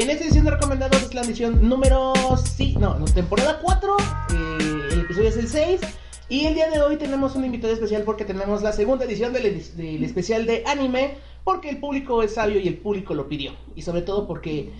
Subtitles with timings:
[0.00, 2.12] En esta edición de recomendados es la edición número.
[2.36, 3.96] Sí, no, temporada 4.
[3.98, 5.80] eh, el episodio es el 6.
[6.28, 9.44] Y el día de hoy tenemos un invitado especial porque tenemos la segunda edición del,
[10.04, 11.16] especial de anime.
[11.42, 13.54] Porque el público es sabio y el público lo pidió.
[13.74, 14.70] Y sobre todo porque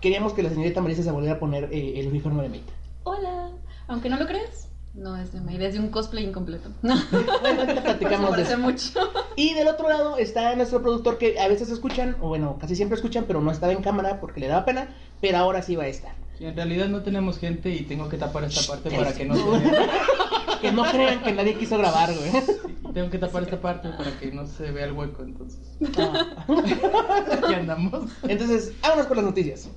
[0.00, 2.72] queríamos que la señorita Marisa se volviera a poner eh, el uniforme de Mate.
[3.02, 3.50] Hola.
[3.86, 6.70] Aunque no lo creas, no es de May, es de un cosplay incompleto.
[6.80, 8.58] Bueno, ahorita platicamos de eso.
[8.58, 9.12] mucho.
[9.38, 12.96] Y del otro lado está nuestro productor que a veces escuchan, o bueno, casi siempre
[12.96, 14.88] escuchan, pero no estaba en cámara porque le daba pena.
[15.20, 16.10] Pero ahora sí va a estar.
[16.40, 19.70] En realidad no tenemos gente y tengo que tapar esta parte para que no se
[19.70, 19.90] vea.
[20.60, 22.32] Que no crean que nadie quiso grabar, güey.
[22.32, 22.52] Sí,
[22.92, 25.60] Tengo que tapar esta parte para que no se vea el hueco, entonces.
[25.96, 26.44] Ah.
[27.30, 28.10] Aquí andamos.
[28.24, 29.68] Entonces, vámonos con las noticias.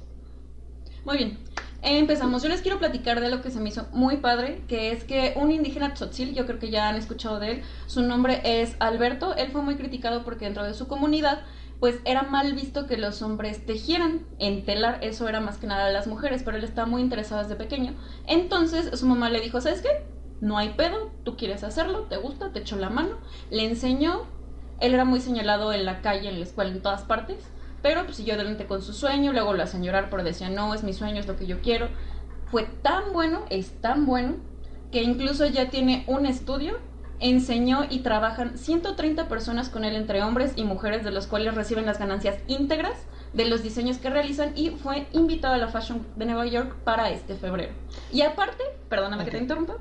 [1.05, 1.37] Muy bien.
[1.83, 2.43] Empezamos.
[2.43, 5.33] Yo les quiero platicar de lo que se me hizo muy padre, que es que
[5.35, 9.35] un indígena tzotzil, yo creo que ya han escuchado de él, su nombre es Alberto.
[9.35, 11.41] Él fue muy criticado porque dentro de su comunidad,
[11.79, 14.27] pues era mal visto que los hombres tejieran.
[14.37, 17.41] En telar, eso era más que nada de las mujeres, pero él estaba muy interesado
[17.41, 17.95] desde pequeño.
[18.27, 20.05] Entonces su mamá le dijo, ¿sabes qué?
[20.39, 23.17] No hay pedo, tú quieres hacerlo, te gusta, te echó la mano.
[23.49, 24.27] Le enseñó,
[24.79, 27.37] él era muy señalado en la calle, en la escuela, en todas partes.
[27.81, 30.83] Pero pues siguió adelante con su sueño, luego lo hacían llorar, pero decía, no, es
[30.83, 31.89] mi sueño, es lo que yo quiero.
[32.45, 34.35] Fue tan bueno, es tan bueno,
[34.91, 36.77] que incluso ya tiene un estudio,
[37.19, 41.85] enseñó y trabajan 130 personas con él entre hombres y mujeres, de los cuales reciben
[41.85, 42.97] las ganancias íntegras
[43.33, 47.09] de los diseños que realizan y fue invitado a la Fashion de Nueva York para
[47.09, 47.73] este febrero.
[48.11, 49.77] Y aparte, perdóname que te interrumpa,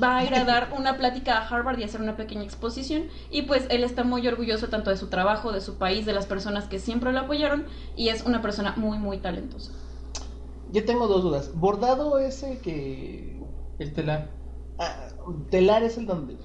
[0.00, 3.42] va a ir a dar una plática a Harvard y hacer una pequeña exposición y
[3.42, 6.66] pues él está muy orgulloso tanto de su trabajo, de su país, de las personas
[6.66, 7.66] que siempre lo apoyaron
[7.96, 9.72] y es una persona muy muy talentosa.
[10.72, 11.50] Yo tengo dos dudas.
[11.54, 13.38] Bordado es el que.
[13.78, 14.30] El telar.
[14.78, 15.08] Ah,
[15.50, 16.38] telar es el donde.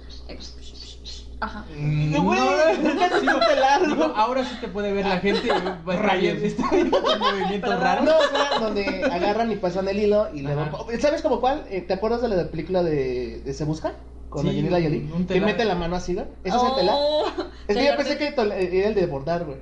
[1.39, 1.65] Ajá.
[1.77, 2.39] No, güey,
[2.81, 4.15] nunca has visto telar, Digo, ¿no?
[4.15, 5.49] ahora sí te puede ver la gente.
[5.49, 6.01] Rayos.
[6.01, 6.41] Rayos.
[6.41, 8.03] Está viendo un movimiento raro.
[8.03, 10.61] No, o sea, donde agarran y pasan el hilo y luego.
[10.61, 10.77] Ajá.
[10.99, 11.63] ¿Sabes como cuál?
[11.69, 13.93] Eh, ¿Te acuerdas de la película de, de Se Busca?
[14.29, 15.07] Con Sí, Angelina Jolie.
[15.19, 15.45] Que telar.
[15.45, 16.25] mete la mano así, ¿no?
[16.43, 16.95] ¿Eso es el telar?
[16.97, 17.33] Oh, Es
[17.67, 19.57] que yo telar pensé de- que tol- era el de bordar, güey.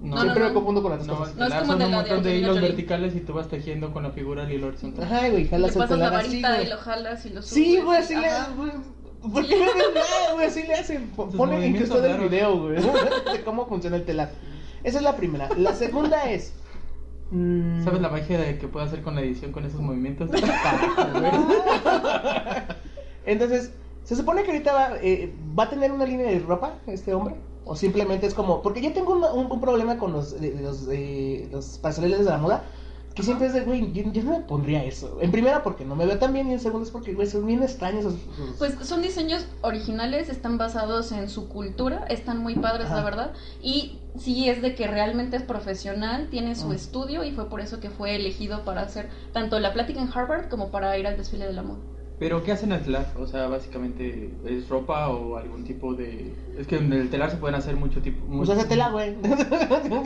[0.00, 0.54] No, Siempre no, me no.
[0.54, 1.32] confundo con las No, cosas.
[1.34, 2.68] el No es telar como son de un de montón de Angelina hilos Jolie.
[2.68, 5.04] verticales y tú vas tejiendo con la figura del hilo horizontal.
[5.04, 6.66] Ajá, güey, Le jalas el pasas la telar así, varita güey.
[6.66, 7.48] y lo jalas y lo subes.
[7.52, 8.28] Sí, güey, así le.
[9.22, 10.46] ¿Por qué me ven nada, güey?
[10.46, 11.08] Así le hacen.
[11.10, 12.30] Ponen incluso el raros.
[12.30, 12.76] video, güey.
[13.32, 14.30] De cómo funciona el telar.
[14.84, 15.48] Esa es la primera.
[15.56, 16.52] La segunda es.
[17.30, 20.30] mm, ¿Sabes la magia de que puedo hacer con la edición con esos movimientos?
[23.26, 23.72] Entonces,
[24.04, 27.34] ¿se supone que ahorita va, eh, va a tener una línea de ropa este hombre?
[27.64, 28.62] ¿O simplemente es como.?
[28.62, 32.24] Porque yo tengo un, un- un problema con los, eh, los, eh, los pasareles de
[32.30, 32.64] la moda.
[33.18, 35.18] Que siempre es de, güey, yo, yo no me pondría eso.
[35.20, 36.48] En primera, porque no me veo tan bien.
[36.48, 38.04] Y en segundo, es porque, güey, son bien extraños.
[38.04, 42.94] esos- esos- Pues son diseños originales, están basados en su cultura, están muy padres, Ajá.
[42.98, 43.32] la verdad.
[43.60, 46.72] Y sí es de que realmente es profesional, tiene su Mm.
[46.74, 50.48] estudio y fue por eso que fue elegido para hacer tanto la plática en Harvard
[50.48, 51.80] como para ir al desfile de la moda.
[52.18, 53.12] Pero ¿qué hacen al telar?
[53.18, 56.34] O sea, básicamente es ropa o algún tipo de...
[56.58, 58.18] Es que en el telar se pueden hacer mucho tipo...
[58.26, 59.10] Pues mucho- hace tela, güey.
[59.22, 59.44] es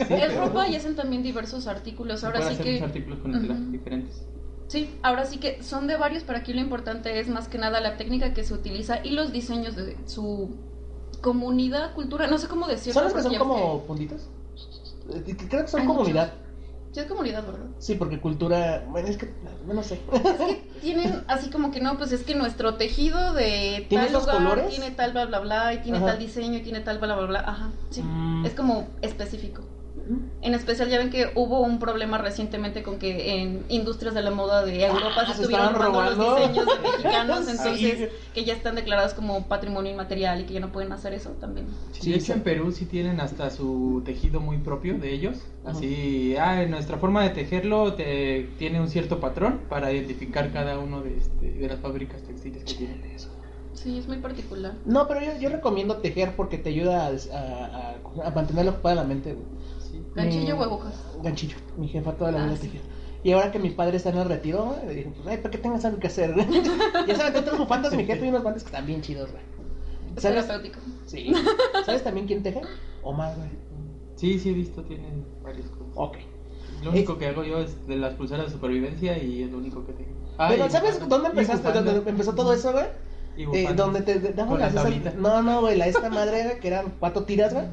[0.07, 2.23] pero- ropa y hacen también diversos artículos.
[2.23, 4.27] Ahora sí hacer que muchos artículos con el telar diferentes.
[4.67, 7.81] Sí, ahora sí que son de varios, pero aquí lo importante es más que nada
[7.81, 10.51] la técnica que se utiliza y los diseños de su
[11.21, 12.93] comunidad, cultura, no sé cómo decirlo.
[12.93, 14.29] ¿Son los que son como puntitos?
[15.13, 16.33] Eh, Creo que son Hay comunidad.
[16.93, 17.65] Sí, es comunidad, ¿verdad?
[17.79, 18.85] Sí, porque cultura.
[18.87, 19.33] Bueno, es que.
[19.65, 19.99] No, no sé.
[20.13, 24.13] Es que tienen así como que no, pues es que nuestro tejido de ¿Tiene tal
[24.13, 24.67] lugar colores?
[24.69, 26.07] tiene tal bla bla bla y tiene Ajá.
[26.07, 28.03] tal diseño y tiene tal bla bla bla, ajá, sí.
[28.03, 28.45] Mm.
[28.45, 29.63] Es como específico.
[30.41, 34.31] En especial ya ven que hubo un problema recientemente con que en industrias de la
[34.31, 36.29] moda de Europa Ah, se se estuvieron robando robando.
[36.31, 37.51] los diseños de mexicanos, Sí.
[37.51, 41.29] entonces que ya están declarados como patrimonio inmaterial y que ya no pueden hacer eso
[41.39, 41.67] también.
[41.91, 45.37] Sí, de hecho en Perú sí tienen hasta su tejido muy propio de ellos.
[45.63, 50.79] Así, ah, en nuestra forma de tejerlo te, tiene un cierto patrón para identificar cada
[50.79, 53.01] uno de, este, de las fábricas textiles que tienen.
[53.73, 54.73] Sí, es muy particular.
[54.85, 57.93] No, pero yo, yo recomiendo tejer porque te ayuda a, a,
[58.23, 59.33] a- a mantener ocupada la mente.
[59.33, 59.45] güey.
[59.93, 60.03] Sí.
[60.15, 60.93] Ganchillo Mi- o agujas.
[61.21, 61.57] Ganchillo.
[61.77, 62.61] Mi jefa toda la Ah, vida sí.
[62.67, 62.81] tejía.
[63.23, 65.57] Y ahora que mi padre está en el retiro, le dije, pues, ay, ¿para qué
[65.57, 66.35] tengas algo que hacer?
[67.07, 69.43] ya saben, otras bufandas, mi jefe y unos guantes que están bien chidos, güey.
[70.15, 70.45] Es ¿Sabes?
[70.45, 70.79] terapéutico.
[71.05, 71.33] Sí.
[71.85, 72.61] ¿Sabes también quién teje?
[73.03, 73.49] Omar, güey.
[74.15, 75.93] Sí, sí he visto, tienen varias cosas.
[75.95, 76.17] Ok.
[76.83, 79.85] Lo único que hago yo es de las pulseras de supervivencia y es lo único
[79.85, 80.11] que tengo.
[80.37, 81.15] Ah, Pero ¿sabes bufanda.
[81.15, 81.67] dónde empezaste?
[81.67, 81.93] bufanda.
[81.93, 82.85] ¿Dónde empezó todo eso, güey?
[83.37, 85.15] Y Eh, donde te te daban las esas-.
[85.15, 87.65] No, no, güey, la esta madre güey, que eran cuatro tiras, güey.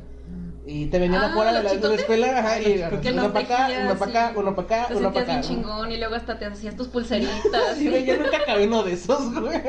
[0.67, 2.65] Y te venían Ah, afuera de ¿los la, de la escuela, ajá, y
[3.01, 5.49] Que uno para acá, uno para acá, uno para acá, Te uno para sentías acá.
[5.49, 7.77] bien chingón y luego hasta te hacías tus pulseritas.
[7.77, 9.61] Sí, güey, yo nunca acabé uno de esos, güey.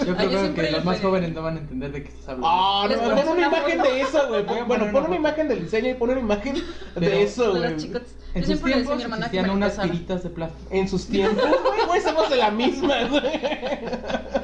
[0.00, 2.08] Yo yo creo siempre que le los más jóvenes no van a entender de qué
[2.10, 2.46] estás hablando.
[2.50, 4.44] Ah, no, pon una una imagen de eso, güey.
[4.66, 6.54] Bueno, pon una imagen del diseño y pon una imagen
[6.94, 8.02] de eso, De los güey.
[8.34, 10.22] En Yo sus siempre le decía a tiempos mi hermana que me existían unas tiritas
[10.24, 10.74] de plástico.
[10.74, 12.94] En sus tiempos, güey, güey, somos de la misma.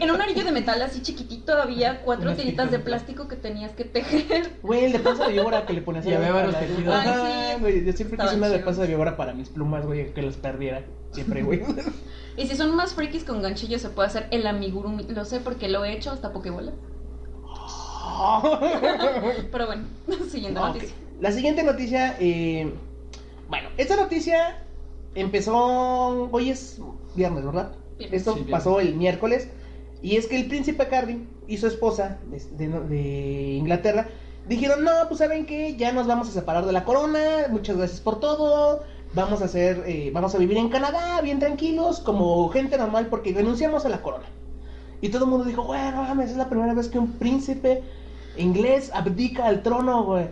[0.01, 3.73] En un anillo de metal así chiquitito había cuatro Unas tiritas de plástico que tenías
[3.73, 4.53] que tejer.
[4.63, 6.67] Güey, el de panza de víbora que le ponías a la- había varios a la-
[6.67, 6.95] tejidos.
[6.95, 7.61] Ajá, Ay, sí.
[7.61, 10.37] güey, yo siempre quise una de panza de víbora para mis plumas, güey, que las
[10.37, 10.85] perdiera.
[11.13, 11.63] Siempre, güey.
[12.37, 15.03] Y si son más frikis con ganchillo se puede hacer el amigurumi.
[15.09, 16.71] Lo sé porque lo he hecho hasta Pokébola.
[19.53, 19.83] Pero bueno,
[20.31, 20.67] siguiente Ok.
[20.67, 20.95] noticia.
[21.21, 22.73] La siguiente noticia, eh,
[23.51, 24.63] bueno, esta noticia
[25.15, 26.81] empezó, hoy es
[27.15, 27.73] viernes, ¿verdad?
[27.99, 28.21] Viernes.
[28.21, 28.53] Esto Sí, viernes.
[28.59, 29.49] pasó el miércoles,
[30.03, 32.19] y es que el príncipe Carly y su esposa
[32.57, 34.07] de, de- de Inglaterra
[34.49, 38.01] dijeron, no, pues saben que ya nos vamos a separar de la corona, muchas gracias
[38.01, 38.83] por todo,
[39.15, 43.33] vamos a hacer, eh, vamos a vivir en Canadá, bien tranquilos, como gente normal, porque
[43.35, 44.25] renunciamos a la corona.
[45.03, 47.83] Y todo el mundo dijo, güey, no mames, es la primera vez que un príncipe
[48.37, 50.27] inglés abdica al trono, güey.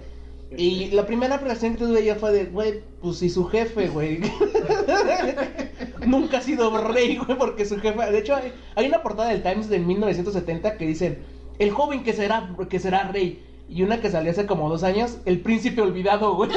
[0.56, 4.20] Y la primera reacción que tuve yo fue de, güey, pues si su jefe, güey.
[6.06, 8.10] Nunca ha sido rey, güey, porque su jefe.
[8.10, 11.18] De hecho, hay, hay una portada del Times de 1970 que dicen,
[11.58, 13.44] el joven que será, que será rey.
[13.68, 16.50] Y una que salió hace como dos años, el príncipe olvidado, güey.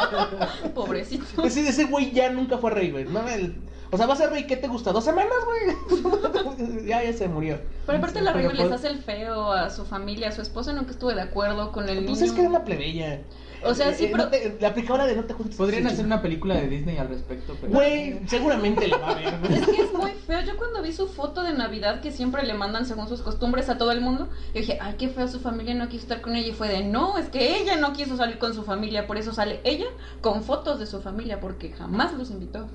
[0.74, 1.24] Pobrecito.
[1.36, 3.04] Pues sí, ese güey ya nunca fue rey, güey.
[3.04, 3.56] No, el-
[3.90, 4.92] o sea, va a ser rey, ¿qué te gusta?
[4.92, 6.86] ¿Dos semanas, güey?
[6.86, 7.58] ya, ya se murió.
[7.86, 10.90] Pero aparte la reina les hace el feo a su familia, a su esposa nunca
[10.90, 12.24] estuve de acuerdo con el Pues niño.
[12.26, 13.22] es que era una plebeya.
[13.64, 15.56] O sea, sí, Eh, pero- no te- la aplicadora de no te juntes.
[15.56, 17.72] Podrían Sí, hacer una película de Disney al respecto, pero.
[17.72, 19.34] Güey, seguramente la va a ver.
[19.50, 20.40] Es que es muy feo.
[20.42, 23.76] Yo cuando vi su foto de Navidad que siempre le mandan según sus costumbres a
[23.76, 26.46] todo el mundo, yo dije, ay, qué feo, su familia no quiso estar con ella.
[26.46, 29.08] Y fue de, no, es que ella no quiso salir con su familia.
[29.08, 29.86] Por eso sale ella
[30.20, 32.68] con fotos de su familia, porque jamás los invitó.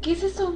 [0.00, 0.54] ¿Qué es eso?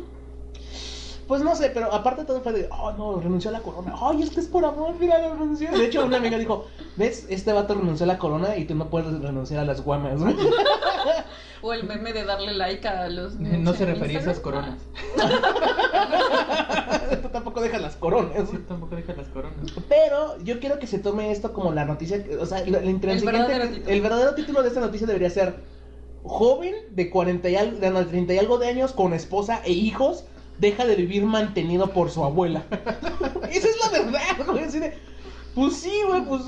[1.26, 3.94] Pues no sé, pero aparte todo fue de, oh no, renunció a la corona.
[4.00, 5.70] Ay, es que es por amor, mira, lo renunció.
[5.70, 6.66] De hecho, una amiga dijo,
[6.96, 7.26] ¿ves?
[7.30, 10.20] Este vato renunció a la corona y tú no puedes renunciar a las guamas.
[10.20, 10.36] güey".
[11.64, 13.36] O el meme de darle like a los.
[13.36, 14.80] No se refería a esas coronas.
[17.22, 18.48] tú tampoco dejas las coronas.
[18.50, 19.56] Sí, tampoco deja las coronas.
[19.88, 23.86] Pero yo quiero que se tome esto como la noticia, o sea, verdadero título.
[23.86, 25.54] el verdadero título de esta noticia debería ser
[26.24, 29.72] joven de 40 y algo, de no, 30 y algo de años con esposa e
[29.72, 30.24] hijos
[30.58, 32.64] deja de vivir mantenido por su abuela.
[33.50, 34.92] Esa es la verdad, güey, así de,
[35.54, 36.42] pues sí, güey, pues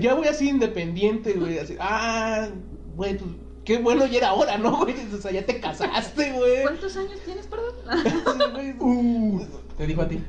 [0.00, 2.48] ya- voy así independiente, güey, así, ah,
[2.96, 3.30] güey, pues
[3.64, 4.94] qué bueno ya era hora, ¿no, güey?
[5.12, 6.62] O sea, ya te casaste, güey.
[6.62, 7.74] ¿Cuántos años tienes, perdón?
[8.60, 8.74] Sí.
[8.80, 9.42] Uh,
[9.76, 10.20] te digo a ti.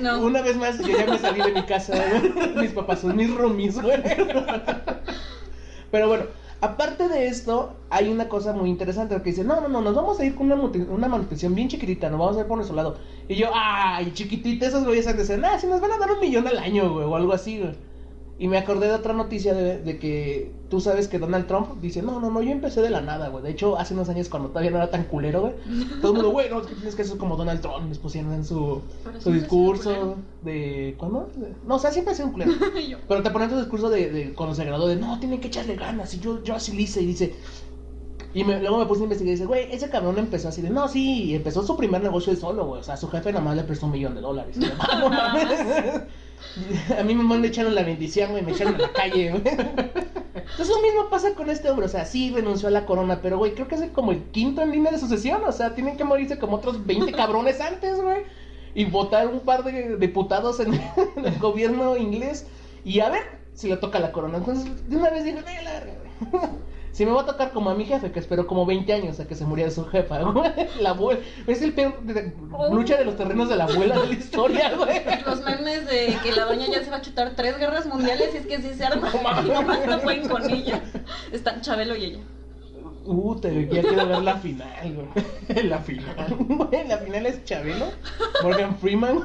[0.00, 0.20] no.
[0.20, 2.56] Una vez más, yo ya me salí de mi casa, güey.
[2.56, 4.00] Mis papás son mis roomies, güey.
[5.92, 6.24] Pero bueno,
[6.62, 10.18] aparte de esto, hay una cosa muy interesante que dice, no, no, no, nos vamos
[10.18, 12.96] a ir con una, una manutención bien chiquitita, nos vamos a ir por nuestro lado.
[13.28, 16.10] Y yo, ay, chiquitita, esos güeyes han de ser, nah, si nos van a dar
[16.10, 17.74] un millón al año, güey, o algo así, güey.
[18.42, 22.02] Y me acordé de otra noticia de, de que tú sabes que Donald Trump dice,
[22.02, 23.44] no, no, no, yo empecé de la nada, güey.
[23.44, 25.52] De hecho, hace unos años cuando todavía no era tan culero, güey.
[26.02, 27.88] Todo el mundo, güey, no, es que tienes que ser como Donald Trump.
[27.88, 28.82] Les pusieron en su,
[29.20, 30.96] su discurso de...
[30.98, 31.30] ¿Cuándo?
[31.36, 32.50] De- No, o sea, siempre ha sido un culero.
[33.06, 35.76] Pero te ponen tu discurso de, de cuando se graduó de, no, tienen que echarle
[35.76, 36.12] ganas.
[36.14, 37.34] Y yo, yo así hice y dice...
[38.34, 40.70] Y me- luego me puse a investigar y dice, güey, ese cabrón empezó así de,
[40.70, 42.80] no, sí, y empezó su primer negocio él solo, güey.
[42.80, 44.56] O sea, su jefe nada más le prestó un millón de dólares.
[44.56, 46.02] Y yo, "Ah, no mames".
[46.98, 49.42] A mí me echaron la bendición, güey, me echaron a la calle, güey.
[49.44, 53.38] Entonces lo mismo pasa con este hombre, o sea, sí renunció a la corona, pero
[53.38, 56.04] güey, creo que es como el quinto en línea de sucesión, o sea, tienen que
[56.04, 58.22] morirse como otros 20 cabrones antes, güey.
[58.74, 62.46] Y votar un par de diputados en, en el gobierno inglés
[62.84, 63.22] y a ver
[63.54, 64.38] si le toca la corona.
[64.38, 65.92] Entonces, de una vez no, la verga,
[66.30, 66.42] güey.
[66.92, 69.26] Si me va a tocar como a mi jefe, que esperó como 20 años a
[69.26, 70.50] que se muriera su jefa, güey.
[70.80, 71.20] La abuela.
[71.46, 72.32] Es el peor de- de-
[72.70, 75.00] lucha de los terrenos de la abuela de la historia, güey.
[75.26, 78.36] Los memes de que la doña ya se va a chutar tres guerras mundiales y
[78.36, 79.10] es que sí se arma.
[79.10, 79.42] No.
[79.46, 80.82] Y nomás no pueden con ella.
[81.32, 82.18] Están Chabelo y ella.
[83.04, 85.64] Uh, te, ya quiero ver la final, güey.
[85.64, 86.36] la final.
[86.38, 87.86] Güey, la final es Chabelo,
[88.44, 89.18] Morgan Freeman,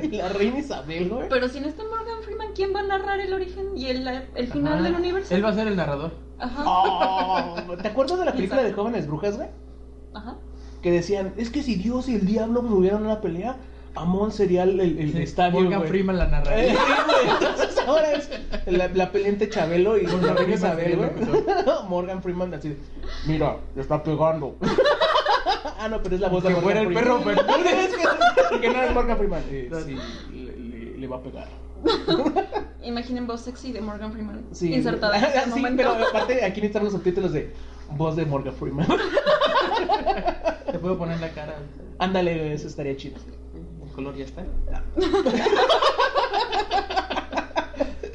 [0.00, 1.28] y la reina Isabel, güey.
[1.28, 4.46] Pero si no está Morgan Freeman, ¿quién va a narrar el origen y el, el
[4.46, 4.82] final Ajá.
[4.84, 5.34] del universo?
[5.34, 6.12] Él va a ser el narrador.
[6.38, 6.64] Ajá.
[6.66, 9.48] Oh, ¿Te acuerdas de la película de jóvenes brujas, güey?
[10.14, 10.36] Ajá.
[10.82, 13.56] Que decían, es que si Dios y el diablo tuvieran una pelea,
[13.96, 15.88] Amon sería el, el, el estadio, Morgan güey.
[15.90, 16.70] Freeman la Eh, narraría.
[16.72, 16.76] sí,
[17.06, 17.34] güey.
[17.34, 18.30] Entonces ahora es
[18.66, 21.10] la, la pelea entre Chabelo y Morgan Freeman güey.
[21.88, 22.76] Morgan Freeman así,
[23.26, 24.56] mira, le está pegando.
[25.80, 27.04] ah, no, pero es la voz de Que Morgan fuera el Freeman.
[27.04, 27.90] perro Bermúdez.
[28.52, 29.42] que, que no es Morgan Freeman.
[29.50, 29.96] Eh, sí,
[30.32, 31.48] le, le- le va a pegar.
[32.82, 34.72] Imaginen voz sexy de Morgan Freeman Sí.
[34.74, 35.76] insertada en este sí, momento.
[35.76, 37.52] pero aparte aquí necesitan los subtítulos de
[37.96, 38.86] voz de Morgan Freeman.
[40.72, 41.56] Te puedo poner la cara.
[41.98, 43.16] Ándale, eso estaría chido.
[43.86, 44.44] El color ya está.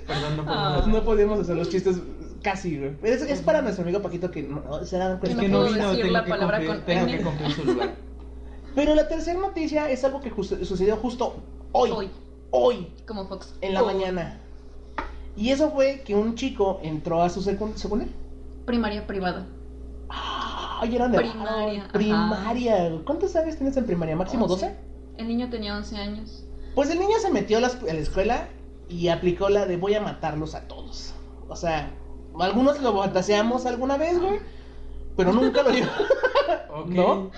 [0.07, 0.75] Perdón, no Ah.
[0.75, 1.97] podemos No podíamos hacer los chistes
[2.41, 2.91] casi, güey.
[3.03, 5.41] Es, es para nuestro amigo Paquito que no, se Es cuenta.
[5.41, 7.17] que no vino, decir la palabra cumplir, con tengo N.
[7.17, 7.93] que cumplir su lugar.
[8.75, 11.35] Pero la tercera noticia es algo que justo- sucedió justo
[11.71, 11.91] hoy.
[11.91, 12.09] Hoy.
[12.55, 13.55] Hoy, Como Fox.
[13.61, 13.85] en la Oh.
[13.87, 14.39] mañana.
[15.35, 18.13] Y eso fue que un chico entró a su secund- secundaria.
[18.67, 19.47] Primaria privada.
[20.07, 21.93] Ay, eran de Primaria, ah, ajá.
[21.93, 23.01] Primaria.
[23.05, 24.15] ¿Cuántos años tienes en primaria?
[24.15, 24.65] ¿Máximo 11.
[24.67, 24.77] 12?
[25.17, 26.45] El niño tenía 11 años.
[26.75, 28.47] Pues el niño se metió a la, a la escuela
[28.87, 31.13] y aplicó la de voy a matarlos a todos.
[31.49, 31.91] O sea,
[32.39, 34.39] algunos lo fantaseamos alguna vez, güey.
[35.17, 35.85] Pero nunca lo dio.
[36.75, 36.87] Ok.
[36.89, 37.31] ¿No?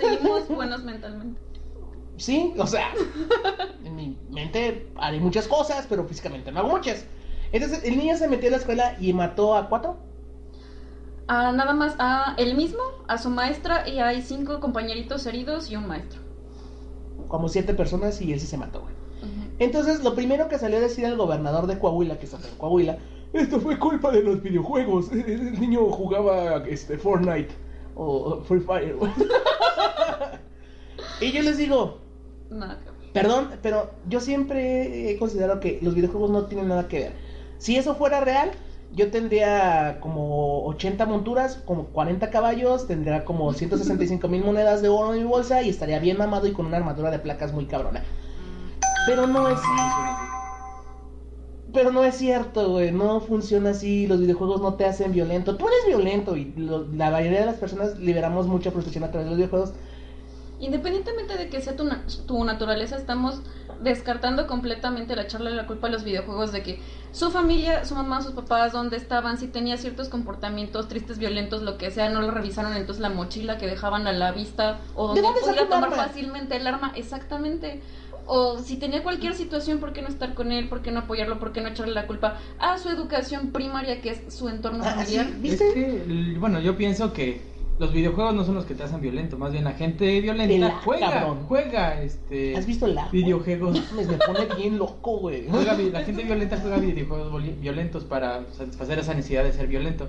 [0.00, 1.40] Seguimos buenos mentalmente.
[2.16, 2.92] Sí, o sea,
[3.84, 7.06] en mi mente haré muchas cosas, pero físicamente no hago muchas.
[7.52, 9.96] Entonces el niño se metió a la escuela y mató a cuatro.
[11.28, 15.76] A nada más a él mismo, a su maestra y hay cinco compañeritos heridos y
[15.76, 16.20] un maestro.
[17.28, 18.94] Como siete personas y él sí se mató, güey.
[19.58, 22.98] Entonces, lo primero que salió a decir el gobernador de Coahuila, que está en Coahuila,
[23.32, 25.12] esto fue culpa de los videojuegos.
[25.12, 27.54] El niño jugaba este, Fortnite
[27.94, 28.96] o Free Fire.
[31.20, 31.98] y yo les digo,
[32.52, 33.12] Nada que ver.
[33.12, 37.12] perdón, pero yo siempre he considerado que los videojuegos no tienen nada que ver.
[37.58, 38.50] Si eso fuera real,
[38.94, 45.14] yo tendría como 80 monturas, como 40 caballos, tendría como 165 mil monedas de oro
[45.14, 48.02] en mi bolsa y estaría bien mamado y con una armadura de placas muy cabrona.
[49.06, 49.58] Pero no es
[51.72, 52.92] pero no es cierto, güey.
[52.92, 54.06] No funciona así.
[54.06, 55.56] Los videojuegos no te hacen violento.
[55.56, 59.24] Tú eres violento y lo- la mayoría de las personas liberamos mucha frustración a través
[59.24, 59.72] de los videojuegos.
[60.62, 63.40] Independientemente de que sea tu, na- tu naturaleza, estamos
[63.82, 68.22] descartando completamente la echarle la culpa a los videojuegos de que su familia, su mamá,
[68.22, 72.30] sus papás, dónde estaban, si tenía ciertos comportamientos tristes, violentos, lo que sea, no lo
[72.30, 76.04] revisaron, entonces la mochila que dejaban a la vista o donde un tomar arma?
[76.04, 77.80] fácilmente el arma, exactamente.
[78.24, 80.68] O si tenía cualquier situación, ¿por qué no estar con él?
[80.68, 81.40] ¿Por qué no apoyarlo?
[81.40, 85.04] ¿Por qué no echarle la culpa a su educación primaria, que es su entorno Ah,
[85.04, 85.40] sí, familiar?
[85.40, 85.66] ¿Viste?
[85.66, 89.36] Es que, bueno, yo pienso que los videojuegos no son los que te hacen violento,
[89.38, 91.44] más bien la gente violenta juega, cabrón.
[91.48, 93.10] juega, este, ¿Has visto lag?
[93.10, 93.92] videojuegos.
[93.94, 95.46] Me, me pone bien loco, güey.
[95.50, 100.08] Juega la gente violenta juega videojuegos violentos para satisfacer esa necesidad de ser violento.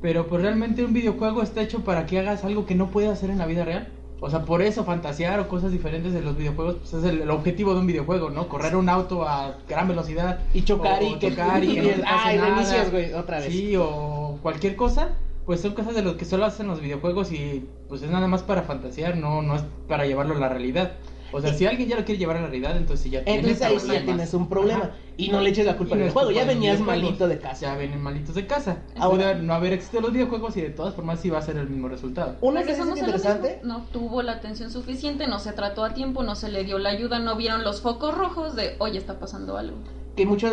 [0.00, 3.30] Pero pues realmente un videojuego está hecho para que hagas algo que no puedes hacer
[3.30, 3.88] en la vida real.
[4.24, 7.30] O sea, por eso fantasear o cosas diferentes de los videojuegos, pues es el, el
[7.30, 8.48] objetivo de un videojuego, ¿no?
[8.48, 10.38] Correr un auto a gran velocidad.
[10.54, 12.48] Y chocar o y que, chocar y que no te pase Ay, nada.
[12.50, 13.46] reinicias, güey, otra vez.
[13.52, 15.08] Sí, o cualquier cosa,
[15.46, 18.42] pues son cosas de lo que solo hacen los videojuegos y pues es nada más
[18.42, 20.92] para fantasear, no, no es para llevarlo a la realidad.
[21.34, 23.80] O sea, si alguien ya lo quiere llevar a la realidad, entonces ya Entonces ahí
[23.80, 24.84] sí ya tienes un problema.
[24.84, 24.96] Ajá.
[25.16, 26.30] Y no le eches la culpa no al es juego.
[26.30, 27.60] Ya los venías malito de casa.
[27.72, 28.82] Ya vienen malitos de casa.
[28.98, 31.56] Ahora- Puede no haber existido los videojuegos y de todas formas sí va a ser
[31.56, 32.36] el mismo resultado.
[32.42, 33.60] Una a lo interesante.
[33.64, 36.90] No tuvo la atención suficiente, no se trató a tiempo, no se le dio la
[36.90, 39.78] ayuda, no vieron los focos rojos de, oye, está pasando algo.
[40.16, 40.52] Que muchos.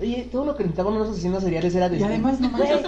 [0.00, 1.98] Oye, todo lo que necesitaban unos asesinos seriales era de.
[1.98, 2.82] Y además, no manches,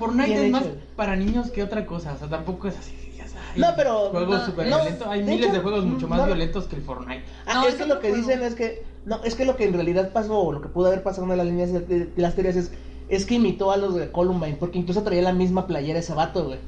[0.00, 0.74] Fortnite es más hecho.
[0.96, 2.12] para niños que otra cosa.
[2.14, 2.92] O sea, tampoco es así.
[3.16, 5.06] ya sabes, No, pero- Juegos no, súper no, violentos.
[5.06, 6.26] Hay de miles hecho, de juegos mucho más no.
[6.26, 7.22] violentos que el Fortnite.
[7.46, 8.16] Ah, No, es es que lo que juego.
[8.26, 8.82] dicen es que.
[9.06, 11.30] No, es que lo que en realidad pasó, o lo que pudo haber pasado en
[11.32, 12.72] una de las líneas de, de- de las teorías es.
[13.08, 16.44] Es que imitó a los de Columbine, porque incluso traía la misma playera ese vato,
[16.44, 16.58] güey.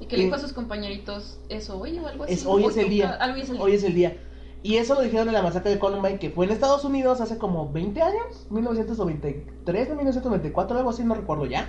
[0.00, 2.32] Y que le dijo a sus compañeritos eso, oye, o algo así.
[2.32, 3.10] Es, hoy es el día.
[3.20, 4.16] Algo es el Hoy es el día.
[4.62, 7.36] Y eso lo dijeron en la masacre de Columbine, que fue en Estados Unidos hace
[7.38, 11.68] como 20 años, 1993 o 1994, algo así, no recuerdo ya.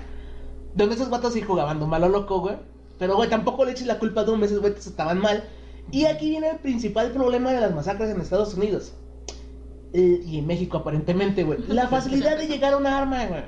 [0.76, 2.56] Donde esos vatos sí jugaban de malo loco, güey.
[2.98, 5.44] Pero, güey, tampoco le eches la culpa a Doom, esos güeyes estaban mal.
[5.92, 8.94] Y aquí viene el principal problema de las masacres en Estados Unidos.
[9.94, 11.60] Y en México, aparentemente, güey.
[11.68, 13.44] La facilidad de llegar a un arma, güey.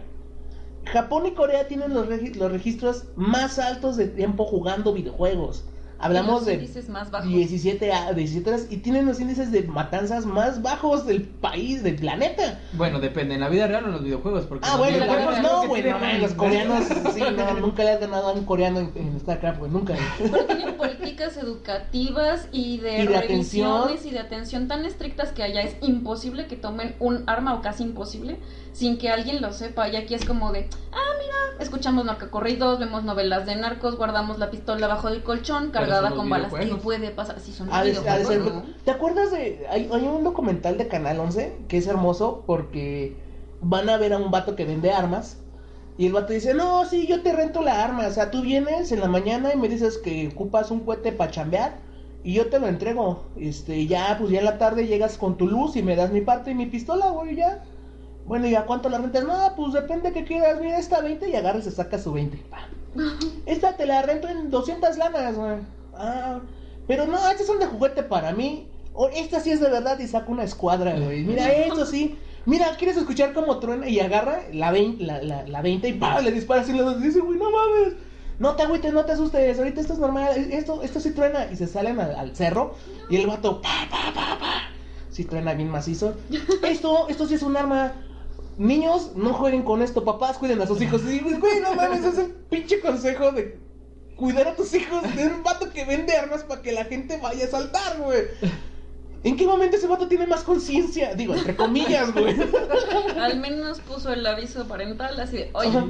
[0.85, 2.07] Japón y Corea tienen los
[2.51, 5.65] registros más altos de tiempo jugando videojuegos.
[6.03, 7.29] Hablamos de más bajos.
[7.29, 11.95] 17, a- 17 horas y tienen los índices de matanzas más bajos del país, del
[11.95, 12.59] planeta.
[12.73, 14.45] Bueno, depende, en la vida real o en los videojuegos.
[14.45, 16.83] Porque Ah, los bueno, videojuegos no, güey, no, los coreanos,
[17.13, 19.95] sí, no, nunca le has ganado a un coreano en, en StarCraft, güey, nunca.
[20.19, 24.07] Pero tienen políticas educativas y de, Y de revisiones atención.
[24.07, 27.83] y de atención tan estrictas que allá es imposible que tomen un arma o casi
[27.83, 28.37] imposible
[28.73, 29.89] sin que alguien lo sepa.
[29.89, 34.49] Y aquí es como de, ah, mira, escuchamos narcocorridos, vemos novelas de narcos, guardamos la
[34.51, 36.53] pistola bajo del colchón, cargada son con balas.
[36.53, 37.39] ¿Qué puede pasar?
[37.39, 38.63] Si son ser- videojuegos, ¿no?
[38.83, 39.65] ¿Te acuerdas de.?
[39.69, 43.15] Hay, hay un documental de Canal 11 que es hermoso porque
[43.61, 45.37] van a ver a un vato que vende armas.
[45.97, 48.07] Y el vato dice: No, sí, yo te rento la arma.
[48.07, 51.31] O sea, tú vienes en la mañana y me dices que ocupas un cohete para
[51.31, 51.77] chambear.
[52.23, 53.25] Y yo te lo entrego.
[53.35, 56.11] Este, y ya, pues ya en la tarde llegas con tu luz y me das
[56.11, 57.63] mi parte y mi pistola, güey, ya.
[58.25, 59.25] Bueno, ¿y a cuánto la rentas?
[59.25, 60.59] No, pues depende que quieras.
[60.61, 62.37] Mira, esta 20 y agarras y saca su 20.
[62.49, 62.69] Pa.
[63.45, 65.57] Esta te la rento en 200 lanas, güey.
[65.95, 66.39] Ah,
[66.87, 68.69] pero no, estas son de juguete para mí.
[68.93, 71.23] O esta sí es de verdad y saca una escuadra, güey.
[71.23, 72.17] Mira, eso sí.
[72.45, 73.87] Mira, ¿quieres escuchar cómo truena?
[73.87, 76.23] Y agarra la 20, la, la, la 20 y ¡pam!
[76.23, 76.71] le dispara así.
[76.71, 77.93] Y dice, güey, no mames.
[78.39, 79.57] No te agüites, no te asustes.
[79.57, 80.35] Ahorita esto es normal.
[80.51, 81.47] Esto, esto sí truena.
[81.51, 82.75] Y se salen al, al cerro.
[83.09, 84.53] Y el vato, pa, pa, pa, pa.
[85.09, 86.15] Sí truena bien macizo.
[86.63, 87.93] Esto, esto sí es un arma.
[88.57, 90.03] Niños, no jueguen con esto.
[90.03, 91.01] Papás, cuiden a sus hijos.
[91.03, 93.59] Y güey, no mames, es el pinche consejo de
[94.15, 97.45] cuidar a tus hijos de un vato que vende armas para que la gente vaya
[97.45, 98.21] a saltar, güey.
[99.23, 101.15] ¿En qué momento ese vato tiene más conciencia?
[101.15, 102.35] Digo, entre comillas, güey.
[103.19, 105.85] Al menos puso el aviso parental así de, oye, Ajá.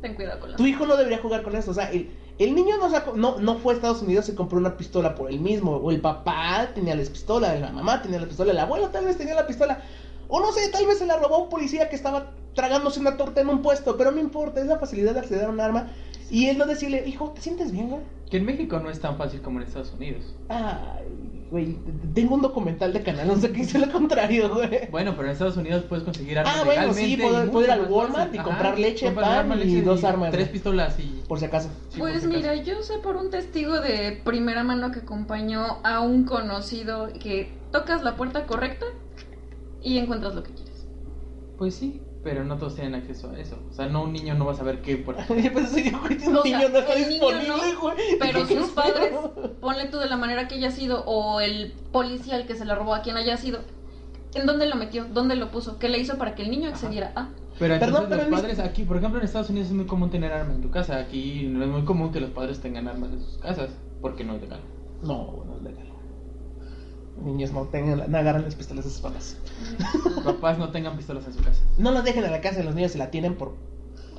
[0.00, 1.72] ten cuidado con las Tu hijo no debería jugar con eso.
[1.72, 4.58] O sea, el, el niño no, sacó- no, no fue a Estados Unidos y compró
[4.58, 5.72] una pistola por él mismo.
[5.76, 9.18] O el papá tenía la pistola, la mamá tenía la pistola, el abuelo tal vez
[9.18, 9.80] tenía la pistola.
[10.28, 13.40] O no sé, tal vez se la robó un policía que estaba tragándose una torta
[13.40, 13.96] en un puesto.
[13.96, 15.88] Pero no importa, es la facilidad de acceder a un arma.
[16.30, 18.02] Y él no decirle, hijo, ¿te sientes bien, güey?
[18.30, 20.34] Que en México no es tan fácil como en Estados Unidos.
[20.48, 21.76] Ay, güey,
[22.14, 24.88] tengo un documental de Canal 11 que dice lo contrario, güey.
[24.90, 28.34] Bueno, pero en Estados Unidos puedes conseguir armas Ah, bueno, sí, puedo- ir al Walmart
[28.34, 31.22] y comprar leche, pan y dos armas, Tres pistolas y...
[31.28, 31.68] Por si acaso.
[31.90, 32.36] sí, Pues si acaso.
[32.36, 37.48] mira, yo sé por un testigo de primera mano que acompañó a un conocido que
[37.70, 38.86] tocas la puerta correcta
[39.82, 40.86] y encuentras lo que quieres.
[41.58, 43.56] Pues sí, pero no todos tienen acceso a eso.
[43.70, 45.14] O sea, no un niño no va a saber qué por
[45.52, 47.96] pues sí, güey, un O sea, niño no está disponible, no, güey.
[48.18, 49.12] Pero sus padres,
[49.60, 52.74] ponle tú de la manera que haya sido, o el policía el que se la
[52.74, 53.60] robó a quien haya sido,
[54.34, 55.04] ¿en dónde lo metió?
[55.04, 55.78] ¿Dónde lo puso?
[55.78, 57.28] ¿Qué le hizo para que el niño accediera a?
[57.60, 60.10] Pero Perdón, entonces los mis- padres aquí, por ejemplo, en Estados Unidos es muy común
[60.10, 60.98] tener armas en tu casa.
[60.98, 63.70] Aquí no es muy común que los padres tengan armas en sus casas,
[64.02, 64.60] porque no es legal.
[65.00, 65.85] No, no es legal.
[67.22, 69.36] Niños no tengan, no agarran las pistolas de sus papás.
[70.24, 71.62] Papás no tengan pistolas en su casa.
[71.78, 73.54] No las dejen en la casa, los niños se la tienen por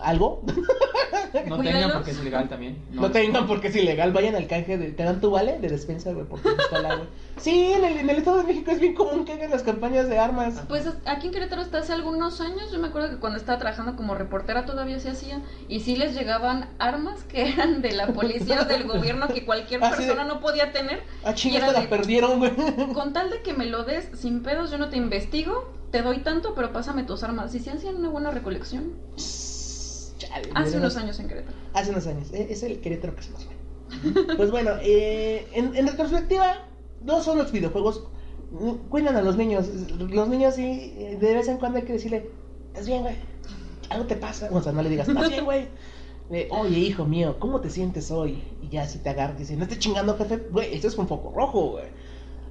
[0.02, 0.42] algo.
[1.48, 2.78] No tengan porque es ilegal también.
[2.92, 4.12] No, tengan porque es ilegal.
[4.12, 4.92] Vayan al canje de.
[4.92, 7.08] Te dan tu vale de despensa, güey, por tu pistola, güey.
[7.38, 10.08] Sí, en el, en el Estado de México es bien común que hagan las campañas
[10.10, 10.62] de armas.
[10.68, 13.96] Pues aquí en Querétaro hasta hace algunos años, yo me acuerdo que cuando estaba trabajando
[13.96, 18.62] como reportera todavía se hacía, y sí les llegaban armas que eran de la policía
[18.62, 21.04] o del gobierno que cualquier Así de- persona no podía tener.
[21.24, 22.52] Ah, Y chingas, la de- perdieron, güey.
[22.94, 26.20] Con tal de que me lo des sin pedos, yo no te investigo, te doy
[26.20, 27.54] tanto, pero pásame tus armas.
[27.54, 28.94] Y si hacían una buena recolección,
[30.28, 31.56] Chale, hace de unos años en Querétaro.
[31.74, 32.28] Hace unos años.
[32.34, 33.56] eh, Es el Querétaro que se nos fue.
[34.36, 36.66] Pues bueno, eh, en, en retrospectiva,
[37.04, 38.04] no son los videojuegos.
[38.90, 39.68] Cuidan a los niños.
[39.98, 42.30] Los niños sí, eh, de vez en cuando hay que decirle,
[42.70, 43.16] ¿estás bien, güey?
[43.90, 44.50] Algo te pasa.
[44.52, 45.68] O sea, no le digas, ¿estás bien, güey?
[46.30, 48.44] Eh, Oye, hijo mío, ¿cómo te sientes hoy?
[48.62, 50.38] Y ya si te agarras, dice, no estés chingando, jefe.
[50.52, 51.86] Güey, esto es un foco rojo, güey.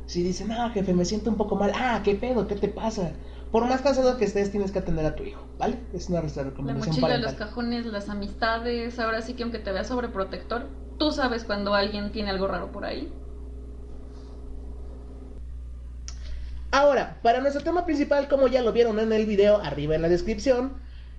[0.06, 1.72] Si dice, no, jefe, me siento un poco mal.
[1.74, 2.46] Ah, ¿qué pedo?
[2.46, 3.12] ¿Qué te pasa?
[3.50, 5.78] Por más cansado que estés, tienes que atender a tu hijo, ¿vale?
[5.92, 7.22] Es una La recomendación mochila, parental.
[7.22, 12.12] los cajones, las amistades, ahora sí que aunque te veas sobreprotector, tú sabes cuando alguien
[12.12, 13.12] tiene algo raro por ahí.
[16.70, 20.08] Ahora, para nuestro tema principal, como ya lo vieron en el video, arriba en la
[20.08, 20.72] descripción,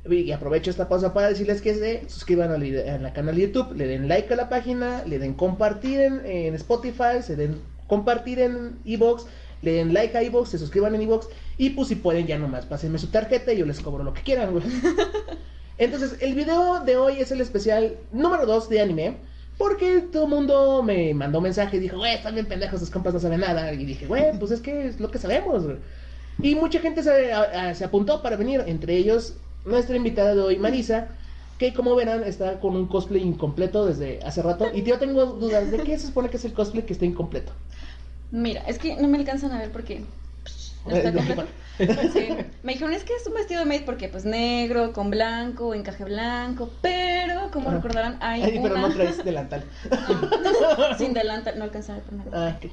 [0.06, 3.74] y aprovecho esta pausa para decirles que se suscriban al, video- la canal de YouTube,
[3.76, 8.40] le den like a la página, le den compartir en, en Spotify, se den compartir
[8.40, 9.26] en Evox,
[9.62, 12.66] le den like a Evox, se suscriban en Evox, y pues si pueden ya nomás
[12.66, 14.64] pásenme su tarjeta y yo les cobro lo que quieran, güey.
[15.78, 19.18] Entonces, el video de hoy es el especial número 2 de anime.
[19.58, 23.16] Porque todo el mundo me mandó mensaje y dijo, güey, están bien pendejos, sus compas
[23.16, 23.74] no saben nada.
[23.74, 25.78] Y dije, güey, pues es que es lo que sabemos, güey.
[26.44, 29.34] Y mucha gente se, a- a- se apuntó para venir, entre ellos
[29.66, 31.08] nuestra invitada de hoy, Marisa,
[31.58, 34.68] que como verán está con un cosplay incompleto desde hace rato.
[34.76, 37.52] Y yo tengo dudas de qué se supone que es el cosplay que está incompleto.
[38.32, 40.04] Mira, es que no me alcanzan a ver porque
[40.88, 41.46] está Eh, completo.
[41.78, 42.28] Sí.
[42.64, 46.04] Me dijeron, es que es un vestido de maid porque pues negro, con blanco, encaje
[46.06, 47.78] blanco, pero como Ajá.
[47.78, 49.64] recordarán hay Ay, pero una no traes delantal.
[50.98, 52.32] sin delantal, no alcanza a nada.
[52.50, 52.72] Ah, ok.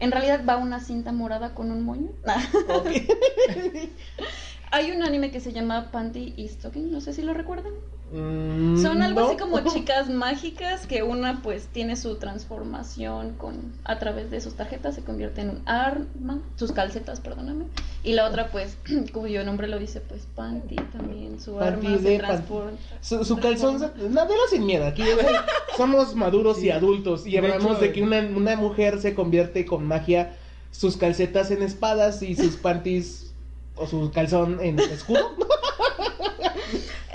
[0.00, 2.08] En realidad va una cinta morada con un moño.
[4.72, 7.72] Hay un anime que se llama Panty y Stocking, no sé si lo recuerdan.
[8.16, 9.26] Mm, Son algo no.
[9.26, 14.54] así como chicas mágicas que una pues tiene su transformación con a través de sus
[14.54, 17.64] tarjetas se convierte en un arma, sus calcetas, perdóname,
[18.04, 18.76] y la otra pues
[19.12, 22.78] cuyo nombre lo dice pues Panty también su Panty arma de se transporta.
[23.00, 24.86] Su, su calzón, dilo sin miedo.
[24.86, 25.02] Aquí
[25.76, 26.66] somos maduros Sí.
[26.66, 27.26] y adultos.
[27.26, 30.36] Y De hablamos hecho, de que una, una mujer se convierte con magia
[30.70, 33.32] sus calcetas en espadas y sus panties
[33.76, 35.34] o su calzón en escudo.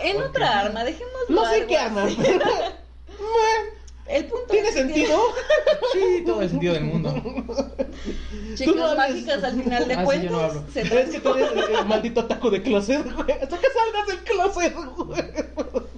[0.04, 2.46] En otra arma, dejemos No sé qué arma, pero.
[4.08, 5.20] El punto ¿Tiene es que sentido?
[5.94, 7.14] Sí, todo el sentido del mundo.
[8.56, 10.64] Chicas no mágicas al final de Ah, sí, cuentas no hablo.
[10.74, 13.32] se Es que tú eres el, el maldito taco de closet, güey.
[13.40, 15.24] Hasta que salgas del closet, güey.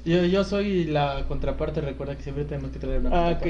[0.03, 3.47] Yo, yo soy la contraparte, recuerda que siempre tenemos que traer una Ah, ok.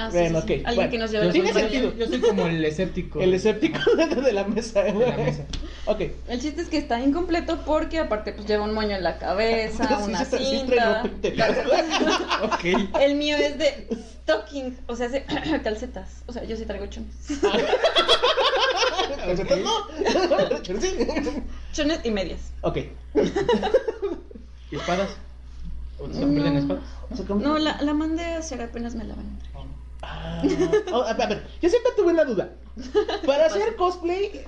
[0.00, 0.54] Ah, bueno, sí, sí.
[0.54, 0.66] ok.
[0.68, 0.90] Alguien bueno.
[0.92, 1.94] que nos lleve Yo la soy, Tiene yo- sentido.
[1.96, 3.20] Yo, soy como el escéptico.
[3.20, 5.42] El escéptico dentro de la mesa, de la mesa.
[5.86, 6.00] Ok.
[6.28, 9.88] El chiste es que está incompleto porque aparte pues lleva un moño en la cabeza,
[9.98, 11.02] Sí, una sí, cinta.
[13.00, 13.88] El mío es de
[14.22, 15.24] stocking, o sea, hace
[15.64, 16.22] calcetas.
[16.26, 17.12] O sea, yo sí traigo chones.
[19.24, 19.72] Calcetas no.
[20.64, 20.94] Pero sí.
[21.72, 22.40] Chones y medias.
[22.62, 22.78] Ok.
[24.70, 25.10] ¿Y espadas?
[25.98, 26.58] ¿O se No.
[26.58, 26.84] espadas?
[27.40, 29.47] No, la, la mandé a hacer apenas me la van a.
[30.02, 30.42] Ah,
[30.92, 32.50] oh, a ver, yo siempre tuve una duda.
[33.26, 34.44] Para hacer cosplay,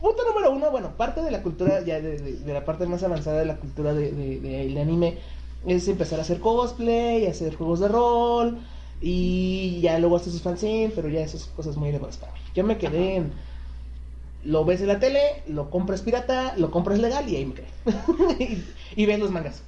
[0.00, 3.02] punto número uno, bueno, parte de la cultura, ya de, de- de la parte más
[3.02, 5.18] avanzada de la cultura de, de- del anime,
[5.66, 8.58] es empezar a hacer cosplay, hacer juegos de rol,
[9.00, 12.38] y ya luego hacer sus fanzines, pero ya esas cosas muy elevadas para mí.
[12.54, 13.32] Yo me quedé en.
[14.42, 17.68] Lo ves en la tele, lo compras pirata, lo compras legal y ahí me quedé.
[18.96, 19.62] y, y ves los mangas.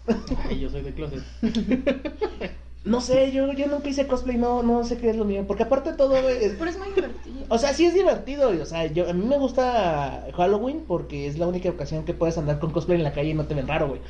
[0.49, 1.23] Ay, yo soy de closet.
[2.85, 5.45] No sé, yo, yo nunca hice cosplay, no, no sé qué es lo mío.
[5.47, 7.37] Porque aparte todo es, Pero es muy divertido.
[7.49, 11.39] O sea, sí es divertido, o sea, yo, a mí me gusta Halloween porque es
[11.39, 13.69] la única ocasión que puedes andar con cosplay en la calle y no te ven
[13.69, 14.01] raro, güey.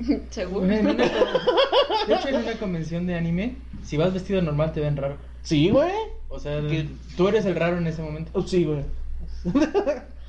[0.30, 0.70] Seguro.
[0.70, 4.96] En una- de hecho, en una convención de anime, si vas vestido normal te ven
[4.96, 5.16] raro.
[5.42, 5.90] Sí, güey.
[6.28, 6.86] O sea, ¿Qué?
[7.16, 8.30] tú eres el raro en ese momento.
[8.34, 8.82] Oh, Sí, güey.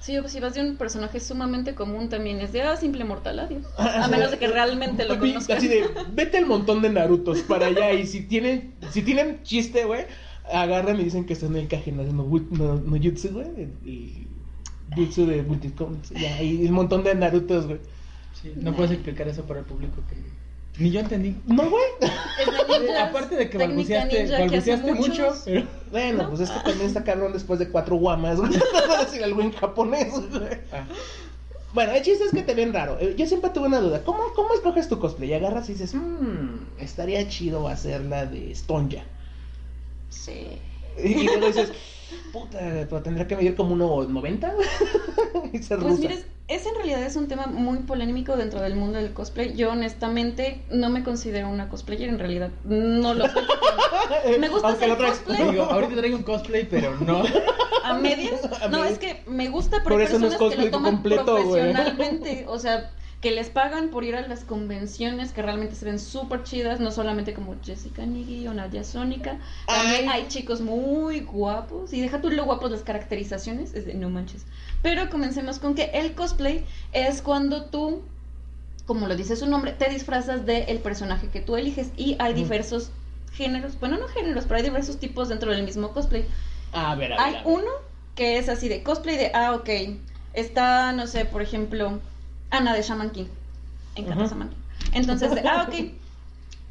[0.01, 3.39] Sí, o si vas de un personaje sumamente común también es de, ah, simple mortal,
[3.39, 3.63] adiós.
[3.77, 5.57] A menos de que realmente lo conozcas.
[5.57, 5.83] Así de,
[6.13, 10.05] vete el montón de Narutos para allá y si tienen, si tienen chiste, güey,
[10.51, 14.27] agarran y dicen que están en el haciendo wu- no, no jutsu, güey, y
[14.95, 17.79] jutsu de multicoms, ya, y un montón de Narutos, güey.
[18.33, 20.15] Sí, no puedes explicar eso para el público que
[20.79, 21.35] ni yo entendí.
[21.45, 21.83] No, güey.
[23.01, 27.69] Aparte de que balbuceaste, mucho, pero Bueno, pues es que también está cabrón después de
[27.69, 28.51] cuatro guamas, güey.
[28.97, 30.57] A decir algo en japonés, güey.
[30.71, 30.85] ah,
[31.73, 32.97] Bueno, el chiste es que te ven raro.
[32.99, 34.03] Eh, Yo siempre tuve una duda.
[34.03, 35.29] ¿Cómo, cómo escoges tu cosplay?
[35.29, 39.03] Y agarras y dices, mmm, estaría chido hacerla de Stonja.
[40.09, 40.47] Sí.
[41.03, 41.71] Y luego dices,
[42.33, 44.53] puta, pero tendría que medir como 1,90
[45.53, 46.01] y ser Pues rusa.
[46.01, 49.55] mires, ese en realidad es un tema muy polémico dentro del mundo del cosplay.
[49.55, 53.43] Yo honestamente no me considero una cosplayer, en realidad no lo soy.
[54.39, 55.51] Me gusta Aunque hacer cosplay.
[55.51, 57.23] digo, ahorita traigo un cosplay, pero no.
[57.83, 58.43] ¿A medias?
[58.61, 58.93] A No, medias.
[58.93, 60.91] es que me gusta, pero Por hay eso no es personas que cosplay lo toman
[60.93, 61.61] completo, güey.
[61.71, 62.45] profesionalmente.
[62.47, 66.43] O sea, que les pagan por ir a las convenciones que realmente se ven súper
[66.43, 69.37] chidas, no solamente como Jessica Nigui o Nadia Sónica.
[69.67, 70.21] También Ay.
[70.21, 71.91] hay chicos muy guapos.
[71.91, 74.45] Y deja tú lo guapos las caracterizaciones, es de no manches.
[74.81, 78.03] Pero comencemos con que el cosplay es cuando tú,
[78.85, 81.91] como lo dice su nombre, te disfrazas del personaje que tú eliges.
[81.97, 82.91] Y hay diversos
[83.33, 86.25] géneros, bueno, no géneros, pero hay diversos tipos dentro del mismo cosplay.
[86.71, 87.25] A ver, a ver.
[87.25, 87.47] Hay a ver.
[87.47, 87.71] uno
[88.15, 89.69] que es así de cosplay de, ah, ok,
[90.33, 91.99] está, no sé, por ejemplo,
[92.51, 93.25] Ana de Shaman King.
[93.95, 94.25] Encanta.
[94.27, 94.55] Shaman King.
[94.93, 95.75] Entonces, de, ah, ok,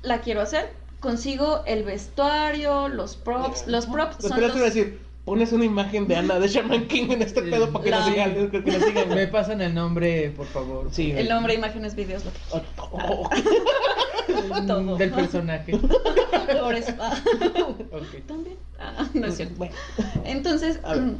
[0.03, 0.73] la quiero hacer.
[1.01, 3.67] Consigo el vestuario, los props.
[3.69, 4.75] Los props son Espera, te iba a los...
[4.75, 7.99] decir, pones una imagen de Ana de Shaman King en este pedo para que La-
[8.01, 8.51] nos sigan.
[8.51, 9.09] Que nos sigan.
[9.11, 10.88] Me pasan el nombre, por favor.
[10.91, 13.31] Sí, El nombre, imágenes, videos, lo que Oh, oh,
[14.67, 14.97] todo.
[14.99, 15.77] Del personaje.
[15.79, 16.93] Por eso.
[17.01, 17.14] ah,
[17.93, 18.27] Ok.
[18.27, 18.57] También.
[18.81, 19.55] Ah, no es cierto.
[19.57, 19.75] Bueno,
[20.25, 21.12] Entonces, A ver.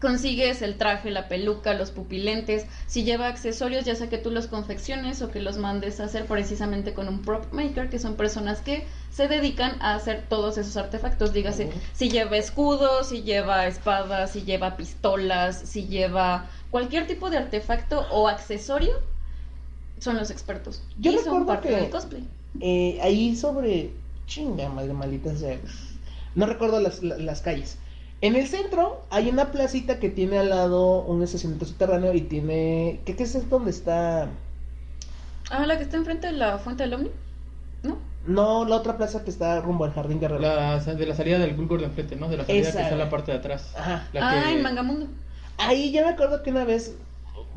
[0.00, 2.66] Consigues el traje, la peluca, los pupilentes.
[2.86, 6.26] Si lleva accesorios, ya sea que tú los confecciones o que los mandes a hacer
[6.26, 10.76] precisamente con un prop maker, que son personas que se dedican a hacer todos esos
[10.76, 11.32] artefactos.
[11.32, 17.38] Dígase, si lleva escudos, si lleva espadas, si lleva pistolas, si lleva cualquier tipo de
[17.38, 18.94] artefacto o accesorio,
[19.98, 20.82] son los expertos.
[20.98, 22.24] Yo y son recuerdo parte que- del cosplay.
[22.60, 23.90] eh, ahí sobre.
[24.26, 25.58] Chinga, madre maldita sea.
[26.34, 27.78] No recuerdo las, la- las calles.
[28.20, 33.00] En el centro hay una placita que tiene al lado un estacionamiento subterráneo y tiene.
[33.04, 34.28] ¿Qué, qué es donde está?
[35.50, 37.10] Ah, la que está enfrente de la fuente del Omni.
[37.82, 37.98] ¿No?
[38.26, 40.40] No, la otra plaza que está rumbo al Jardín Guerrero.
[40.40, 42.28] La, de la salida del Bulgur de enfrente, ¿no?
[42.28, 43.72] De la salida Esa, que está en la parte de atrás.
[43.76, 44.08] Ajá.
[44.12, 45.06] La Ah, que- en Mangamundo.
[45.56, 46.94] Ahí ya me acuerdo que una vez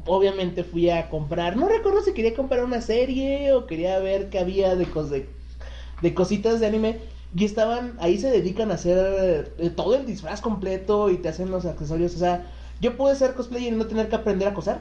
[0.06, 4.39] obviamente fui a comprar, no recuerdo si quería comprar una serie o quería ver qué
[4.39, 5.28] había de, cos de,
[6.02, 7.00] de cositas de anime.
[7.36, 11.50] Y estaban, ahí se dedican a hacer eh, todo el disfraz completo y te hacen
[11.50, 12.15] los accesorios.
[12.15, 12.46] O sea,
[12.82, 14.78] yo puedo ser cosplayer y no tener que aprender a coser.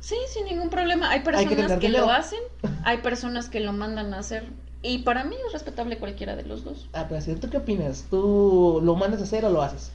[0.00, 1.10] Sí, sin ningún problema.
[1.10, 2.40] Hay personas que, lo hacen,
[2.84, 4.44] hay personas que lo mandan a hacer.
[4.82, 6.88] Y para mí es respetable cualquiera de los dos.
[6.92, 8.06] Ah, pero ¿tú qué opinas?
[8.10, 9.92] ¿Tú lo mandas a hacer o lo haces?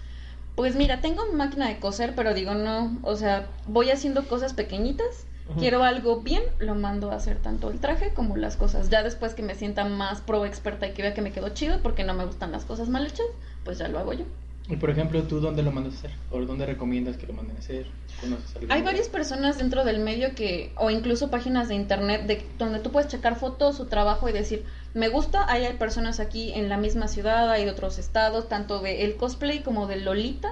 [0.56, 4.54] Pues mira, tengo mi máquina de coser, pero digo no, o sea, voy haciendo cosas
[4.54, 5.26] pequeñitas.
[5.58, 8.90] Quiero algo bien, lo mando a hacer tanto el traje como las cosas.
[8.90, 11.80] Ya después que me sienta más pro experta y que vea que me quedó chido,
[11.82, 13.26] porque no me gustan las cosas mal hechas,
[13.64, 14.26] pues ya lo hago yo.
[14.70, 16.12] Y por ejemplo, ¿tú dónde lo mandas a hacer?
[16.30, 17.88] ¿O dónde recomiendas que lo manden a hacer?
[18.68, 22.92] Hay varias personas dentro del medio que, o incluso páginas de internet, de, donde tú
[22.92, 27.08] puedes checar fotos, su trabajo y decir, me gusta, hay personas aquí en la misma
[27.08, 30.52] ciudad, hay de otros estados, tanto de el cosplay como de Lolita,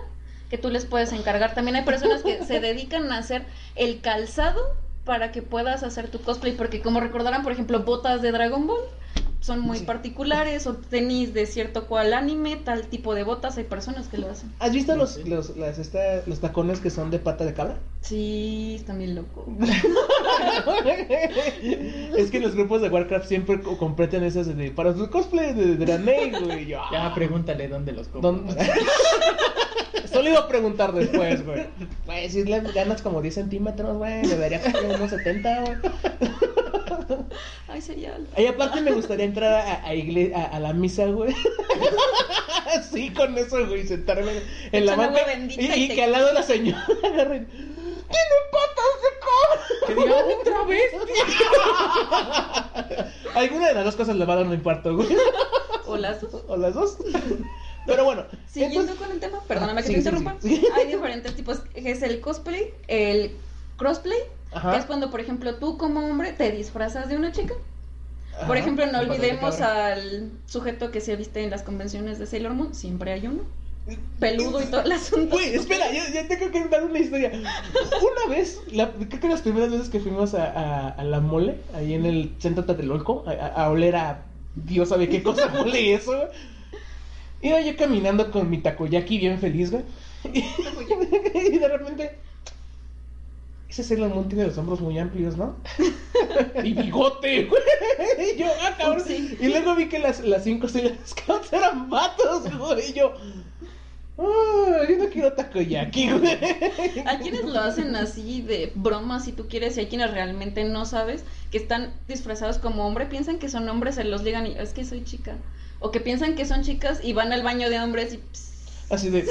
[0.49, 1.53] que tú les puedes encargar.
[1.53, 3.43] También hay personas que se dedican a hacer
[3.75, 4.61] el calzado
[5.05, 8.81] para que puedas hacer tu cosplay, porque como recordarán, por ejemplo, botas de Dragon Ball
[9.45, 9.85] son muy Sí.
[9.85, 14.27] particulares, o tenis de cierto cual anime, tal tipo de botas, hay personas que lo
[14.31, 14.51] hacen.
[14.57, 17.77] ¿Has visto los, los, las, esta- los tacones que son de pata de cabra?
[18.01, 19.45] Sí, están bien loco.
[22.17, 25.75] es que los grupos de Warcraft siempre co- completan esas de para su cosplay de
[25.75, 26.65] Draenei, güey.
[26.65, 28.33] Yo, Ya, ah, pregúntale dónde los compras.
[28.33, 28.55] ¿dónde-
[30.11, 31.65] Solo iba a preguntar después, güey.
[32.05, 35.75] Güey, si le ganas como 10 centímetros, güey, debería costar unos 70, güey.
[37.67, 38.27] Ay, sería algo.
[38.37, 41.35] Y aparte me gustaría entrar a, a, igle- a, a la misa, güey.
[42.91, 44.41] Sí, con eso, güey, sentarme
[44.71, 47.47] en la banca bendita y, y que al lado la señora agarren.
[47.47, 49.09] ¡Tiene patas de
[49.87, 50.91] Que diga otra vez.
[50.91, 51.11] cobra!
[53.35, 55.09] Alguna de las dos cosas le va a dar un infarto, güey.
[55.85, 56.43] O las dos.
[56.47, 56.97] O las dos.
[57.85, 58.25] Pero bueno.
[58.47, 60.35] Siguiendo entonces- con el tema, perdóname que Sí, te sí, interrumpa.
[60.41, 60.67] sí, sí.
[60.75, 61.61] Hay diferentes tipos.
[61.75, 63.35] Es el cosplay, el
[63.77, 64.17] crossplay,
[64.55, 64.77] Ajá.
[64.77, 67.53] es cuando, por ejemplo, tú como hombre te disfrazas de una chica.
[68.47, 68.59] Por Ajá.
[68.59, 73.13] ejemplo, no olvidemos al sujeto que se viste en las convenciones de Sailor Moon, siempre
[73.13, 73.43] hay uno.
[74.19, 75.35] Peludo y todo el asunto.
[75.35, 77.31] Güey, espera, yo, yo tengo que contar una historia.
[77.31, 81.59] Una vez, la, creo que las primeras veces que fuimos a, a, a la mole,
[81.75, 84.23] ahí en el centro Tlatelolco, a, a, a oler a
[84.55, 86.13] Dios sabe qué cosa mole y eso.
[87.41, 89.83] Iba yo caminando con mi takoyaki bien feliz, güey.
[91.35, 92.17] Y, de repente,
[93.75, 95.57] ese Sailor Moon tiene los hombros muy amplios, ¿no?
[96.63, 97.61] y bigote, güey.
[98.33, 99.03] Y yo, ah, cabrón.
[99.05, 99.37] Sí.
[99.37, 102.91] Y luego vi que las, las cinco Sailor Scouts eran vatos, güey.
[102.91, 103.11] Y yo,
[104.17, 106.37] ah, yo no quiero takoyaki, güey.
[107.05, 110.85] Hay quienes lo hacen así de broma, si tú quieres, y hay quienes realmente no
[110.85, 114.71] sabes que están disfrazados como hombre, piensan que son hombres, se los ligan y es
[114.71, 115.35] que soy chica.
[115.81, 118.53] O que piensan que son chicas y van al baño de hombres y pss,
[118.89, 119.25] Así de,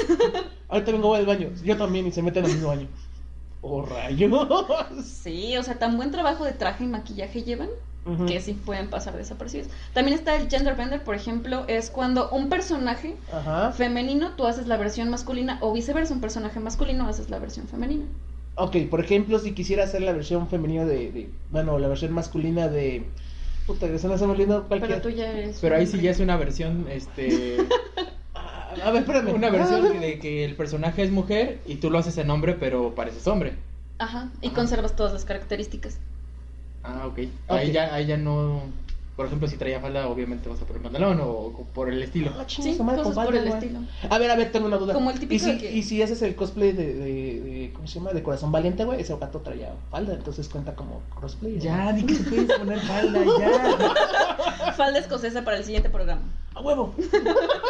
[0.68, 1.48] ahorita vengo voy al baño.
[1.64, 2.88] Yo también, y se meten al mismo baño.
[3.66, 4.46] Oh, rayos.
[5.04, 7.68] Sí, o sea, tan buen trabajo de traje y maquillaje llevan
[8.28, 9.72] que sí pueden pasar desapercibidos.
[9.94, 13.72] También está el gender bender, por ejemplo, es cuando un personaje Ajá.
[13.72, 18.04] femenino tú haces la versión masculina o viceversa, un personaje masculino haces la versión femenina.
[18.56, 22.68] Ok, por ejemplo, si quisiera hacer la versión femenina de, de- bueno, la versión masculina
[22.68, 23.04] de...
[23.66, 25.00] Puta, que se me lindo Pero cualquier...
[25.02, 25.58] tú ya eres.
[25.60, 27.56] Pero ahí sí ya es una versión, este,
[28.82, 29.34] A ver, espérame.
[29.34, 32.94] una versión de que el personaje es mujer y tú lo haces en hombre, pero
[32.94, 33.54] pareces hombre.
[33.98, 35.98] Ajá, y conservas todas las características.
[36.82, 37.18] Ah, ok.
[37.48, 37.72] Ahí Ok.
[37.74, 38.62] ya, ahí ya no.
[39.16, 42.32] Por ejemplo, si traía falda, obviamente vas a poner pantalón o, o por el estilo.
[42.36, 43.54] Ah, Sí, madre, cosas con por el güey.
[43.54, 43.80] estilo.
[44.10, 44.92] A ver, a ver, tengo una duda.
[44.92, 47.04] Como el típico ¿Y si, de que- y si haces el cosplay de, de,
[47.40, 48.12] de- ¿cómo se llama?
[48.12, 51.54] De Corazón Valiente, güey, ese gato traía falda, entonces cuenta como cosplay.
[51.58, 51.62] ¿no?
[51.62, 54.72] Ya, di que te puedes poner falda, ya.
[54.76, 56.22] Falda escocesa para el siguiente programa.
[56.54, 56.94] ¡A huevo!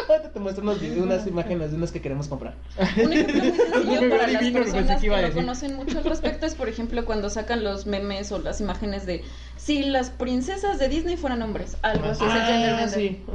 [0.09, 2.55] Ahorita te muestro unos videos, unas imágenes de unas que queremos comprar.
[3.03, 6.69] Un ejemplo muy sencillo para las personas que no conocen mucho al respecto es, por
[6.69, 9.23] ejemplo, cuando sacan los memes o las imágenes de
[9.65, 11.77] si las princesas de Disney fueran hombres.
[11.81, 12.89] Algo así es el gender Ah, bender.
[12.99, 13.23] sí,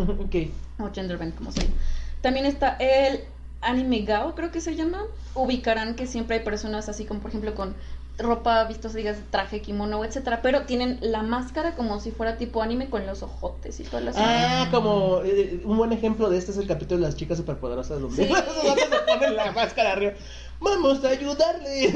[0.78, 0.88] ok.
[0.88, 1.74] O gender bend, como se llama.
[2.20, 3.20] También está el
[3.60, 5.02] anime gao, creo que se llama.
[5.34, 7.74] Ubicarán que siempre hay personas así como, por ejemplo, con
[8.18, 12.90] ropa vistosa, digas, traje, kimono, etcétera, pero tienen la máscara como si fuera tipo anime
[12.90, 16.58] con los ojotes y todas las Ah, como eh, un buen ejemplo de este es
[16.58, 18.32] el capítulo de las chicas superpoderosas donde Sí.
[18.34, 20.12] se ponen la máscara arriba.
[20.60, 21.94] Vamos a ayudarle.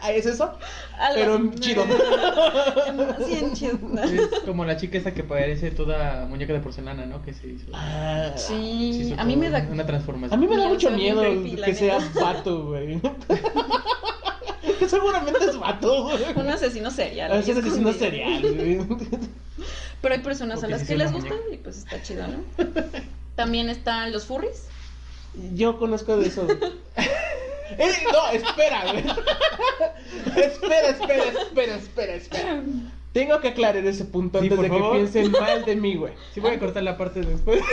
[0.00, 0.56] Ah, ¿Es eso?
[0.98, 1.14] Algo
[1.50, 1.84] Pero chido.
[3.26, 3.78] Sí, en chido.
[4.04, 7.20] Es como la chica esa que parece toda muñeca de porcelana, ¿no?
[7.22, 7.66] Que se hizo.
[7.74, 10.38] Ah, se Sí, hizo a mí me da Una A transformación.
[10.40, 13.00] mí me da mucho miedo creepy, que sea vato, güey.
[14.78, 16.22] que seguramente es vato, güey.
[16.36, 17.32] un asesino serial.
[17.32, 18.80] A es asesino serial, güey.
[20.00, 22.64] Pero hay personas a las que les gusta y pues está chido, ¿no?
[23.34, 24.68] También están los furries.
[25.54, 26.46] Yo conozco de eso.
[27.78, 28.98] Eh, no, espera, güey.
[30.44, 32.62] espera, espera, espera, espera, espera.
[33.14, 36.12] Tengo que aclarar ese punto Sí, antes de que piensen mal de mí, güey.
[36.34, 37.62] Sí, voy a cortar la parte de después.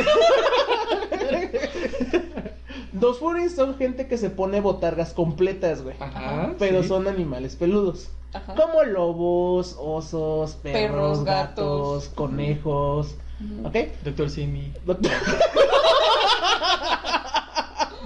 [3.00, 5.96] Los furries son gente que se pone botargas completas, güey.
[6.00, 6.54] Ajá.
[6.60, 6.88] Pero sí.
[6.88, 8.10] son animales peludos.
[8.34, 8.56] Ajá.
[8.56, 12.10] Como lobos, osos, perros, Perros, gatos, gatos.
[12.16, 13.16] conejos.
[13.64, 13.76] ¿Ok?
[14.04, 14.74] Doctor Simi.
[14.86, 15.12] Doctor-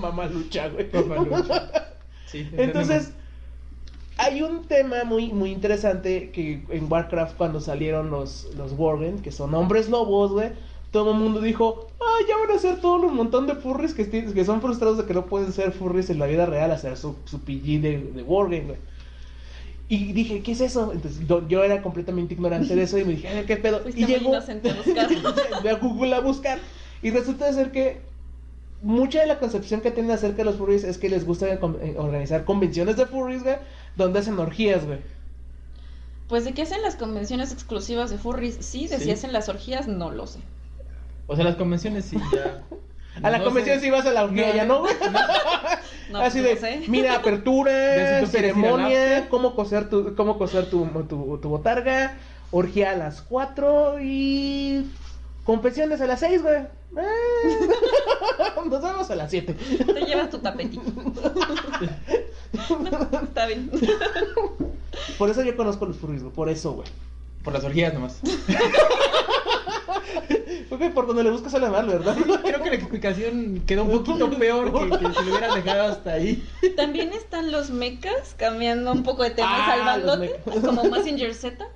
[0.03, 0.89] Mamá lucha, güey.
[0.91, 1.53] Papá Lucho.
[2.25, 3.13] Sí, Entonces,
[4.17, 9.31] hay un tema muy, muy interesante que en Warcraft cuando salieron los, los Worgen, que
[9.31, 10.49] son hombres lobos, güey,
[10.91, 14.09] todo el mundo dijo, ah, ya van a ser todos un montón de furries que,
[14.09, 17.15] que son frustrados de que no pueden ser furries en la vida real, hacer su,
[17.23, 18.79] su PG de, de Worgen, güey.
[19.87, 20.91] Y dije, ¿qué es eso?
[20.91, 23.79] Entonces yo, era completamente ignorante de eso y me dije, "Ay, ¿qué pedo?
[23.81, 25.07] Fuiste y llegó inocente a buscar.
[25.61, 26.59] Voy a Google a buscar.
[27.01, 28.01] Y resulta ser que
[28.83, 31.57] mucha de la concepción que tienen acerca de los furries es que les gusta eh,
[31.97, 33.55] organizar convenciones de furries, güey,
[33.95, 34.99] donde hacen orgías, güey.
[36.27, 39.05] Pues de qué hacen las convenciones exclusivas de furries, sí, de Sí.
[39.05, 40.39] si hacen las orgías, no lo sé.
[41.27, 42.63] O sea, las convenciones sí ya.
[43.21, 43.85] A la No convención sé.
[43.85, 44.93] sí vas a la orgía, No, ya no, güey.
[46.11, 46.81] No, Así de, no sé.
[46.87, 50.85] mira, apertura, ¿Ves si tú quieres ir al ceremonia, cómo coser tu, cómo coser tu,
[51.07, 52.17] tu, tu botarga,
[52.49, 54.87] orgía a las 4 y
[55.45, 56.55] confesiones a las 6, güey.
[56.55, 56.67] Eh,
[58.69, 59.53] Nos vemos a las 7.
[59.53, 60.83] Te llevas tu tapetito.
[63.23, 63.71] Está bien.
[65.17, 66.87] Por eso yo conozco los furries, güey, por eso, güey.
[67.43, 68.19] Por las orgías nomás.
[70.69, 72.15] Porque por donde le buscas sale mal, ¿verdad?
[72.41, 76.13] Creo que la explicación quedó un poquito peor que, que si lo hubieras dejado hasta
[76.13, 76.43] ahí.
[76.75, 81.67] También están los mechas, cambiando un poco de tema Ah, salvándote, como Mazinger Z.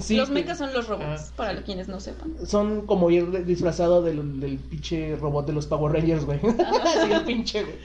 [0.00, 1.32] Sí, los mechas son los robots, Ah.
[1.36, 2.34] para quienes no sepan.
[2.46, 6.40] son como ir disfrazado del, del pinche robot de los Power Rangers, güey.
[6.84, 7.76] Así el pinche, güey.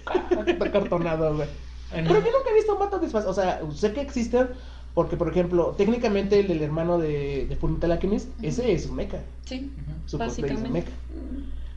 [0.47, 1.47] Está cartonado, güey.
[1.47, 2.09] No.
[2.09, 3.31] Pero yo nunca he visto un vato disfrazado.
[3.31, 4.47] O sea, sé que existen.
[4.93, 9.19] Porque, por ejemplo, técnicamente el del hermano de, de Fullmetal Alchemist, ese es un mecha.
[9.45, 9.71] Sí.
[10.07, 10.69] Su es un básicamente.
[10.69, 10.89] mecha.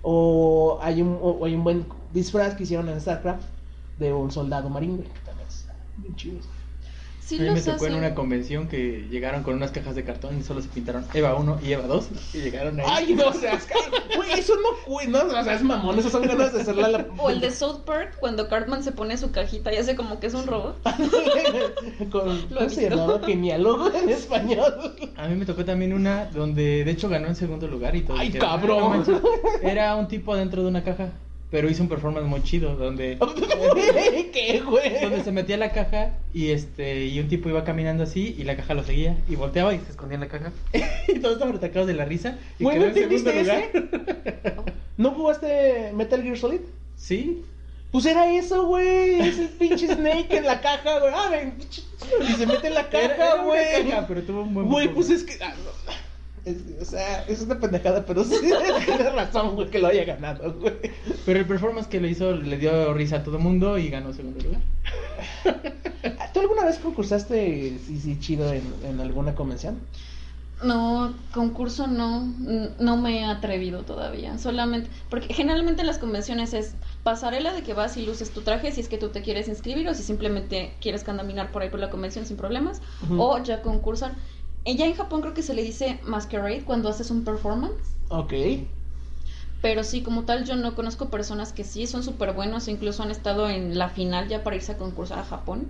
[0.03, 3.43] O hay un, o hay un buen disfraz que hicieron en StarCraft
[3.99, 5.09] de un soldado marino, güey.
[5.09, 5.67] que también es
[5.99, 6.39] bien chido.
[7.31, 7.95] Sí a mí me tocó en hacen.
[8.05, 11.61] una convención que llegaron con unas cajas de cartón y solo se pintaron Eva 1
[11.63, 12.87] y Eva 2 y llegaron ahí.
[12.89, 13.69] Ay, no seas,
[14.17, 17.07] güey, eso no, güey, no, o sea, es mamón, esas son ganas de hacerla la...
[17.19, 20.27] O el de South Park, cuando Cartman se pone su cajita y hace como que
[20.27, 20.77] es un robot.
[22.11, 23.21] Con, Lo he ¿Cómo se llamaba?
[23.25, 24.95] Genealólogo en español.
[25.17, 28.17] A mí me tocó también una donde de hecho ganó en segundo lugar y todo.
[28.19, 28.79] Ay, cabrón.
[28.79, 29.21] "Ah, no manches".
[29.63, 31.11] Era un tipo dentro de una caja,
[31.51, 33.19] pero hizo un performance muy chido donde
[34.33, 35.01] ¿Qué, güey?
[35.03, 38.57] donde se metía la caja y este y un tipo iba caminando así y la
[38.57, 40.53] caja lo seguía y volteaba y se escondía en la caja
[41.09, 44.65] y todos estaban atacados de la risa y Güey, quedó ¿no entendiste lugar.
[44.97, 46.61] ¿No jugaste Metal Gear Solid?
[46.97, 47.43] Sí.
[47.91, 49.19] Pues era eso, güey.
[49.21, 51.13] Es el pinche Snake en la caja, güey.
[51.13, 51.83] Ah, ven, pinche-
[52.29, 53.89] Y se mete en la caja, güey.
[53.89, 55.43] caja, pero tuvo un buen Güey, pues es que.
[55.43, 55.93] ah, no.
[56.45, 58.35] Es- o sea, es una pendejada, pero sí
[58.87, 60.75] tienes razón, güey, que lo haya ganado, güey.
[61.27, 64.13] Pero el performance que le hizo le dio risa a todo el mundo y ganó
[64.13, 64.61] segundo lugar.
[66.33, 69.79] ¿Tú alguna vez concursaste, sí, sí, chido en, en alguna convención?
[70.63, 72.21] No, concurso no,
[72.79, 74.37] no me he atrevido todavía.
[74.37, 78.71] Solamente, porque generalmente en las convenciones es pasarela de que vas y luces tu traje
[78.71, 81.81] si es que tú te quieres inscribir o si simplemente quieres caminar por ahí por
[81.81, 82.83] la convención sin problemas,
[83.17, 84.13] o ya concursar.
[84.65, 87.77] Eh, Ya en Japón creo que se le dice masquerade cuando haces un performance.
[88.11, 88.33] Ok.
[89.63, 93.11] Pero sí, como tal, yo no conozco personas que sí son súper buenos, incluso han
[93.11, 95.69] estado en la final ya para irse a concursar a Japón.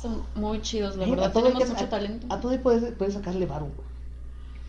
[0.00, 1.32] Son muy chidos, la Eh, verdad.
[1.32, 2.26] Tenemos que- mucho a- talento.
[2.30, 3.85] A todo puedes, puedes sacarle varo, güey.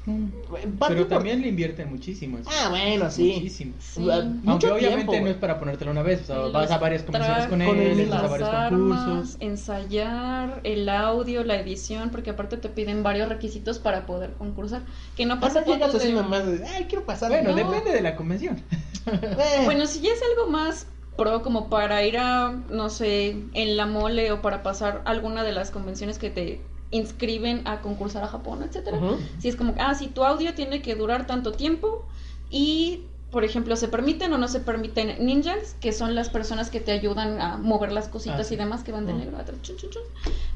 [0.08, 2.38] Parte Pero por- también le invierten muchísimo.
[2.38, 2.50] eso.
[2.50, 3.34] Ah, bueno, sí.
[3.36, 3.74] Muchísimo.
[3.80, 4.10] Sí.
[4.10, 7.04] Aunque mucho obviamente tiempo, no es para ponértelo una vez, o sea, vas a varias
[7.04, 9.38] convenciones con él, vas a las varios armas, concursos.
[9.42, 14.84] ensayar, el audio, la edición, porque aparte te piden varios requisitos para poder concursar.
[15.18, 17.30] Que no pasa Pasa llegas tanto así de- nomás de, ay, quiero pasar.
[17.30, 17.56] Bueno, No.
[17.56, 18.62] depende de la convención.
[19.08, 23.78] Eh, Bueno, si ya es algo más pro, como para ir a, no sé, en
[23.78, 28.28] la mole o para pasar alguna de las convenciones que te inscriben a concursar a
[28.28, 29.00] Japón, etcétera.
[29.40, 32.06] Si es como, ah, si tu audio tiene que durar tanto tiempo
[32.50, 36.80] y, por ejemplo, se permiten o no se permiten ninjas, que son las personas que
[36.80, 39.22] te ayudan a mover las cositas Ah, y demás que van de Ujú.
[39.22, 39.62] negro a atrás.
[39.62, 40.02] chun, chun, chun.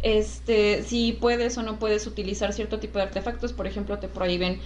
[0.02, 4.62] Este, si puedes o no puedes utilizar cierto tipo de artefactos, por ejemplo, te prohíben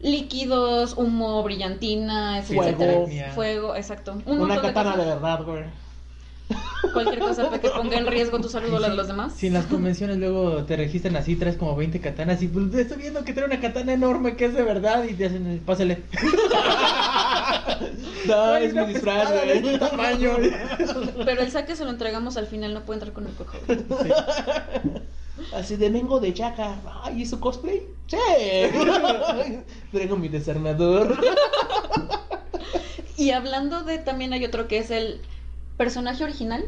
[0.00, 2.62] líquidos, humo, brillantina, Fuego.
[3.06, 3.32] etcétera.
[3.34, 4.12] Fuego, exacto.
[4.26, 5.64] Un Una de katana de verdad, güey.
[6.92, 9.34] Cualquier cosa que ponga en riesgo tu salud o la de los demás.
[9.36, 12.98] Si en las convenciones luego te registran así, traes como 20 katanas y pues estoy
[12.98, 16.02] viendo que trae una katana enorme que es de verdad y te hacen, pásale.
[18.26, 19.78] No, es mi disfraz, güey.
[19.78, 20.36] tamaño.
[21.24, 23.56] Pero el saque se lo entregamos al final, no puede entrar con el cojo.
[25.54, 26.76] Así de vengo de Chaka.
[27.02, 27.82] Ay, ¿y su cosplay?
[28.06, 28.16] Sí.
[29.92, 31.16] Traigo mi desarmador.
[33.16, 35.20] Y hablando de, también hay otro que es el
[35.80, 36.62] personaje original,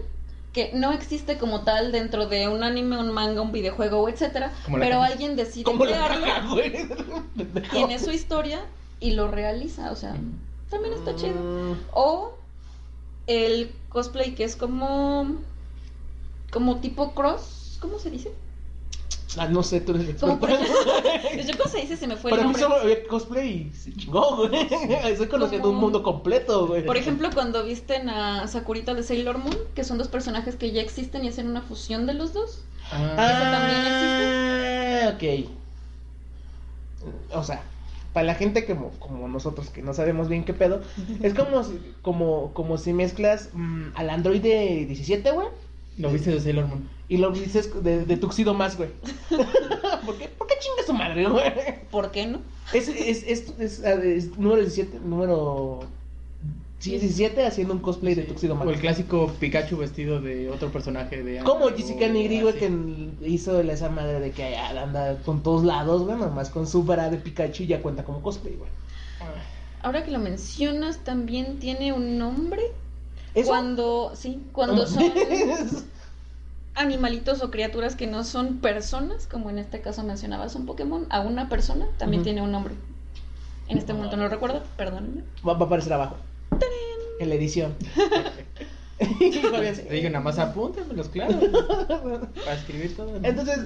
[0.55, 4.79] que no existe como tal dentro de un anime, un manga, un videojuego, etcétera, la
[4.79, 6.57] pero alguien decide ¿Cómo la crearlo,
[7.71, 8.65] tiene su historia
[9.01, 10.17] y lo realiza, o sea,
[10.71, 11.35] también está chido.
[11.93, 12.39] O
[13.27, 15.37] el cosplay que es como
[16.51, 18.33] como tipo cross, ¿cómo se dice?
[19.39, 20.47] Ah, no sé, tú eres el experto.
[20.49, 22.63] Yo cómo se dice, se me fue el Para mí nombre.
[22.63, 24.51] solo había cosplay y se chingó, güey.
[25.11, 26.85] Estoy conociendo un mundo completo, güey.
[26.85, 30.83] Por ejemplo, cuando visten a Sakurita de Sailor Moon, que son dos personajes que ya
[30.83, 32.63] existen y hacen una fusión de los dos.
[32.93, 35.49] Ah, ok.
[37.35, 37.63] O sea,
[38.13, 40.83] para la gente como, como nosotros que no sabemos bien qué pedo,
[41.23, 45.49] es como si, como, como si mezclas mm, al Android de 17, güey,
[45.99, 46.89] Lo viste de Sailor Moon.
[47.09, 48.91] y lo dices de, de Tuxedo más, güey.
[50.07, 51.45] ¿Por qué, ¿Por qué chinga su madre, güey?
[51.91, 52.41] ¿Por qué no?
[52.73, 55.81] Es, es, es, es, es número 17, número...
[56.79, 61.23] Sí, 17 haciendo un cosplay de Tuxedo O el clásico Pikachu vestido de otro personaje
[61.23, 62.73] de Como Jessica Nigri, güey, que
[63.25, 67.19] hizo esa madre de que anda con todos lados, güey, nomás con su vara de
[67.19, 68.71] Pikachu y ya cuenta como cosplay, güey.
[69.83, 72.63] Ahora que lo mencionas, también tiene un nombre.
[73.35, 75.05] Eso- Cuando, sí, cuando son
[76.75, 81.21] animalitos o criaturas que no son personas, como en este caso mencionabas un Pokémon, a
[81.21, 82.75] una persona también tiene un nombre.
[83.69, 85.23] En este momento no lo recuerdo, perdónenme.
[85.47, 86.17] va, va a aparecer abajo.
[87.21, 87.75] En la edición.
[89.91, 91.39] Digo, nada más apúntamelos, claro.
[91.89, 93.19] Para escribir todo.
[93.19, 93.27] ¿no?
[93.27, 93.59] Entonces,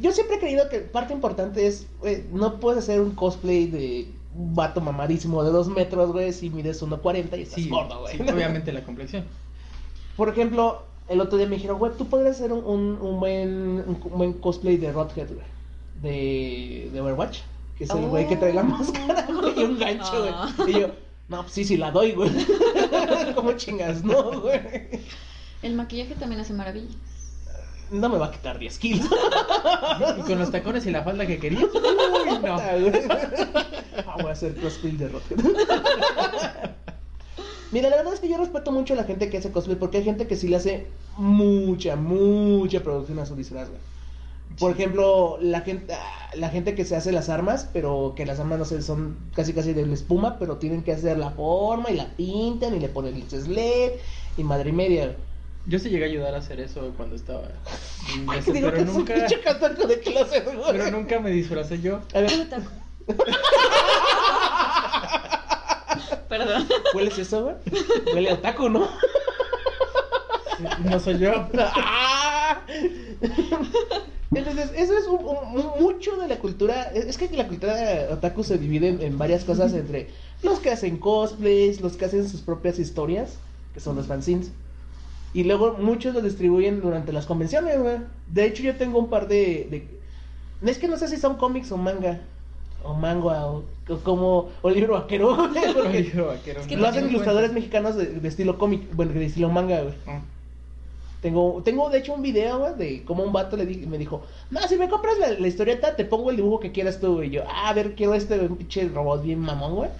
[0.00, 4.08] yo siempre he creído que parte importante es, güey, no puedes hacer un cosplay de
[4.34, 8.16] un vato mamadísimo de dos metros, güey, si mides 1.40 y estás sí, gordo, güey.
[8.16, 9.24] sí, obviamente la complexión.
[10.16, 13.48] Por ejemplo, el otro día me dijeron, güey, tú podrías hacer un, un, un buen,
[13.86, 15.46] un, buen cosplay de Rodhead, güey.
[16.02, 17.40] De, de Overwatch.
[17.78, 18.64] Que es el güey que trae la Oh.
[18.64, 20.52] máscara, güey, y un gancho, Ah.
[20.56, 20.70] güey.
[20.76, 20.88] Y yo,
[21.28, 22.30] no, pues sí, sí la doy, güey.
[23.34, 24.02] ¿Cómo chingas?
[24.04, 24.60] No, güey.
[25.62, 26.96] El maquillaje también hace maravillas.
[27.92, 29.06] No me va a quitar 10 kilos.
[30.18, 31.64] Y con los tacones y la falda que querías.
[31.64, 32.56] Uy, no.
[32.56, 35.38] Ah, voy a hacer cosplay de Rodhead.
[37.70, 39.98] Mira, la verdad es que yo respeto mucho a la gente que hace cosplay porque
[39.98, 40.86] hay gente que sí le hace
[41.16, 43.80] mucha, mucha producción a su disfraz, güey.
[44.58, 48.40] Por ejemplo, la gente, ah, la gente que se hace las armas, pero que las
[48.40, 51.90] armas no sé, son casi casi de la espuma, pero tienen que hacer la forma
[51.90, 53.92] y la pintan y le ponen luces LED
[54.36, 55.04] y madre y media.
[55.06, 55.31] güey.
[55.66, 57.42] Yo sí llegué a ayudar a hacer eso cuando estaba
[58.14, 59.14] en Ay, ese, que digo pero que es un nunca,
[59.86, 62.00] de clase, pero nunca me disfracé yo.
[62.14, 62.68] A ver, Otaku.
[66.28, 66.66] Perdón.
[66.94, 67.56] ¿hueles eso, güey?
[68.14, 68.88] Huele a otaku, ¿no?
[70.84, 71.32] No soy yo.
[71.58, 72.62] ¡Ah!
[74.34, 76.84] Entonces, eso es un- un- mucho de la cultura.
[76.94, 80.08] Es que la cultura otaku se divide en, en varias cosas entre
[80.42, 83.34] los que hacen cosplays, los que hacen sus propias historias,
[83.74, 84.50] que son los fanzines.
[85.34, 87.96] Y luego muchos lo distribuyen durante las convenciones, güey.
[88.28, 91.72] De hecho, yo tengo un par de, de- Es que no sé si son cómics
[91.72, 92.20] o manga.
[92.84, 94.48] O manga, o, o como.
[94.60, 95.72] O libro vaquero, güey.
[95.74, 97.60] Porque Libro vaquero, Es que no lo hacen ilustradores cuenta.
[97.60, 98.82] mexicanos de, de estilo cómic.
[98.94, 99.94] Bueno, de estilo manga, güey.
[100.06, 100.20] Ah.
[101.22, 104.22] Tengo, tengo de hecho un video, güey, de cómo un vato le di- me dijo,
[104.50, 107.28] no, si me compras la, la historieta, te pongo el dibujo que quieras tú, güey.
[107.28, 109.90] Y yo, ah, a ver, quiero este, un pinche robot bien mamón, güey.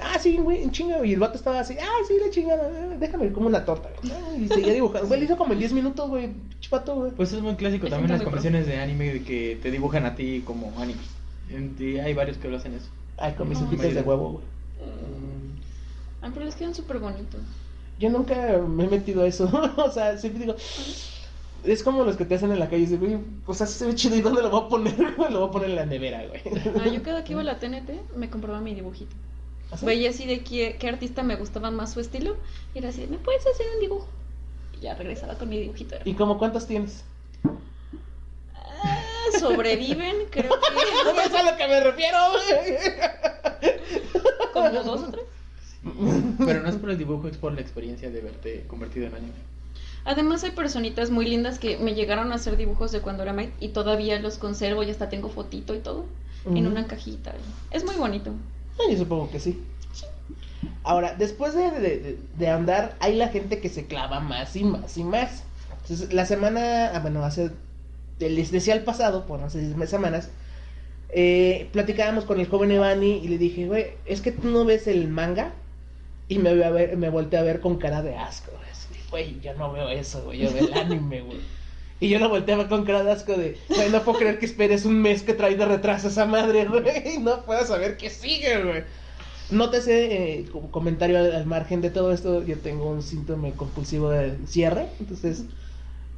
[0.00, 1.04] Ah, sí, güey, en chinga.
[1.04, 4.12] Y el vato estaba así, ah, sí, la chingada, eh, déjame como una torta, güey.
[4.12, 5.08] Ah, Y seguía dibujando.
[5.08, 7.12] Güey, lo hizo como en 10 minutos, güey, pinche vato, güey.
[7.12, 10.14] Pues es muy clásico Es también las convenciones de anime de que te dibujan a
[10.14, 11.00] ti como anime.
[11.78, 12.88] Y hay varios que lo hacen eso.
[13.16, 14.44] Ay, con mis No, hojitas de huevo, güey.
[16.20, 17.40] Ay, pero les quedan súper bonitos.
[17.98, 19.50] Yo nunca me he metido a eso.
[19.76, 20.56] o sea, siempre digo,
[21.64, 22.82] es como los que te hacen en la calle.
[22.82, 24.16] Dices, güey, pues así se ve chido.
[24.16, 24.98] ¿Y dónde lo voy a poner?
[25.30, 26.40] lo voy a poner en la nevera, güey.
[26.80, 29.14] Ah, yo cada que iba a la TNT me compraba mi dibujito.
[29.70, 29.84] ¿Así?
[29.86, 32.36] Veía así de qué, qué artista me gustaba más su estilo.
[32.74, 34.08] Y era así, ¿me puedes hacer un dibujo?
[34.78, 35.96] Y ya regresaba con mi dibujito.
[36.04, 37.04] ¿Y como cuántos tienes?
[38.54, 39.02] Ah,
[39.38, 42.76] sobreviven, creo No que es a lo que me refiero, güey.
[44.52, 45.24] como dos o tres.
[46.44, 49.32] Pero no es por el dibujo, es por la experiencia de verte convertido en anime.
[50.04, 53.52] Además hay personitas muy lindas que me llegaron a hacer dibujos de cuando era Mike
[53.60, 56.06] y todavía los conservo y hasta tengo fotito y todo
[56.46, 57.34] en una cajita.
[57.70, 58.32] Es muy bonito.
[58.78, 59.62] Ah, Yo supongo que sí.
[60.84, 62.18] Ahora, después de, de-
[62.48, 65.44] andar, hay la gente que se clava más y más y más.
[65.82, 67.50] Entonces, la semana, ah, bueno, hace,
[68.18, 70.30] les decía el pasado, por sé si semanas,
[71.10, 74.86] eh, platicábamos con el joven Evani y le dije, güey, es que tú no ves
[74.86, 75.52] el manga
[76.28, 76.54] y me,
[76.96, 78.52] me volteé a ver con cara de asco.
[79.10, 81.38] Güey, yo no veo eso, güey, yo veo el anime, güey.
[82.00, 84.84] Y yo lo volteaba con cara de asco de, güey, no puedo creer que esperes
[84.84, 88.62] un mes que trae de retraso esa madre, güey, y no puedas saber qué sigue,
[88.62, 88.84] güey.
[89.50, 94.10] Nótese, eh, como comentario al, al margen de todo esto, yo tengo un síntoma compulsivo
[94.10, 95.44] de cierre, entonces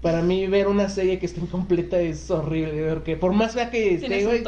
[0.03, 3.95] para mí ver una serie que está incompleta es horrible, porque por más fea que
[3.95, 4.43] esté, güey,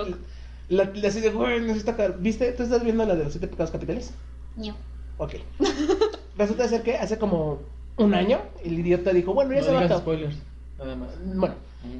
[0.68, 2.18] la, la serie, güey, necesito acabar.
[2.18, 2.50] ¿Viste?
[2.52, 4.12] ¿Tú estás viendo la de los siete pecados capitales?
[4.56, 4.74] No.
[5.18, 5.34] Ok.
[6.36, 7.60] Resulta ser que hace como
[7.98, 10.02] un año el idiota dijo, bueno, ya No se va a acabar.
[10.02, 10.36] spoilers,
[10.84, 11.10] nada más.
[11.24, 11.54] Bueno,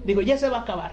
[0.05, 0.93] digo, ya se va a acabar.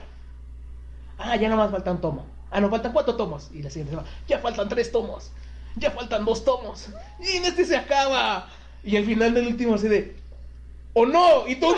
[1.18, 2.26] Ah, ya nomás falta un tomo.
[2.52, 3.50] Ah, no, faltan cuatro tomos.
[3.54, 5.32] Y la siguiente semana, ya faltan tres tomos.
[5.76, 6.90] Ya faltan dos tomos.
[7.20, 8.48] Y en este se acaba.
[8.84, 10.16] Y al final del último así de,
[10.94, 11.48] ¡Oh no!
[11.48, 11.78] Y tú, ¡No!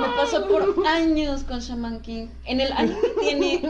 [0.00, 2.28] Me pasó por años con Shaman King.
[2.44, 3.60] En el anime tiene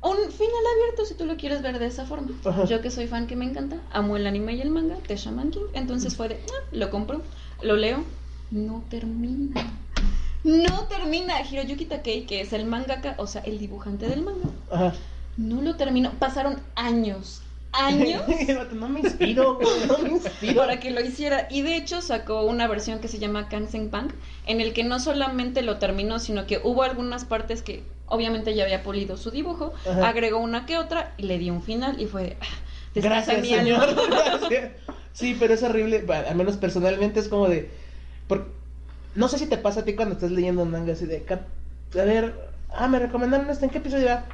[0.00, 2.28] un final abierto si tú lo quieres ver de esa forma.
[2.44, 2.64] Ajá.
[2.64, 5.50] Yo que soy fan que me encanta, amo el anime y el manga de Shaman
[5.50, 5.66] King.
[5.74, 7.22] Entonces fue de, ah, lo compro,
[7.62, 8.04] lo leo,
[8.50, 9.66] no termina.
[10.44, 11.42] No termina.
[11.42, 14.94] Hiroyuki Takei, que es el mangaka, o sea, el dibujante del manga, Ajá.
[15.36, 16.12] no lo terminó.
[16.12, 18.22] Pasaron años, años
[18.72, 20.56] no me inspiro, güey, no me inspiro.
[20.56, 21.48] para que lo hiciera.
[21.50, 24.12] Y de hecho sacó una versión que se llama Kansen Punk,
[24.46, 28.64] en el que no solamente lo terminó, sino que hubo algunas partes que obviamente ya
[28.64, 30.08] había pulido su dibujo, Ajá.
[30.08, 32.46] agregó una que otra y le dio un final y fue de, ah,
[32.94, 33.94] Gracias, señor.
[34.08, 34.72] Gracias.
[35.12, 36.04] Sí, pero es horrible.
[36.28, 37.68] Al menos personalmente es como de.
[39.14, 41.24] No sé si te pasa a ti cuando estás leyendo un manga así de.
[41.94, 42.34] A ver.
[42.70, 43.64] Ah, me recomendaron esto.
[43.64, 44.26] ¿En qué episodio va?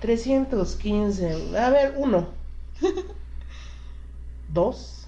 [0.00, 1.58] 315.
[1.58, 2.28] A ver, uno.
[4.52, 5.06] Dos.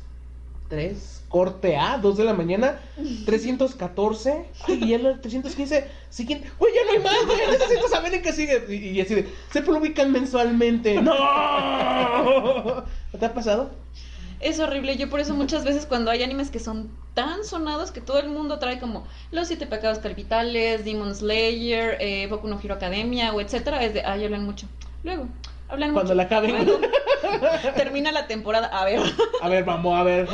[0.68, 1.22] Tres.
[1.28, 2.80] Corte A, dos de la mañana.
[3.26, 4.46] 314.
[4.66, 5.86] Ay, y el 315.
[6.10, 6.50] Siguiente.
[6.58, 7.50] Uy, ya no hay más, güey.
[7.50, 8.64] Necesito saber en qué sigue.
[8.68, 9.28] Y, y así de.
[9.52, 11.00] Se publican mensualmente.
[11.02, 11.14] ¿No
[13.18, 13.70] te ha pasado?
[14.40, 18.00] Es horrible, yo por eso muchas veces cuando hay animes que son tan sonados que
[18.00, 22.74] todo el mundo trae como Los Siete Pecados Capitales, Demon Slayer, eh, Boku no Hero
[22.74, 24.68] Academia o etcétera, es de, ay, hablan mucho.
[25.02, 25.26] Luego,
[25.68, 26.14] hablan Cuando mucho.
[26.14, 26.52] la acaben.
[26.64, 26.80] Luego,
[27.76, 29.00] termina la temporada, a ver,
[29.42, 30.28] A ver, vamos a ver.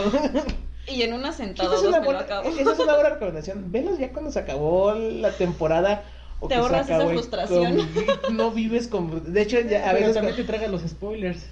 [0.87, 3.73] y en una sentada Esa es una buena, esa es una buena recomendación.
[3.73, 6.03] Velos ya cuando se acabó la temporada.
[6.41, 7.77] O Te ahorras esa frustración.
[8.23, 9.33] con- no vives con.
[9.33, 10.15] De hecho, ya a Pero veces.
[10.15, 11.47] también te los spoilers.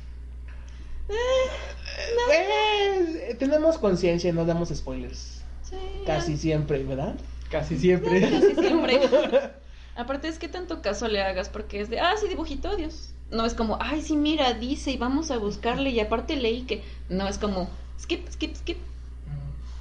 [2.33, 5.43] Eh, tenemos conciencia y no damos spoilers.
[5.63, 5.77] Sí,
[6.07, 7.15] Casi siempre, ¿verdad?
[7.51, 8.21] Casi siempre.
[8.21, 9.01] Casi siempre.
[9.97, 13.15] Aparte es que tanto caso le hagas porque es de, ah, sí, dibujito, adiós.
[13.31, 16.83] No es como, ay, sí, mira, dice y vamos a buscarle y aparte leí que...
[17.09, 17.69] No, es como,
[18.01, 18.79] skip, skip, skip.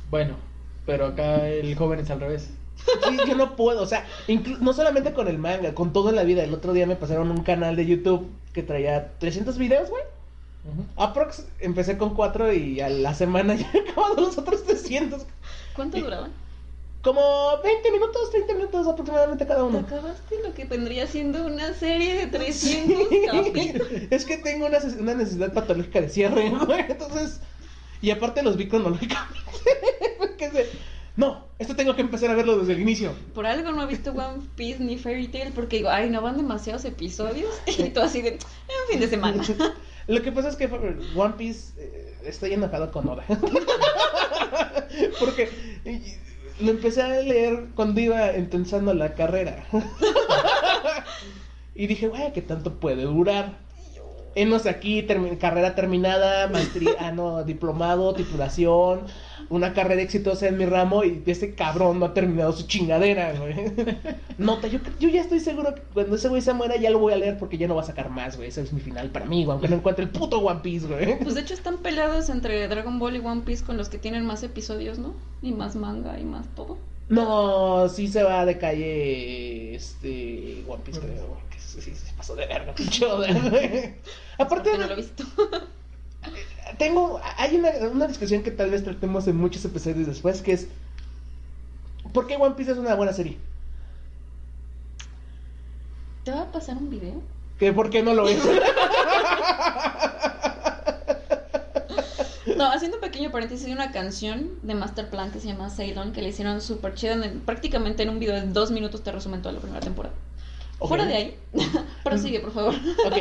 [0.10, 0.36] Bueno,
[0.86, 2.50] pero acá el joven es al revés.
[3.08, 4.06] Sí, yo no puedo, o sea,
[4.60, 6.44] no solamente con el manga, con todo en la vida.
[6.44, 10.04] El otro día me pasaron un canal de YouTube que traía 300 videos, güey.
[10.96, 15.24] Aprox, empecé con 4 y a la semana ya he acabado los otros 300.
[15.76, 16.32] ¿Cuánto Y- duraban?
[17.02, 17.20] Como
[17.64, 19.80] 20 minutos, 30 minutos aproximadamente cada Te uno.
[19.80, 23.88] acabaste lo que vendría siendo una serie de 300 capítulos.
[24.12, 26.82] es que tengo una, una necesidad patológica de cierre, güey.
[26.90, 27.40] Entonces,
[28.04, 29.40] y aparte los vi cronológicamente.
[30.20, 30.68] Porque
[31.16, 33.14] no, esto tengo que empezar a verlo desde el inicio.
[33.34, 36.38] Por algo no he visto One Piece ni Fairy Tail porque digo, ay, no van
[36.38, 37.50] demasiados episodios.
[37.66, 38.40] Y tú así de, en
[38.92, 39.44] fin de semana.
[40.12, 40.66] Lo que pasa es que
[41.16, 43.24] One Piece eh, estoy enojado con Oda.
[45.22, 45.50] Porque
[45.86, 46.02] eh,
[46.60, 49.66] lo empecé a leer cuando iba empezando la carrera.
[51.76, 53.58] y dije, güey, ¿qué tanto puede durar?
[54.34, 55.06] Enos aquí,
[55.40, 59.02] carrera terminada, maestría, ah, no, diplomado, titulación,
[59.50, 63.56] una carrera exitosa en mi ramo y este cabrón no ha terminado su chingadera, güey.
[64.38, 67.12] Nota, yo, yo ya estoy seguro que cuando ese güey se muera ya lo voy
[67.12, 68.48] a leer porque ya no va a sacar más, güey.
[68.48, 71.20] Ese es mi final para mí, aunque no encuentre el puto One Piece, güey.
[71.24, 74.26] Pues de hecho están peleados entre Dragon Ball y One Piece con los que tienen
[74.26, 75.14] más episodios, ¿no?
[75.42, 76.78] Y más manga y más todo.
[77.12, 81.42] No, sí se va de calle este One Piece, creo, güey.
[81.50, 83.06] que Sí, se pasó de verga, pinche.
[84.38, 85.24] Aparte, Porque no lo he visto.
[86.78, 90.68] tengo, hay una, una discusión que tal vez tratemos en muchos episodios después, que es,
[92.14, 93.38] ¿por qué One Piece es una buena serie?
[96.24, 97.22] ¿Te va a pasar un video?
[97.60, 98.42] ¿Que ¿Por qué no lo es?
[102.62, 106.12] No, haciendo un pequeño paréntesis, hay una canción de Master Plan que se llama Ceylon
[106.14, 106.94] que le hicieron súper
[107.24, 110.14] el- prácticamente en un video de dos minutos te resumen toda la primera temporada.
[110.78, 111.36] Fuera de ahí,
[112.04, 112.76] prosigue, por favor.
[113.04, 113.16] Ok.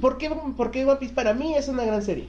[0.00, 2.28] ¿Por qué, ¿Por qué One Piece para mí es una gran serie?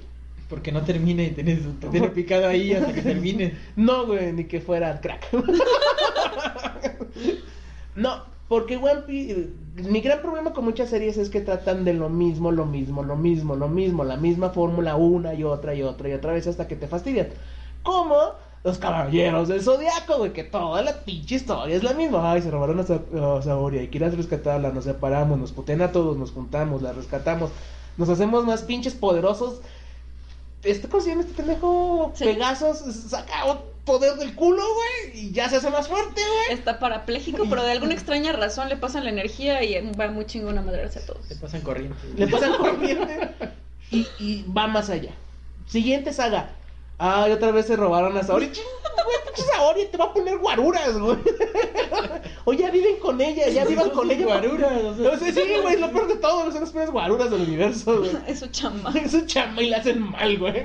[0.50, 3.56] Porque no termina y tienes, te tiene picado ahí hasta que termine.
[3.76, 5.28] No, güey, ni que fuera crack.
[7.96, 12.10] no, porque One Piece, mi gran problema con muchas series es que tratan de lo
[12.10, 16.10] mismo, lo mismo, lo mismo, lo mismo, la misma fórmula una y otra y otra
[16.10, 17.30] y otra vez hasta que te fastidian.
[17.84, 18.18] Como
[18.64, 22.30] los caballeros del zodiaco, güey, que toda la pinche historia es la misma.
[22.32, 23.00] Ay, se robaron a, Sa-
[23.38, 27.52] a Saori, y quieras rescatarla, nos separamos, nos putean a todos, nos juntamos, la rescatamos,
[27.98, 29.62] nos hacemos más pinches poderosos.
[30.64, 32.12] Este, ¿cómo se llama este pendejo?
[32.16, 32.26] Sí.
[32.26, 33.60] Pegasos, saca un
[33.90, 36.58] poder del culo, güey, y ya se hace más fuerte, güey.
[36.60, 40.60] Está parapléjico, pero de alguna extraña razón le pasan la energía y va muy chingón
[40.60, 41.28] a madrearse a todos.
[41.28, 41.98] Te pasan corriente.
[42.16, 43.32] Le pasan corriente
[43.90, 45.12] y, y va más allá.
[45.66, 46.52] Siguiente saga.
[47.00, 48.52] Ay, otra vez se robaron a Saori.
[48.52, 48.66] Ching,
[49.06, 51.18] Güey, pinche Saori te va a poner guaruras, güey.
[52.46, 54.26] O ya viven con ella, ya vivan con ella.
[54.26, 55.32] Guaruras, o sea.
[55.32, 58.12] Sí, güey, lo peor de todo, son las peores guaruras del universo, güey.
[58.28, 58.92] Es su chamba.
[58.92, 60.64] Es un chamba y le hacen mal, güey.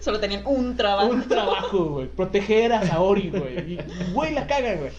[0.00, 1.10] Solo tenían un trabajo.
[1.10, 2.08] Un trabajo, güey.
[2.08, 3.74] Proteger a Saori, güey.
[3.74, 3.78] Y,
[4.12, 4.92] güey, la cagan, güey.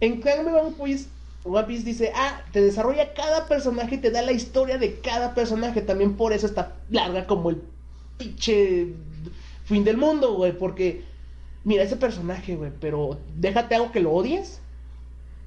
[0.00, 1.08] En cambio, One Piece,
[1.44, 5.34] One Piece dice, ah, te desarrolla cada personaje y te da la historia de cada
[5.34, 5.82] personaje.
[5.82, 7.60] También por eso está larga como el
[8.18, 8.88] pinche
[9.70, 10.52] fin del mundo, güey.
[10.52, 11.02] Porque,
[11.64, 14.60] mira, ese personaje, güey, pero déjate algo que lo odies.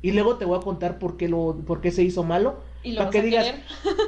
[0.01, 2.55] Y luego te voy a contar por qué, lo, por qué se hizo malo.
[2.84, 3.53] Y lo Para que a digas,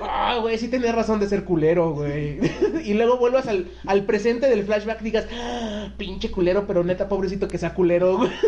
[0.01, 2.39] ah, güey, sí tenés razón de ser culero, güey.
[2.85, 7.07] y luego vuelvas al, al presente del flashback y digas, ah, pinche culero, pero neta,
[7.07, 8.31] pobrecito que sea culero, güey.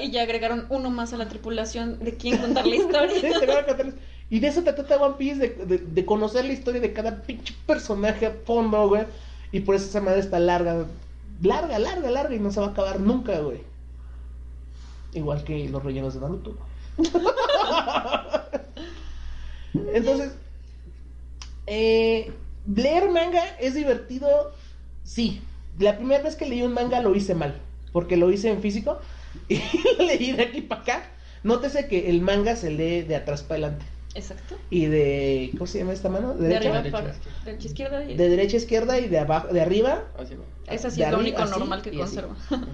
[0.00, 3.64] Y ya agregaron uno más a la tripulación de quién contar la historia.
[4.28, 7.22] y de eso te trata One Piece, de, de- de conocer la historia de cada
[7.22, 9.04] pinche personaje a fondo, güey.
[9.52, 10.86] Y por eso esa madre está larga,
[11.42, 13.60] larga, larga, larga y no se va a acabar nunca, güey.
[15.12, 16.56] Igual que los rellenos de Naruto.
[19.92, 20.32] Entonces,
[21.66, 22.32] eh,
[22.74, 24.52] leer manga es divertido,
[25.04, 25.42] sí.
[25.78, 27.60] La primera vez que leí un manga lo hice mal,
[27.92, 28.98] porque lo hice en físico
[29.48, 29.60] y
[29.98, 31.10] lo leí de aquí para acá.
[31.42, 34.56] Nótese que el manga se lee de atrás para adelante Exacto.
[34.70, 36.34] y de ¿cómo se llama esta mano?
[36.34, 37.44] De derecha, arriba derecha, para izquierda.
[37.44, 38.04] derecha izquierda.
[38.10, 40.04] y- de derecha a izquierda y de abajo, de arriba.
[40.18, 40.44] Así va.
[40.72, 42.34] Es así, de es lo único así normal que conserva.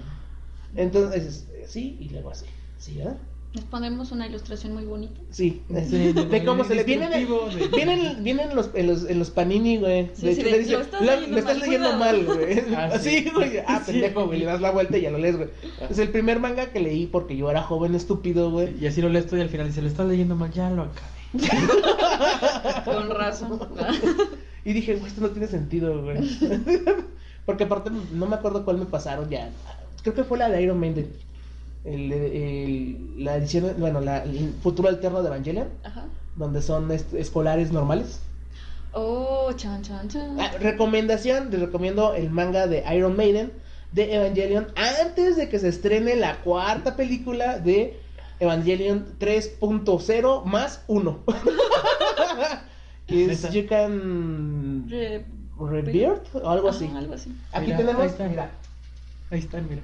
[0.75, 2.45] Entonces, sí y luego así,
[2.77, 3.17] sí, ¿verdad?
[3.53, 5.21] Les ponemos una ilustración muy bonita.
[5.29, 9.19] Sí, Sí, de, de- cómo se le vienen, de- vienen, vienen los, en los, en
[9.19, 10.09] los panini, güey.
[10.15, 11.99] Sí, de sí, hecho, de- le dice, lo estás "La- leyendo estás mal, leyendo cuidado".
[11.99, 12.59] mal, güey.
[12.75, 13.29] Ah, Así, sí.
[13.29, 13.59] güey.
[13.67, 13.91] Ah, Sí.
[13.91, 14.39] pendejo, güey.
[14.39, 15.49] Le das la vuelta y ya lo lees, güey.
[15.87, 18.75] Es el primer manga que leí porque yo era joven estúpido, güey.
[18.81, 20.81] Y así lo lees tú y al final dice, lo estás leyendo mal, ya lo
[20.83, 21.12] acabé.
[22.85, 23.59] Con razón.
[24.65, 26.17] Y dije, güey, esto no tiene sentido, güey.
[27.45, 29.49] Porque aparte no me acuerdo cuál me pasaron ya.
[30.01, 31.11] Creo que fue la de Iron Maiden.
[31.83, 36.05] El, el- la edición, bueno, la, el futuro alterno de Evangelion, Ajá.
[36.37, 38.21] donde son escolares normales.
[38.93, 40.39] Oh, chan, chan, chan.
[40.39, 43.51] Ah, recomendación, les recomiendo el manga de Iron Maiden
[43.91, 44.67] de Evangelion
[45.01, 47.99] antes de que se estrene la cuarta película de
[48.39, 51.19] Evangelion 3.0 más 1.
[53.07, 53.51] que es.
[53.51, 55.25] You Can Re-
[55.59, 56.85] Rebirth o algo así.
[56.85, 57.31] Ajá, algo así.
[57.51, 58.27] Aquí Mira, tenemos, ahí está.
[58.27, 58.51] mira,
[59.31, 59.81] Ahí están, mira.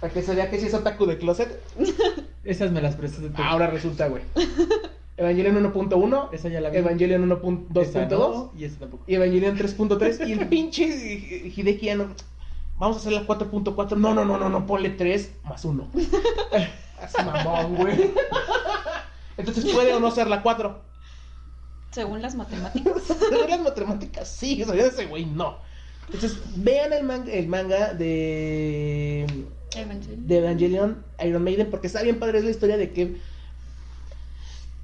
[0.00, 1.60] para que se vea que si es otaku de closet.
[2.44, 3.42] Esas me las prestas de tu.
[3.42, 4.22] Ahora resulta, güey.
[5.16, 6.78] Evangelion 1.1, Esa ya la vi.
[6.78, 9.04] Evangelion Esa 1.2.2 no, y esa tampoco.
[9.06, 10.84] y Evangelion 3.3 y el pinche
[11.54, 12.06] Hideki ya no
[12.78, 15.90] vamos a hacer la 4.4 no no no no no ponle 3 más 1
[17.02, 18.10] así mamón güey
[19.36, 20.80] entonces puede o no ser la 4
[21.90, 23.02] Según las matemáticas.
[23.28, 25.58] según las matemáticas sí o sea, ese güey no
[26.06, 29.26] entonces vean el manga, el manga de
[29.74, 30.26] Evangelion.
[30.26, 33.16] de Evangelion Iron Maiden porque está bien padre es la historia de que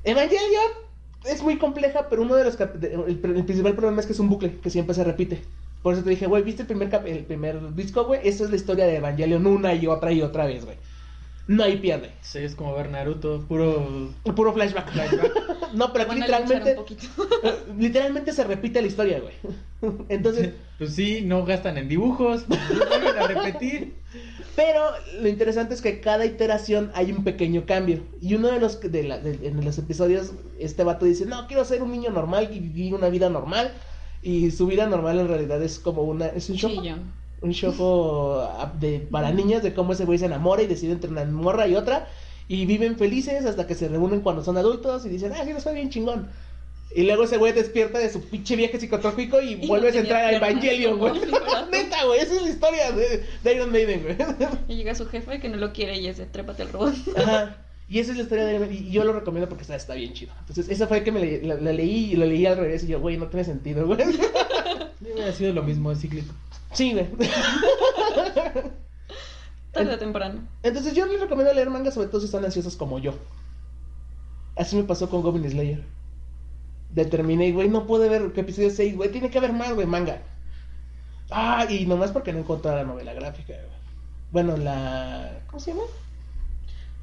[0.04, 0.86] Evangelion
[1.24, 4.20] es muy compleja, pero uno de los cap- el, el principal problema es que es
[4.20, 5.42] un bucle que siempre se repite.
[5.82, 8.20] Por eso te dije, güey, ¿viste el primer cap- el primer disco, güey?
[8.22, 10.76] Esta es la historia de Evangelion una y otra y otra vez, güey.
[11.48, 12.10] No hay pierde.
[12.22, 14.10] Sí, es como ver Naruto, puro.
[14.34, 14.90] Puro flashback.
[15.74, 16.76] no, pero aquí literalmente
[17.78, 19.34] literalmente se repite la historia, güey.
[20.08, 23.94] Entonces, Pues sí, no gastan en dibujos, vuelven a repetir.
[24.56, 24.80] Pero
[25.20, 28.02] lo interesante es que cada iteración hay un pequeño cambio.
[28.20, 31.64] Y uno de los de la- de- en los episodios, este vato dice, no, quiero
[31.64, 33.70] ser un niño normal y vivir una vida normal.
[34.22, 36.26] Y su vida normal en realidad es como una...
[36.26, 36.70] Es un show.
[36.70, 37.12] Chillón.
[37.42, 38.42] Un show
[38.80, 41.74] de, para niñas de cómo ese güey se enamora y decide entre una morra y
[41.76, 42.08] otra.
[42.48, 45.60] Y viven felices hasta que se reúnen cuando son adultos y dicen, ah, sí, no
[45.60, 46.28] soy bien chingón.
[46.94, 50.02] Y luego ese güey despierta de su pinche viaje psicotrópico y, Y vuelves no a
[50.02, 51.12] entrar a Evangelion, güey.
[51.72, 54.16] Neta, güey, esa es la historia de, de Iron Maiden, güey.
[54.68, 56.94] Y llega su jefe que no lo quiere y es de trépate al robot.
[57.16, 57.56] Ajá.
[57.88, 59.94] Y esa es la historia de Iron Maiden, y yo lo recomiendo porque está, está
[59.94, 60.32] bien chido.
[60.40, 62.86] Entonces, esa fue que me le- la, la leí y lo leí al revés y
[62.88, 63.98] yo, güey, no tiene sentido, güey.
[65.00, 66.32] Digo, ha sido lo mismo, es cíclico.
[66.72, 67.08] Sí, güey.
[69.72, 70.40] Tarde o temprano.
[70.62, 73.14] Entonces yo les recomiendo leer manga, sobre todo si están ansiosos como yo.
[74.56, 75.84] Así me pasó con Goblin Slayer.
[76.90, 80.22] Determiné, güey, no pude ver episodio 6, güey, tiene que haber más, güey, manga.
[81.30, 83.76] Ah, y nomás porque no encontré la novela gráfica, güey.
[84.32, 85.40] Bueno, la...
[85.48, 85.82] ¿Cómo se llama?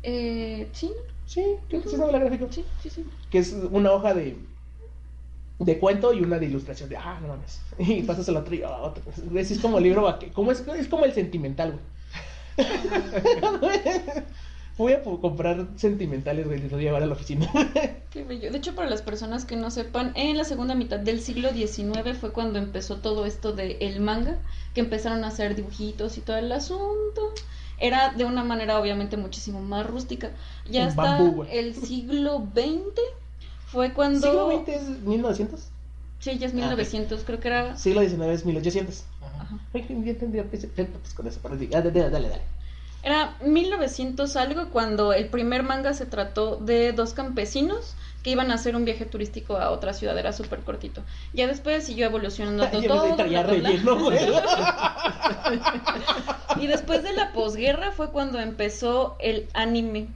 [0.01, 0.91] Eh, sí,
[1.25, 2.45] Sí, creo que sí es novela gráfica.
[2.49, 3.05] sí, sí, sí.
[3.29, 4.37] Que es una hoja de...
[5.59, 7.61] De cuento y una de ilustración de, ah, no mames.
[7.77, 9.03] Y pasas el otro y ah, otro.
[9.35, 11.79] Es, es como el libro, como es, es como el sentimental,
[12.57, 12.67] güey.
[14.75, 17.47] Voy a comprar sentimentales, güey, y los voy a llevar a la oficina.
[18.09, 18.51] Qué bello.
[18.51, 22.17] De hecho, para las personas que no sepan, en la segunda mitad del siglo XIX
[22.19, 24.39] fue cuando empezó todo esto del manga,
[24.73, 27.33] que empezaron a hacer dibujitos y todo el asunto.
[27.79, 30.31] Era de una manera obviamente muchísimo más rústica.
[30.67, 32.99] Ya hasta bambú, el siglo XX
[33.73, 34.21] fue cuando...
[34.21, 35.59] ¿Siglo XX es 1900?
[36.19, 36.61] Sí, ya es Ah, ok.
[36.61, 37.75] 1900, creo que era...
[37.75, 39.03] Siglo XIX es 1800.
[39.21, 39.57] Ajá.
[39.73, 40.65] Ay, ya tendría pues,
[41.15, 41.39] con eso.
[41.39, 42.41] Para ah, dale, dale, dale.
[43.01, 48.53] Era 1900 algo cuando el primer manga se trató de dos campesinos que iban a
[48.53, 51.01] hacer un viaje turístico a otra ciudad, era súper cortito.
[51.33, 53.15] Ya después siguió evolucionando todo.
[53.15, 53.97] traía bla, relleno.
[56.61, 60.07] Y después de la posguerra fue cuando empezó el anime.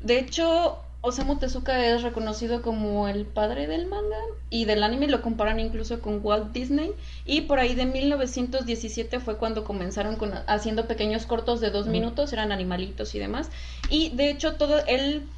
[0.00, 4.16] De hecho, Osamu Tezuka es reconocido como el padre del manga
[4.50, 6.90] y del anime, lo comparan incluso con Walt Disney.
[7.24, 12.32] Y por ahí de 1917 fue cuando comenzaron con haciendo pequeños cortos de dos minutos,
[12.32, 13.50] eran animalitos y demás.
[13.88, 15.28] Y de hecho, todo él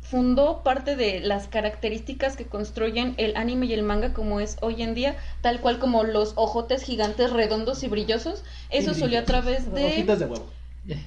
[0.00, 4.82] fundó parte de las características que construyen el anime y el manga como es hoy
[4.82, 8.42] en día, tal cual como los ojotes gigantes redondos y brillosos.
[8.70, 10.46] Eso Sí, salió a través de Hojitas de huevo.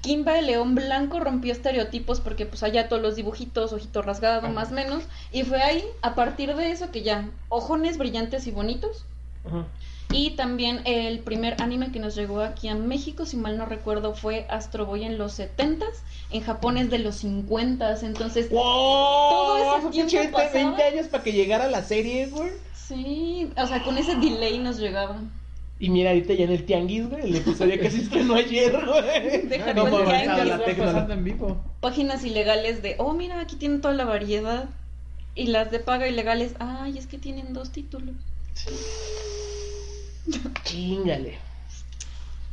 [0.02, 4.50] Kimba el León Blanco rompió estereotipos porque pues allá todos los dibujitos, ojito rasgado Ajá.
[4.50, 8.52] más o menos, y fue ahí, a partir de eso que ya, ojones brillantes y
[8.52, 9.06] bonitos,
[10.12, 14.14] y también el primer anime que nos llegó aquí a México, si mal no recuerdo,
[14.14, 15.86] fue Astro Boy en los 70s,
[16.32, 18.60] en Japón es de los 50s, entonces ¡Wow!
[18.62, 20.54] Todo ese Fue tiempo pinche 20, pasaba.
[20.54, 22.52] 20 años para que llegara la serie, güey.
[22.76, 25.18] sí, o sea, con ese delay nos llegaba.
[25.80, 29.48] Y mira, ahorita ya en el tianguis, güey, el episodio que se estrenó ayer, güey.
[29.48, 31.58] Deja fue el tianguis, la pasando en vivo.
[31.82, 34.70] Páginas ilegales de, oh mira, aquí tienen toda la variedad,
[35.36, 38.16] y las de paga ilegales, ay, es que tienen dos títulos.
[40.64, 41.38] Chingale.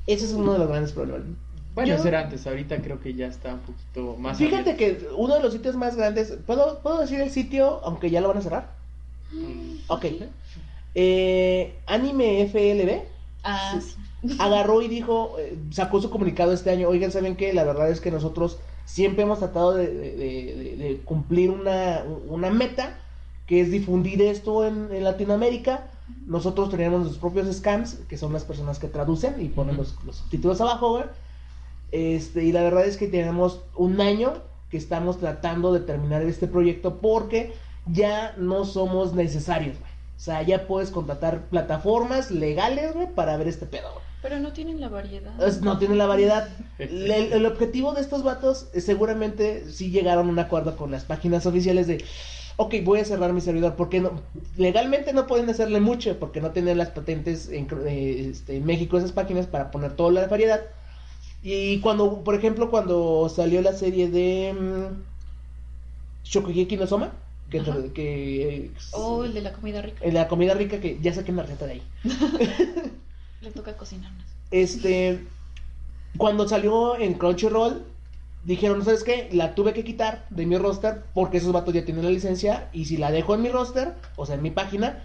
[0.06, 1.28] Ese es uno de los grandes problemas.
[1.74, 4.38] Bueno, Yo- eso era antes, ahorita creo que ya está un poquito más.
[4.38, 5.06] Fíjate abierto.
[5.06, 8.28] que uno de los sitios más grandes, ¿puedo, ¿puedo decir el sitio aunque ya lo
[8.28, 8.72] van a cerrar?
[9.30, 10.04] Mm, Ok.
[10.94, 13.02] Eh, Anime FLB
[13.42, 13.96] Ah, Sí.
[14.38, 17.54] agarró y dijo, eh, sacó su comunicado este año, oigan, ¿saben qué?
[17.54, 22.50] La verdad es que nosotros siempre hemos tratado de, de- de- de cumplir una, una
[22.50, 22.98] meta,
[23.46, 25.86] que es difundir esto en, en Latinoamérica.
[26.26, 30.16] Nosotros tenemos nuestros propios scams, que son las personas que traducen y ponen los, los
[30.16, 31.04] subtítulos abajo, güey.
[31.92, 34.34] Este, y la verdad es que tenemos un año
[34.70, 37.52] que estamos tratando de terminar este proyecto porque
[37.86, 39.89] ya no somos necesarios, güey.
[40.20, 44.04] O sea, ya puedes contratar plataformas legales, güey, para ver este pedo, güey.
[44.20, 45.32] Pero no tienen la variedad.
[45.42, 46.46] Es- no tiene la variedad.
[46.78, 51.04] El, el objetivo de estos vatos es seguramente sí llegaron a un acuerdo con las
[51.06, 52.04] páginas oficiales de,
[52.56, 54.20] ok, voy a cerrar mi servidor, porque no,
[54.58, 58.98] legalmente no pueden hacerle mucho, porque no tienen las patentes en, eh, este, en México
[58.98, 60.60] esas páginas para poner toda la variedad.
[61.42, 65.02] Y cuando, por ejemplo, cuando salió la serie de mm,
[66.24, 67.12] Shokugeki no Soma,
[67.50, 69.98] que, eh, Oh, el de la comida rica.
[70.04, 71.82] en la comida rica, que ya saquen la receta de ahí.
[73.42, 74.24] Le toca cocinarnos.
[74.50, 75.26] Este,
[76.16, 77.84] cuando salió en Crunchyroll,
[78.44, 79.28] dijeron, ¿sabes qué?
[79.32, 82.84] La tuve que quitar de mi roster porque esos vatos ya tienen la licencia y
[82.86, 85.04] si la dejo en mi roster, o sea, en mi página,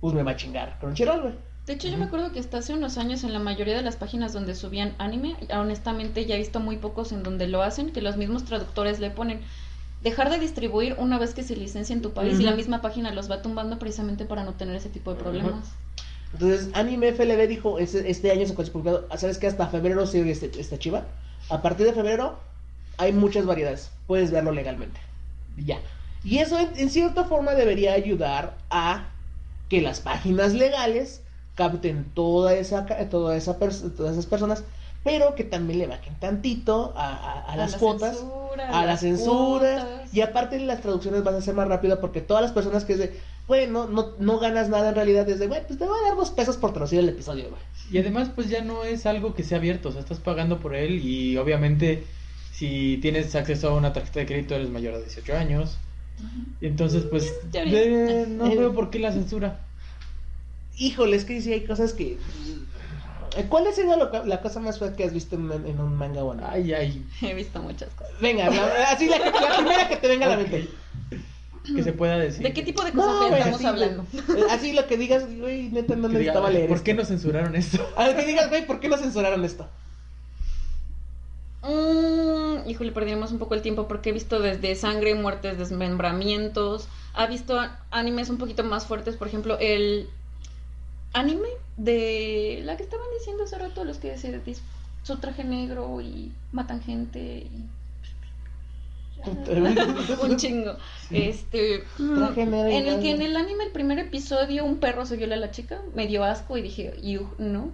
[0.00, 1.34] pues me va a chingar Crunchyroll, güey.
[1.66, 3.96] De hecho, yo me acuerdo que hasta hace unos años en la mayoría de las
[3.96, 8.00] páginas donde subían anime, honestamente ya he visto muy pocos en donde lo hacen, que
[8.00, 9.40] los mismos traductores le ponen
[10.02, 13.12] dejar de distribuir una vez que se licencia en tu país y la misma página
[13.12, 15.66] los va tumbando precisamente para no tener ese tipo de problemas.
[16.32, 19.46] Entonces, Anime FLB dijo, este, este año se fue publicado, ¿sabes qué?
[19.46, 21.06] Hasta febrero sigue este, esta chiva.
[21.50, 22.38] A partir de febrero
[22.98, 25.00] hay muchas variedades, puedes verlo legalmente.
[25.56, 25.80] Y Ya.
[26.24, 29.08] Y eso en, en cierta forma debería ayudar a
[29.68, 31.22] que las páginas legales
[31.54, 34.64] capten toda esa, ca- toda esa todas esas personas,
[35.04, 38.86] pero que también le bajen tantito a, a- a las la cuotas censura, a la
[38.86, 40.14] las censura cuotas.
[40.14, 42.98] y aparte las traducciones van a ser más rápidas porque todas las personas que es
[42.98, 45.96] de, güey, no, no, no ganas nada en realidad es de, güey, pues te voy
[46.04, 47.62] a dar dos pesos por traducir el episodio, güey.
[47.90, 50.74] Y además, pues ya no es algo que sea abierto, o sea, estás pagando por
[50.74, 52.04] él y obviamente
[52.52, 55.78] si tienes acceso a una tarjeta de crédito eres mayor de 18 años.
[56.60, 59.60] Y entonces, pues, de- no veo por qué la censura.
[60.76, 62.18] híjole, es que sí hay cosas que...
[63.48, 66.22] ¿Cuál ha sido lo- la cosa más fea que has visto en, en un manga
[66.22, 66.42] bueno?
[66.48, 67.04] Ay, ay.
[67.22, 68.12] He visto muchas cosas.
[68.20, 70.68] Venga, la- así la, la primera que te venga a la mente.
[71.74, 72.42] Que se pueda decir.
[72.42, 74.06] ¿De qué tipo de cosas No, estamos así, hablando?
[74.26, 74.42] güey.
[74.50, 76.84] Así lo que digas, güey, neta no Que diga, necesitaba leer ¿Por esto.
[76.84, 77.86] qué no censuraron esto?
[77.96, 79.68] A ver, que digas, güey, ¿por qué no censuraron esto?
[81.62, 86.88] Mm, híjole, perdimos un poco el tiempo porque he visto desde sangre, muertes, desmembramientos.
[87.14, 87.58] Ha visto
[87.90, 90.08] animes un poquito más fuertes, por ejemplo, el
[91.12, 94.40] anime de la que estaban diciendo hace rato, los que se
[95.02, 97.50] su traje negro y matan gente y
[100.22, 100.76] un chingo.
[101.10, 105.34] Este, mm, en el que en el anime el primer episodio un perro se viola
[105.34, 107.70] a la chica, me dio asco y dije, "Iu, no.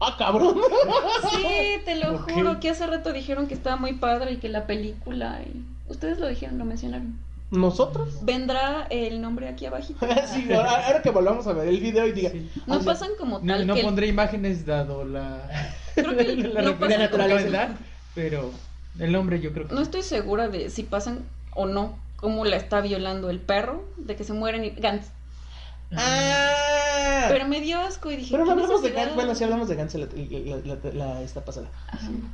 [0.00, 0.56] ¡Ah, cabrón!
[1.30, 4.66] Sí, te lo juro que hace rato dijeron que estaba muy padre y que la
[4.66, 7.18] película y ustedes lo dijeron, lo mencionaron.
[7.50, 8.24] ¿Nosotros?
[8.24, 10.04] Vendrá el nombre aquí abajito.
[10.34, 12.30] Sí, ahora, ahora que volvamos a ver el video y diga...
[12.30, 12.50] Sí.
[12.66, 15.48] No o pasan como No, tal no que el- pondré imágenes dado la,
[15.94, 17.76] Creo que la no que como-
[18.14, 18.50] pero
[18.98, 21.20] el nombre yo creo que no estoy segura de si pasan
[21.54, 25.06] o no cómo la está violando el perro, de que se mueren y Gantz.
[25.96, 27.26] ¡Ah!
[27.28, 29.02] Pero me dio asco y dije, Pero no "¿Qué hablamos de necesidad?".
[29.04, 29.14] Gantz.
[29.16, 31.68] Bueno, sí hablamos de Gantz la, la- la- la- esta pasada.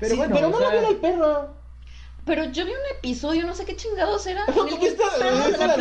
[0.00, 1.61] Pero Sí, bueno, pero o no sea- lo viola el perro.
[2.24, 4.44] Pero yo vi un episodio, no sé qué chingados era.
[4.46, 5.76] ¿Cómo en el que esta- el perro esta se la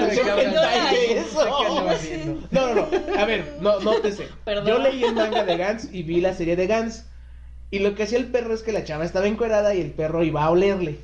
[1.83, 2.47] versión.
[2.51, 3.19] No, no, no.
[3.19, 4.27] A ver, no, nótese.
[4.43, 4.65] Perdón.
[4.65, 7.05] Yo leí el manga de Gantz y vi la serie de Gantz.
[7.69, 10.23] Y lo que hacía el perro es que la chava estaba encuerada y el perro
[10.23, 10.99] iba a olerle.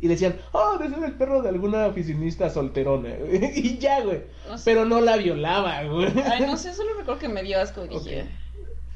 [0.00, 3.10] Y decían, oh, debe ser el perro de alguna oficinista solterona.
[3.20, 3.44] güey".
[3.54, 4.22] Y ya, güey.
[4.48, 4.64] No sé.
[4.64, 6.08] Pero no la violaba, güey.
[6.24, 8.26] Ay, no sé, solo recuerdo que me dio asco y dije.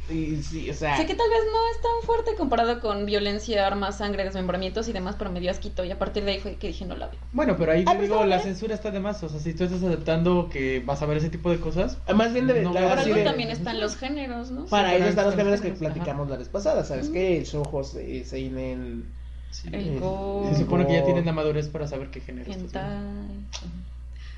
[0.06, 0.12] Ok.
[0.12, 0.96] Y sí, o sea.
[0.96, 4.92] Sé que tal vez no es tan fuerte comparado con violencia, armas, sangre, desmembramientos y
[4.92, 7.06] demás, pero me dio asquito y a partir de ahí fue que dije no la
[7.08, 7.18] veo.
[7.32, 9.22] Bueno, pero ahí Ah, te digo, la censura está de más.
[9.22, 12.32] O sea, si tú estás aceptando que vas a ver ese tipo de cosas, Más
[12.32, 14.66] bien de No, la- así algo de- también están los géneros, ¿no?
[14.66, 16.84] Para Sí, eso para están los géneros que platicamos la vez pasada.
[16.84, 17.38] ¿Sabes qué?
[17.38, 19.04] El shoujo, eh, seinen.
[19.50, 19.68] sí.
[19.72, 22.50] El go, se supone que ya tienen la madurez para saber qué género.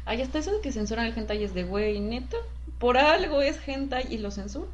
[0.07, 2.37] Ay, hasta eso de que censuran el hentai es de güey, neta.
[2.79, 4.69] Por algo es hentai y lo censuran.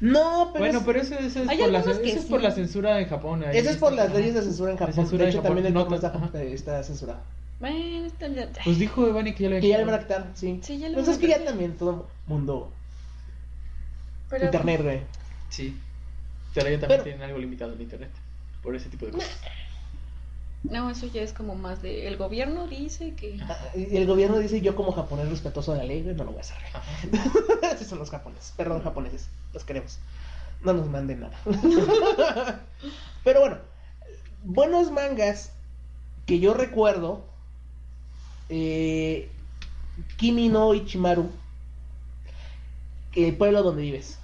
[0.00, 0.64] No, pero.
[0.64, 2.26] Bueno, es- pero eso, eso es, por la, eso es sí.
[2.30, 3.42] por la censura en Japón.
[3.44, 4.94] ahí Eso es por las leyes de censura en Japón.
[4.94, 7.20] censura de en hecho, Japón, también el no está, está censurado.
[7.60, 8.26] Bueno, está.
[8.64, 10.60] Pues dijo Evani que ya lo Que ya le van a quitar, sí.
[10.62, 12.70] Sí, ya le Pues van es que ya también todo mundo.
[14.30, 15.00] Pero- Internet, güey.
[15.48, 15.76] Sí.
[16.54, 18.10] Pero ya también Pero- tienen algo limitado en internet.
[18.62, 19.30] Por ese tipo de cosas.
[20.64, 22.08] No, eso ya es como más de.
[22.08, 23.38] El gobierno dice que.
[23.42, 26.38] Ah, Y el gobierno dice: Yo, como japonés respetuoso de la ley, no lo voy
[26.38, 26.56] a hacer.
[27.74, 28.52] Esos son los japoneses.
[28.56, 29.28] Perdón, japoneses.
[29.52, 29.98] Los queremos.
[30.62, 31.38] No nos manden nada.
[33.24, 33.58] Pero bueno,
[34.44, 35.52] buenos mangas
[36.26, 37.24] que yo recuerdo.
[38.48, 39.30] Eh,
[40.16, 41.30] Kimi no Ichimaru.
[43.14, 44.18] El pueblo donde vives.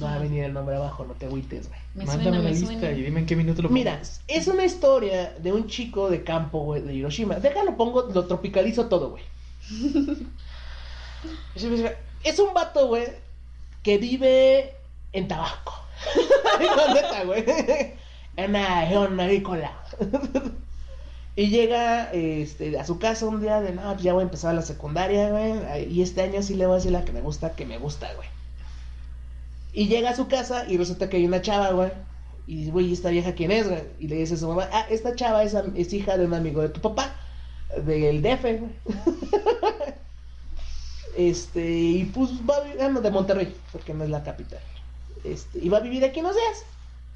[0.00, 1.77] No va a venir el nombre abajo, no te agüites, güey.
[1.94, 2.90] Me Mándame suena, la me lista suena.
[2.92, 4.08] y dime en qué minuto lo Mira, pongo.
[4.28, 7.36] es una historia de un chico de campo, güey, de Hiroshima.
[7.36, 9.24] Déjalo, pongo, lo tropicalizo todo, güey.
[12.24, 13.04] Es un vato, güey,
[13.82, 14.74] que vive
[15.12, 15.74] en Tabasco.
[16.94, 17.44] Neta, güey.
[18.36, 19.72] En una región agrícola.
[21.34, 24.54] Y llega este, a su casa un día de, no, pues ya voy a empezar
[24.54, 25.92] la secundaria, güey.
[25.92, 28.12] Y este año sí le voy a decir la que me gusta, que me gusta,
[28.14, 28.28] güey.
[29.78, 31.92] Y llega a su casa y resulta que hay una chava, güey.
[32.48, 33.84] Y dice, güey, ¿y esta vieja quién es, güey?
[34.00, 36.62] Y le dice a su mamá, ah, esta chava es, es hija de un amigo
[36.62, 37.14] de tu papá,
[37.86, 38.72] del DF, güey.
[41.16, 44.58] este, y pues va a vivir, no, de Monterrey, porque no es la capital.
[45.22, 46.64] Este, y va a vivir aquí unos días.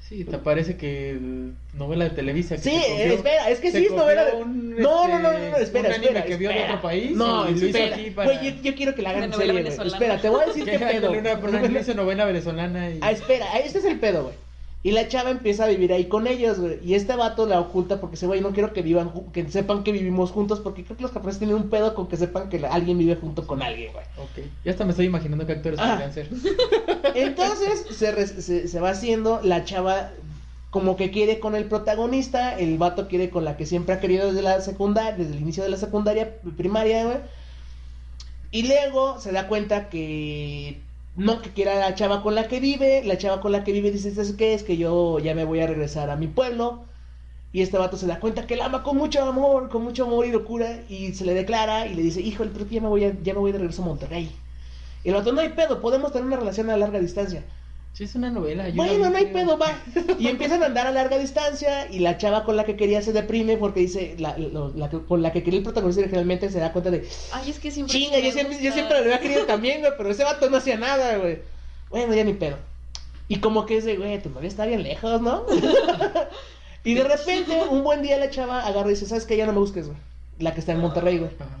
[0.07, 2.55] Sí, te parece que el- novela de Televisa.
[2.55, 4.33] que Sí, eh, espera, es que sí es novela de...
[4.33, 6.25] un, no, no, no, no, este, no, espera, un anime espera.
[6.25, 6.73] que vio de espera.
[6.73, 7.95] otro país No, y lo hizo espera.
[7.95, 8.31] aquí para...
[8.33, 9.87] Güey, yo, yo quiero que la hagan en novela serie.
[9.87, 11.11] Espera, te voy a decir qué pedo.
[11.11, 12.99] Una, una, una hizo novela venezolana y...
[13.01, 14.35] Ah, espera, este es el pedo, güey.
[14.85, 16.77] Y la chava empieza a vivir ahí con ellos, güey.
[16.83, 19.93] Y este vato la oculta porque dice, güey, no quiero que vivan, que sepan que
[19.93, 22.67] vivimos juntos, porque creo que los japoneses tienen un pedo con que sepan que la-
[22.73, 24.03] alguien vive junto con alguien, güey.
[24.17, 25.91] Ok, ya hasta me estoy imaginando qué actores Ah.
[25.91, 26.29] podrían ser.
[27.15, 30.11] Entonces se, re- se, se va haciendo, la chava
[30.69, 34.27] como que quiere con el protagonista, el vato quiere con la que siempre ha querido
[34.27, 37.17] desde la secundaria, desde el inicio de la secundaria primaria, güey.
[38.51, 40.81] Y luego se da cuenta que
[41.15, 43.91] no que quiera la chava con la que vive, la chava con la que vive
[43.91, 44.53] dice, ¿sabes qué?
[44.53, 46.85] Es que yo ya me voy a regresar a mi pueblo.
[47.53, 50.25] Y este vato se da cuenta que la ama con mucho amor, con mucho amor
[50.25, 53.21] y locura, y se le declara y le dice, híjole, pero ya me voy, a-
[53.23, 54.43] ya me voy de regreso a Monterrey.
[55.03, 57.45] Y el vato, no hay pedo, podemos tener una relación a larga distancia.
[57.93, 58.67] Sí, es una novela.
[58.69, 59.67] yo Bueno, no hay pedo, va.
[60.19, 63.13] Y empiezan a andar a larga distancia y la chava con la que quería se
[63.13, 66.59] deprime porque dice, la, lo- la que- con la que quería el protagonista generalmente se
[66.59, 67.93] da cuenta de, Ay, es que siempre.
[67.97, 70.75] chinga, yo siempre, yo siempre lo había querido también, güey, pero ese vato no hacía
[70.77, 71.39] nada, güey.
[71.91, 72.57] Bueno, ya ni pedo.
[73.27, 75.45] Y como que es de, güey, tu novia está bien lejos, ¿no?
[76.83, 79.37] y de repente, un buen día la chava agarra y dice, ¿sabes qué?
[79.37, 79.97] Ya no me busques, güey.
[80.39, 81.31] La que está en Monterrey, güey.
[81.39, 81.59] Ajá.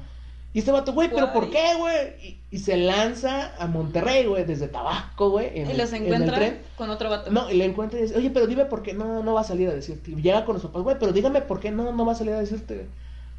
[0.53, 1.95] Y este vato, güey, ¿pero por qué, güey?
[2.21, 5.47] Y, y se lanza a Monterrey, güey, desde Tabasco, güey.
[5.59, 6.61] en Y el- los en el encuentra tren.
[6.77, 7.31] con otro vato.
[7.31, 8.93] No, y le encuentra y dice, oye, pero dime por qué.
[8.93, 10.11] No, no va a salir a decirte.
[10.11, 12.33] Y llega con los papás, güey, pero dígame por qué no, no va a salir
[12.35, 12.85] a decirte.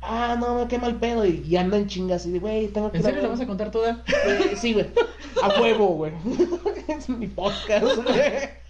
[0.02, 1.24] Ah, no, qué mal pedo.
[1.24, 3.30] Y, y anda en chingas y de, güey, tengo que ¿En serio la ver".
[3.36, 4.02] vas a contar toda?
[4.56, 4.86] Sí, güey.
[5.40, 6.12] A huevo, güey.
[6.88, 8.63] es mi podcast, güey.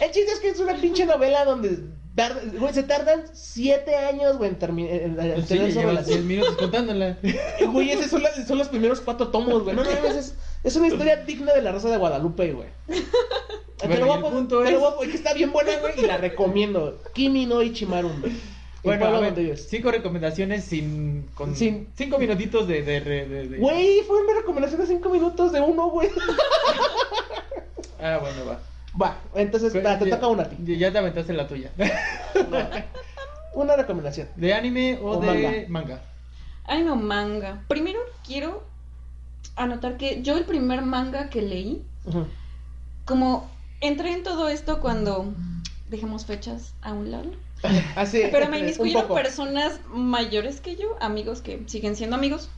[0.00, 1.78] El chiste es que es una pinche novela donde
[2.14, 5.78] tarda- güey, se tardan siete años, güey, en, termi- en- en- en Sí, tener su
[5.80, 6.16] llevas relación.
[6.18, 7.18] 10 minutos contándola.
[7.72, 9.76] Güey, esos son, las- son los primeros cuatro tomos, güey.
[9.76, 12.68] No, no, es, es, una historia digna de la Rosa de Guadalupe, güey.
[13.86, 16.98] Bueno, el pon- punto te lo es- que está bien buena, güey, y la recomiendo.
[17.14, 18.32] Kimi no Ichimaru, güey.
[18.82, 23.58] Bueno, a ver, cinco recomendaciones sin, con Sin- cinco minutitos de, de, de- de- de-
[23.58, 26.08] Güey, fue mi recomendación de cinco minutos de uno, güey.
[28.02, 28.58] Ah, bueno, va.
[29.00, 30.76] Va, entonces va, te Ya- toca una a ti.
[30.78, 31.70] ya- te aventaste la tuya.
[33.54, 34.28] Una recomendación.
[34.36, 36.00] ¿De anime o, O de manga?
[36.64, 37.62] Ay, no, manga.
[37.68, 38.64] Primero quiero
[39.56, 41.82] anotar que yo el primer manga que leí,
[43.04, 45.32] como entré en todo esto cuando
[45.88, 47.30] dejemos fechas a un lado,
[47.96, 52.48] Hace, pero me un inmiscuyeron personas mayores que yo, amigos que siguen siendo amigos.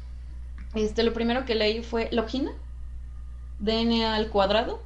[0.74, 2.53] Este, lo primero que leí fue Logina,
[3.59, 4.83] DNA al cuadrado.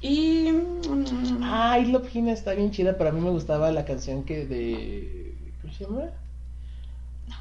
[0.00, 0.50] Y.
[0.52, 4.46] mm, Ay, Love Hina está bien chida, pero a mí me gustaba la canción que
[4.46, 5.34] de.
[5.62, 6.10] ¿Cómo se llama?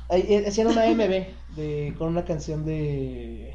[0.09, 3.53] Eh, Hacían una MB de, con una canción de.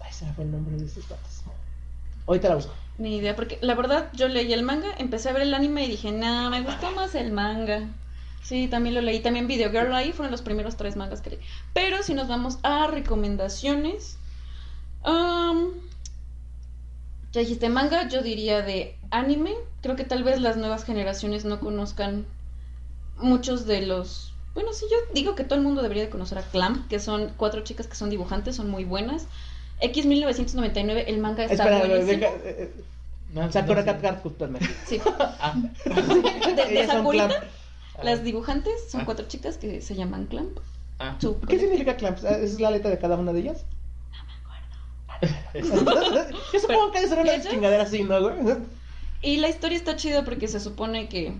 [0.00, 1.42] Ay, se me fue el nombre de estos patas.
[2.26, 2.74] Ahorita la busco.
[2.96, 5.90] Ni idea, porque la verdad yo leí el manga, empecé a ver el anime y
[5.90, 7.88] dije, nah, me gustó más el manga.
[8.42, 11.38] Sí, también lo leí, también Video Girl ahí fueron los primeros tres mangas que leí.
[11.72, 14.16] Pero si nos vamos a recomendaciones,
[15.02, 15.70] am,
[17.34, 19.54] ya dijiste manga, yo diría de anime.
[19.82, 22.26] Creo que tal vez las nuevas generaciones no conozcan
[23.18, 24.32] muchos de los...
[24.54, 27.32] Bueno, sí, yo digo que todo el mundo debería de conocer a Clamp, que son
[27.36, 29.26] cuatro chicas que son dibujantes, son muy buenas.
[29.80, 32.22] X 1999, el manga está Espera, buenísimo.
[32.26, 32.74] eh, eh,
[33.34, 34.58] No, Sakura no.
[34.86, 35.00] Sí.
[35.18, 35.54] Ah,
[35.84, 37.44] De, de Sakurita, Clamp.
[38.04, 39.04] las dibujantes son Ah.
[39.04, 40.58] cuatro chicas que se llaman Clamp.
[41.00, 41.16] ah.
[41.48, 42.22] ¿Qué significa Clamps?
[42.22, 43.64] ¿Esa es la letra de cada una de ellas?
[45.54, 48.56] Yo supongo que debe ser una chingadera así, ¿no, güey?
[49.22, 51.34] Y la historia está chida porque se supone que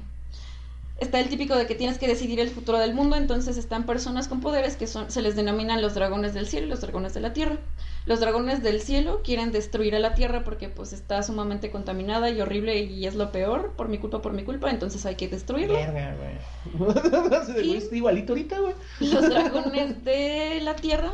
[0.99, 4.29] está el típico de que tienes que decidir el futuro del mundo, entonces están personas
[4.29, 7.21] con poderes que son se les denominan los dragones del cielo y los dragones de
[7.21, 7.59] la tierra.
[8.07, 12.41] Los dragones del cielo quieren destruir a la tierra porque pues está sumamente contaminada y
[12.41, 15.79] horrible y es lo peor por mi culpa, por mi culpa, entonces hay que destruirla.
[15.79, 17.85] Verga, güey.
[17.93, 18.75] Igualito ahorita, güey.
[19.01, 21.13] Los dragones de la tierra.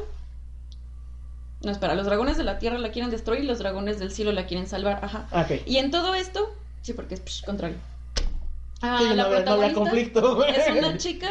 [1.62, 4.32] No, espera, los dragones de la tierra la quieren destruir y los dragones del cielo
[4.32, 5.00] la quieren salvar.
[5.04, 5.26] Ajá.
[5.66, 7.76] Y en todo esto, sí, porque es psh, contrario.
[8.82, 10.50] Ah, Sí, la no protagonista conflicto, güey.
[10.50, 11.28] es una chica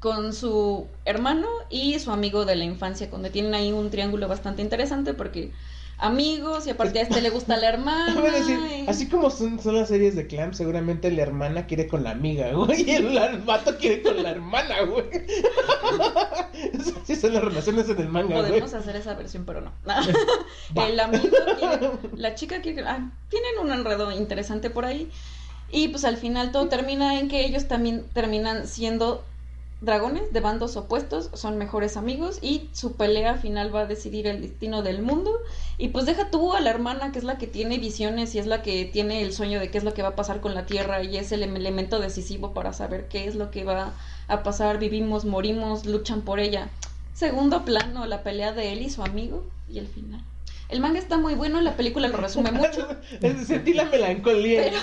[0.00, 4.62] con su hermano y su amigo de la infancia, donde tienen ahí un triángulo bastante
[4.62, 5.52] interesante porque
[5.98, 8.20] amigos y aparte a este le gusta la hermana.
[8.20, 11.66] Voy a decir, y- así como son, son las series de Clamp, seguramente la hermana
[11.66, 15.06] quiere con la amiga, güey, y el, vato quiere con la hermana, güey.
[17.02, 18.48] Así son las relaciones en el manga, güey.
[18.48, 19.72] Podemos hacer esa versión, pero no.
[20.86, 25.10] el amigo quiere, la chica quiere, ah, tienen un enredo interesante por ahí.
[25.70, 29.24] Y pues al final todo termina en que ellos también terminan siendo
[29.80, 34.40] dragones de bandos opuestos, son mejores amigos y su pelea final va a decidir el
[34.40, 35.38] destino del mundo.
[35.76, 38.46] Y pues deja tú a la hermana que es la que tiene visiones y es
[38.46, 40.64] la que tiene el sueño de qué es lo que va a pasar con la
[40.66, 43.92] Tierra y es el em- elemento decisivo para saber qué es lo que va
[44.28, 46.68] a pasar, vivimos, morimos, luchan por ella.
[47.14, 50.22] Segundo plano, la pelea de él y su amigo y el final.
[50.68, 52.88] El manga está muy bueno, la película lo resume mucho.
[53.46, 54.72] Sentí la melancolía.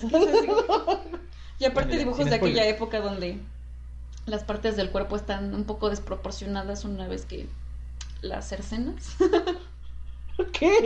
[1.60, 3.38] Y aparte dibujos de aquella época donde
[4.28, 7.48] las partes del cuerpo están un poco desproporcionadas una vez que
[8.22, 9.16] las cercenas.
[10.52, 10.70] ¿Qué?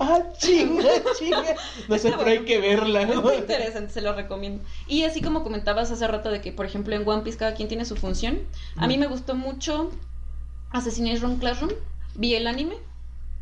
[0.00, 1.54] ah, chinga, chinga.
[1.88, 3.02] No sé, pero hay que verla.
[3.02, 4.64] Es muy interesante, se lo recomiendo.
[4.88, 7.68] Y así como comentabas hace rato de que, por ejemplo, en One Piece cada quien
[7.68, 8.40] tiene su función.
[8.76, 9.92] A mí me gustó mucho
[10.72, 11.70] Assassination Classroom.
[12.16, 12.74] Vi el anime,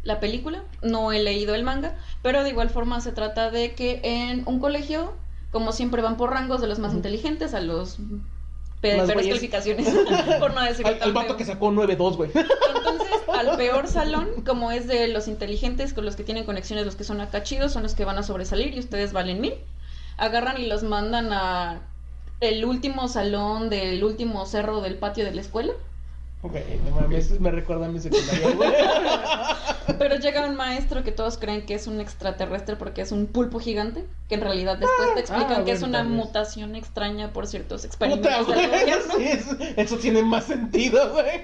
[0.02, 4.00] la película, no he leído el manga, pero de igual forma se trata de que
[4.02, 5.14] en un colegio,
[5.50, 7.98] como siempre van por rangos de los más inteligentes a los
[8.80, 9.88] peores calificaciones,
[10.38, 12.30] por no decir Al, al vato que sacó 9-2, güey.
[12.34, 16.96] entonces, al peor salón, como es de los inteligentes, con los que tienen conexiones, los
[16.96, 19.54] que son acá chidos, son los que van a sobresalir y ustedes valen mil.
[20.16, 21.80] Agarran y los mandan a
[22.40, 25.72] el último salón del último cerro del patio de la escuela
[26.40, 28.70] Ok, no mames, me recuerda a mi secundaria, güey.
[29.98, 33.58] Pero llega un maestro que todos creen que es un extraterrestre porque es un pulpo
[33.58, 37.82] gigante, que en realidad después te explican ah, que es una mutación extraña por ciertos
[37.82, 38.84] Puta, experimentos del güey,
[39.16, 41.40] sí, eso, eso tiene más sentido, güey.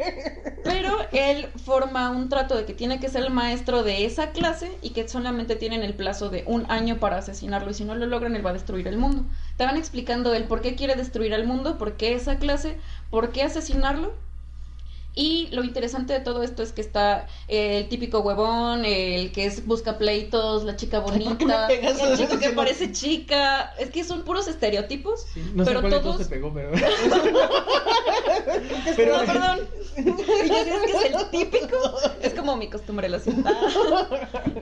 [0.63, 4.71] Pero él forma un trato de que tiene que ser el maestro de esa clase
[4.81, 8.07] y que solamente tienen el plazo de un año para asesinarlo y si no lo
[8.07, 9.25] logran él va a destruir el mundo.
[9.57, 12.79] Te van explicando el por qué quiere destruir al mundo, por qué esa clase,
[13.11, 14.15] por qué asesinarlo.
[15.17, 19.47] Y lo interesante de todo esto es que está eh, el típico huevón, el que
[19.47, 22.01] es busca pleitos, la chica ¿por qué me bonita, pegas?
[22.01, 23.73] el chico que parece chica.
[23.79, 25.25] Es que son puros estereotipos.
[25.33, 26.73] Sí, no Pero sé cuál todos- te pegó, pero.
[28.97, 29.69] Pero- no, perdón.
[29.97, 30.03] Y
[30.49, 31.77] yo digo que es el típico.
[32.21, 33.53] Es como mi costumbre la ciudad.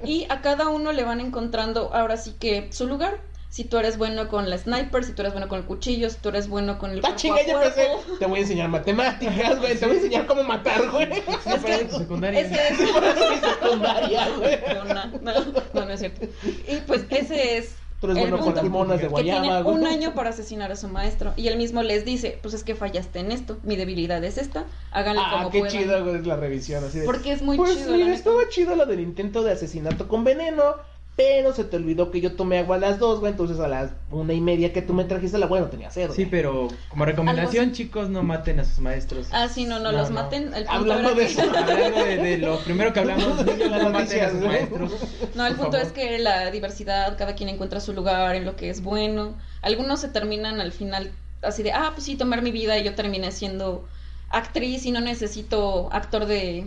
[0.04, 3.20] Y a cada uno le van encontrando ahora sí que su lugar.
[3.52, 6.16] Si tú eres bueno con la sniper, si tú eres bueno con el cuchillo, si
[6.16, 7.86] tú eres bueno con el Ah, chinga, a yo pensé,
[8.18, 11.06] te voy a enseñar matemáticas, güey, te voy a enseñar cómo matar, güey.
[11.12, 12.40] Es que tu secundaria.
[12.40, 12.78] Ese es
[13.30, 14.58] mi secundaria, güey.
[14.74, 15.44] No, no, no,
[15.74, 16.26] no, no es cierto.
[16.66, 18.62] Y pues ese es Tú eres el bueno con punto.
[18.62, 19.76] las monas de que tiene güey.
[19.76, 22.74] un año para asesinar a su maestro y él mismo les dice, pues es que
[22.74, 25.76] fallaste en esto, mi debilidad es esta, háganle Ah, como qué puedan.
[25.76, 27.04] chido, güey, es la revisión, así de...
[27.04, 27.92] Porque es muy pues chido.
[27.92, 30.74] mira, estuvo chido lo del intento de asesinato con veneno,
[31.14, 33.90] pero se te olvidó que yo tomé agua a las dos, güey, entonces a las
[34.10, 37.04] una y media que tú me trajiste la agua no tenía sed, Sí, pero como
[37.04, 39.28] recomendación, chicos, no maten a sus maestros.
[39.30, 40.14] Ah, sí, no, no, No, los no.
[40.16, 40.44] maten.
[40.54, 41.42] El punto Hablando era de eso.
[41.56, 44.92] Hablando de, de lo primero que hablamos, niños, no maten a sus maestros.
[45.34, 45.86] No, el punto favor.
[45.86, 49.34] es que la diversidad, cada quien encuentra su lugar en lo que es bueno.
[49.60, 52.94] Algunos se terminan al final así de, ah, pues sí, tomar mi vida y yo
[52.94, 53.86] terminé siendo
[54.30, 56.66] actriz y no necesito actor de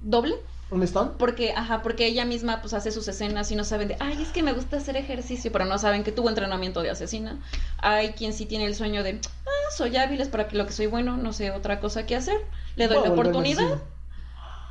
[0.00, 0.34] doble.
[0.72, 1.10] ¿Un stone?
[1.18, 4.28] Porque, ajá, porque ella misma pues hace sus escenas y no saben de, ay, es
[4.28, 7.38] que me gusta hacer ejercicio, pero no saben que tuvo entrenamiento de asesina.
[7.76, 10.72] Hay quien sí tiene el sueño de, ah, soy hábil, es para que lo que
[10.72, 12.38] soy bueno, no sé otra cosa que hacer.
[12.76, 13.82] Le doy la oportunidad.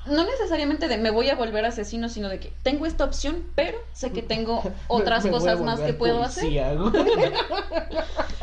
[0.08, 3.78] No necesariamente de me voy a volver asesino, sino de que tengo esta opción, pero
[3.94, 6.44] sé que tengo otras Me- me cosas más que puedo hacer.
[6.46, 6.74] policía.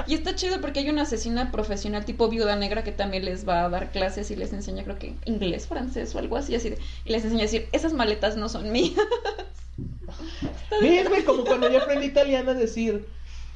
[0.06, 3.64] Y está chido porque hay una asesina profesional tipo viuda negra que también les va
[3.64, 6.78] a dar clases y les enseña, creo que inglés, francés o algo así, así de,
[7.04, 8.94] y les enseña a decir, esas maletas no son mías.
[11.26, 13.06] Como cuando yo aprendí italiano a decir,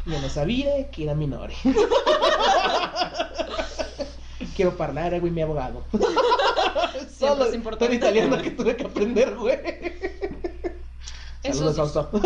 [0.05, 1.55] yo no sabía que era minore.
[4.55, 5.85] Quiero hablar, güey, mi abogado.
[7.19, 7.95] Solo es importante.
[7.95, 9.59] italiano que tuve que aprender, güey.
[11.43, 12.19] Eso Saludos, sí.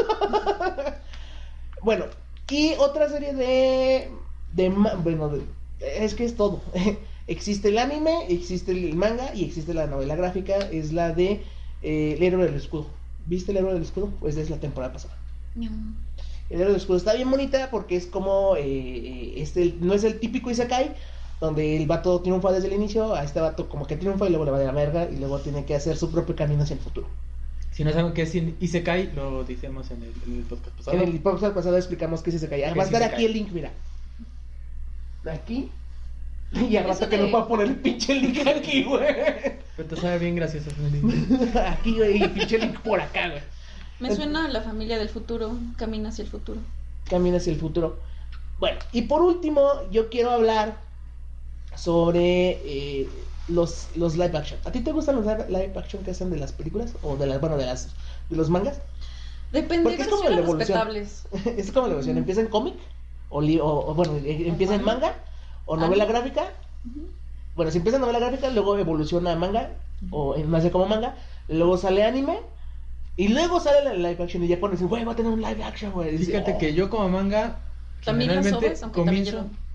[1.83, 2.07] Bueno,
[2.51, 4.11] y otra serie de.
[4.53, 4.69] de
[5.03, 5.43] bueno, de-
[5.81, 6.61] es que es todo.
[7.27, 10.57] existe el anime, existe el manga y existe la novela gráfica.
[10.59, 11.43] Es la de
[11.83, 12.87] eh, El héroe del escudo.
[13.27, 14.11] ¿Viste el héroe del escudo?
[14.21, 15.17] Pues es la temporada pasada.
[15.57, 18.55] El héroe del escudo está bien bonita porque es como.
[18.57, 20.95] eh, este, no es el típico Isekai.
[21.41, 24.45] Donde el vato triunfa desde el inicio, a este vato como que triunfa y luego
[24.47, 26.81] le va de la verga y luego tiene que hacer su propio camino hacia el
[26.81, 27.09] futuro.
[27.73, 30.97] Si no saben qué es Isekai, lo decíamos en el, en el podcast pasado.
[30.97, 32.65] En el podcast pasado explicamos que es Isekai.
[32.65, 33.15] Ah, ¿Qué Va a es estar Isekai?
[33.17, 33.71] aquí el link, mira.
[35.31, 35.71] Aquí.
[36.53, 39.05] Y al rato que de- no puedo poner el pinche link aquí, güey.
[39.77, 40.71] Pero te sabe bien gracioso.
[41.67, 43.43] Aquí, güey, y pinche link por acá, güey.
[43.99, 46.61] Me suena a la familia del futuro, camina hacia el futuro.
[47.11, 47.99] Camina hacia el futuro.
[48.59, 50.77] Bueno, y por último, yo quiero hablar
[51.77, 54.61] sobre eh, los, los live action.
[54.65, 56.99] ¿A ti te gustan los live, live action que hacen de las películas?
[57.03, 57.97] O de las, bueno, de las
[58.29, 58.83] de los mangas?
[59.51, 60.79] Depende Porque de es como la evolución.
[60.79, 61.29] respetables.
[61.47, 62.77] es como la versión, empieza en cómic,
[63.29, 65.25] o, li- o, o, bueno, eh, empieza en manga,
[65.67, 66.13] o novela Anime.
[66.21, 66.55] gráfica.
[67.55, 71.17] Bueno, si empieza en novela gráfica, luego evoluciona a manga, o eh, nace como manga,
[71.49, 72.41] luego sale anime,
[73.17, 75.65] y luego sale la live action, y ya pones, güey, va a tener un live
[75.65, 76.19] action, güey.
[76.19, 76.59] Fíjate "Oh".
[76.59, 77.61] que yo como manga,
[78.05, 79.37] También generalmente también comienzo...
[79.39, 79.66] llevan-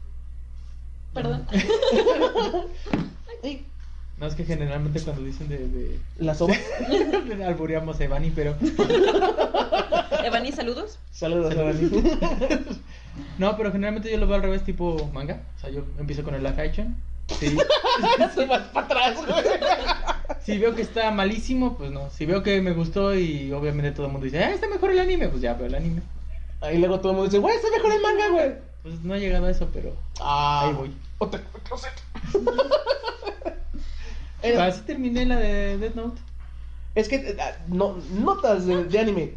[1.13, 1.45] Perdón.
[3.43, 3.65] Ay,
[4.17, 5.57] No, es que generalmente cuando dicen de...
[5.67, 5.99] de...
[6.19, 6.57] Las ovas.
[7.45, 8.55] Albureamos a Evani, pero...
[10.23, 10.99] Evani, saludos.
[11.11, 11.89] Saludos, Evani.
[13.37, 15.41] No, pero generalmente yo lo veo al revés, tipo manga.
[15.57, 16.95] O sea, yo empiezo con el live action.
[17.39, 17.57] Sí.
[18.35, 19.43] Se vas para atrás, güey.
[20.43, 22.09] Si veo que está malísimo, pues no.
[22.09, 24.99] Si veo que me gustó y obviamente todo el mundo dice, ah, está mejor el
[24.99, 26.01] anime, pues ya veo el anime.
[26.61, 28.70] Ahí luego todo el mundo dice, güey, está mejor el manga, güey.
[28.83, 30.91] Pues no he llegado a eso, pero Ah, ahí voy.
[31.19, 31.91] Otra closet.
[34.43, 36.19] Eh, Así terminé la de Death Note.
[36.95, 37.37] Es que, eh,
[37.67, 39.33] no, notas de, de anime.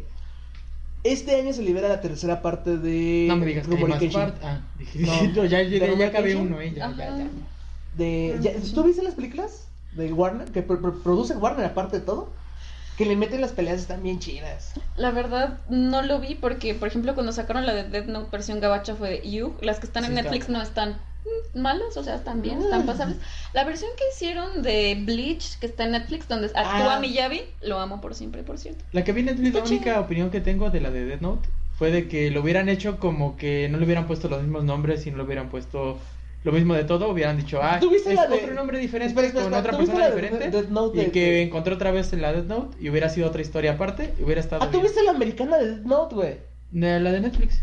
[1.03, 4.39] Este año se libera la tercera parte de No me digas que más parte.
[4.43, 5.25] Ah, dije, No.
[5.31, 7.27] yo ya, ¿De ya, ya, acabé uno, eh, ya, ya, ya.
[7.95, 10.51] De, ya- ¿Tú viste las películas de Warner?
[10.51, 12.33] Que pro- pro- produce Warner aparte de todo.
[12.97, 14.73] Que le meten las peleas están bien chidas.
[14.95, 18.59] La verdad, no lo vi porque, por ejemplo, cuando sacaron la de Death Note versión
[18.61, 19.55] gabacha fue de You.
[19.61, 20.15] Las que están en Sí.
[20.21, 20.97] Netflix no están.
[21.55, 22.85] malos, o sea, están bien, están Ah.
[22.85, 23.17] pasables.
[23.53, 26.99] La versión que hicieron de Bleach, que está en Netflix, donde actúa Ah.
[26.99, 28.85] Miyavi, lo amo por siempre, por cierto.
[28.91, 31.49] La que vi en Netflix, la única opinión que tengo de la de Death Note
[31.79, 35.07] fue de que lo hubieran hecho como que no le hubieran puesto los mismos nombres
[35.07, 35.97] y no le hubieran puesto
[36.45, 39.27] lo mismo de todo, hubieran dicho, ah, ¿Tuviste es la de- otro nombre diferente Espera,
[39.27, 41.91] espera, con otra ¿tuviste persona la de diferente Death Note y de- que encontró otra
[41.91, 44.67] vez en la Death Note y hubiera sido otra historia aparte y hubiera estado Ah,
[44.67, 44.83] ¿tú bien.
[44.83, 46.35] viste la americana de Death Note, güey?
[46.71, 47.61] La de Netflix.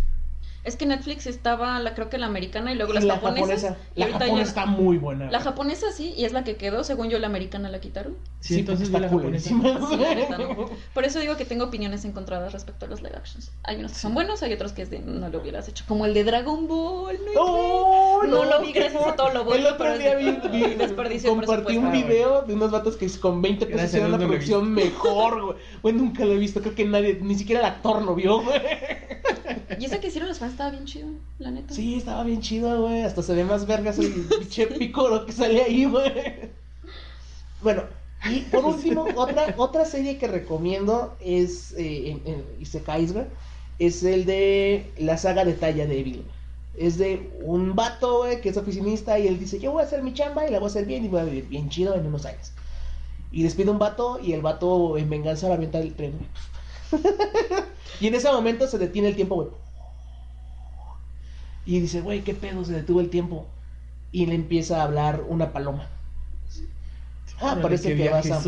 [0.64, 3.62] Es que Netflix estaba, la, creo que la americana y luego las la japonesas.
[3.62, 3.76] japonesa.
[3.96, 5.28] y La ahorita japonesa ya- está muy buena.
[5.30, 8.16] La japonesa sí, y es la que quedó, según yo la americana la quitaron.
[8.38, 9.48] Sí, Sí, entonces la está japonesa.
[9.48, 9.56] Sí,
[10.30, 10.70] la no.
[10.94, 13.50] Por eso digo que tengo opiniones encontradas respecto a los live actions.
[13.64, 15.84] Hay unos que son buenos, hay otros que es de no lo hubieras hecho.
[15.88, 17.18] Como el de Dragon Ball.
[17.34, 20.74] No, ¡Oh, No lo vi gracias a todo lo bueno, El otro día vi, vi-
[20.78, 24.26] desperdicio de compartí un video de unos vatos que con 20 pesos Gracias, hicieron he
[24.26, 25.56] producción mejor, güey.
[25.82, 26.60] Güey, nunca lo he visto.
[26.60, 28.60] Creo que nadie, ni siquiera el actor lo vio, güey.
[29.78, 31.08] Y ese que hicieron los fans estaba bien chido,
[31.38, 31.74] la neta.
[31.74, 33.02] Sí, estaba bien chido, güey.
[33.02, 36.50] Hasta se ve más vergas el pinche picoro que sale ahí, güey.
[37.62, 37.84] Bueno,
[38.30, 43.26] y por último, otra, otra serie que recomiendo es eh, en, en Isekais, güey.
[43.78, 46.24] Es el de la saga de Talla Devil.
[46.76, 50.02] Es de un vato, güey, que es oficinista y él dice, yo voy a hacer
[50.02, 52.06] mi chamba y la voy a hacer bien y voy a vivir bien chido en
[52.06, 52.52] unos años.
[53.30, 57.02] Y despide un vato y el vato en venganza la avienta del tren, güey.
[58.00, 59.48] y en ese momento se detiene el tiempo, güey.
[61.64, 62.64] Y dice, güey, ¿qué pedo?
[62.64, 63.46] Se detuvo el tiempo.
[64.10, 65.88] Y le empieza a hablar una paloma.
[67.40, 68.40] Ah, parece que vas a...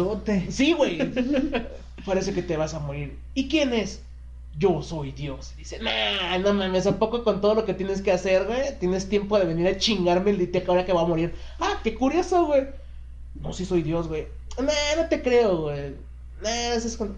[0.51, 0.99] Sí, güey.
[2.05, 3.19] Parece que te vas a morir.
[3.35, 4.03] ¿Y quién es?
[4.59, 5.53] Yo soy Dios.
[5.57, 8.79] Y dice, nah, no mames, ¿a poco con todo lo que tienes que hacer, güey?
[8.79, 11.35] Tienes tiempo de venir a chingarme el día que ahora que va a morir.
[11.59, 12.67] Ah, qué curioso, güey.
[13.41, 14.27] No, sí soy Dios, güey.
[14.59, 15.95] Nah, no te creo, güey.
[16.43, 17.17] Nah, eso es con...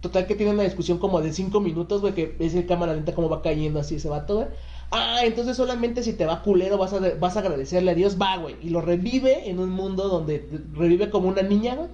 [0.00, 3.14] Total que tiene una discusión como de cinco minutos, güey, que ves el cámara lenta
[3.14, 4.48] como va cayendo así ese vato, güey.
[4.90, 8.36] Ah, entonces solamente si te va culero vas a, vas a agradecerle a Dios, va,
[8.38, 8.56] güey.
[8.60, 11.88] Y lo revive en un mundo donde revive como una niña, güey,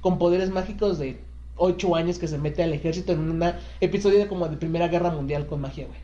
[0.00, 1.18] con poderes mágicos de
[1.56, 5.10] ocho años que se mete al ejército en un episodio de como de Primera Guerra
[5.10, 5.98] Mundial con magia, güey.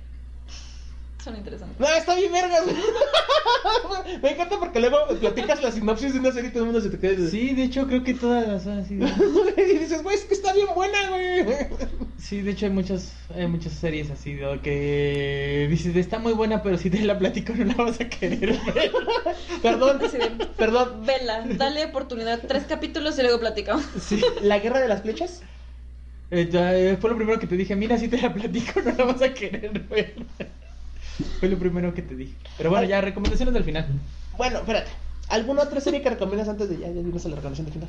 [1.23, 1.79] Son interesantes.
[1.79, 2.77] No, está bien vergas, güey.
[4.23, 6.91] Me encanta porque luego platicas la sinopsis de una serie y todo el mundo se
[6.91, 7.29] te queda.
[7.29, 8.95] Sí, de hecho creo que todas son así.
[9.57, 11.45] y dices, güey, es que está bien buena, güey.
[12.19, 16.63] Sí, de hecho hay muchas, hay muchas series así de que dices, está muy buena,
[16.63, 18.93] pero si te la platico no la vas a querer ver.
[19.63, 20.01] Perdón,
[20.57, 21.07] perdón.
[21.07, 23.85] Vela, dale oportunidad, tres capítulos y luego platicamos.
[24.01, 25.43] Sí, ¿La guerra de las flechas?
[26.31, 28.93] eh, ya, eh, fue lo primero que te dije, mira, si te la platico no
[28.93, 30.15] la vas a querer ver.
[31.39, 32.35] Fue lo primero que te dije.
[32.57, 33.87] Pero bueno, ya, recomendaciones del final.
[34.37, 34.91] Bueno, espérate.
[35.29, 37.89] ¿Alguna otra serie que recomiendas antes de ya, ya a la recomendación de final?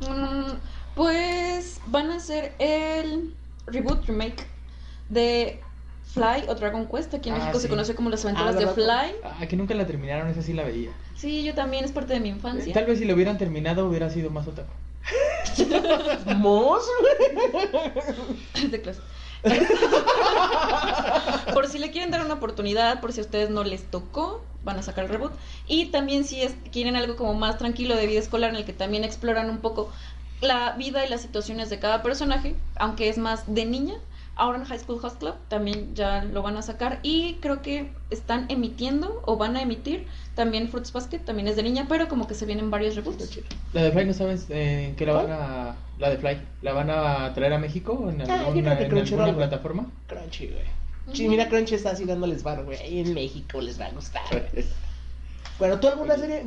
[0.00, 0.52] Mm,
[0.94, 3.34] pues van a hacer el
[3.70, 4.44] reboot remake
[5.08, 5.60] de
[6.14, 7.14] Fly o Dragon Quest.
[7.14, 7.68] Aquí en Ah, México se sí.
[7.68, 8.66] conoce como las aventuras Ah, de.
[8.68, 9.16] Fly.
[9.24, 10.90] Ah, que nunca la terminaron, esa sí la veía.
[11.16, 12.72] Sí, yo también, es parte de mi Eh, infancia.
[12.72, 14.72] Tal vez si lo hubieran terminado hubiera sido más otaku.
[16.36, 16.82] ¿Mos,
[18.70, 19.00] de clase.
[21.54, 24.78] por si le quieren dar una oportunidad, por si a ustedes no les tocó, van
[24.78, 25.32] a sacar el reboot.
[25.66, 28.72] Y también si es, quieren algo como más tranquilo de vida escolar en el que
[28.72, 29.90] también exploran un poco
[30.40, 33.94] la vida y las situaciones de cada personaje, aunque es más de niña.
[34.40, 37.90] Ahora en High School Host Club también ya lo van a sacar y creo que
[38.10, 40.06] están emitiendo o van a emitir
[40.36, 43.40] también Fruits Basket, también es de niña, pero como que se vienen varios reboots.
[43.72, 45.76] La de Fly, ¿no sabes eh, en qué la van a...
[45.98, 49.34] La de Fly, ¿la van a traer a México en Ah, alguna, que en alguna
[49.34, 49.86] plataforma?
[50.06, 50.64] Crunchy, güey.
[51.12, 52.78] Sí, mira, Crunchy está así dándoles bar, güey.
[52.78, 54.22] Ahí en México les va a gustar.
[54.30, 54.64] güey.
[55.58, 56.44] Bueno, ¿tú alguna serie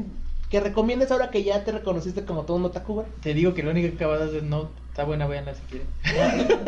[0.51, 3.07] que recomiendes ahora que ya te reconociste como todo un otaku, güey?
[3.23, 5.87] Te digo que la única que acabas de Note está buena, véanla si quieren.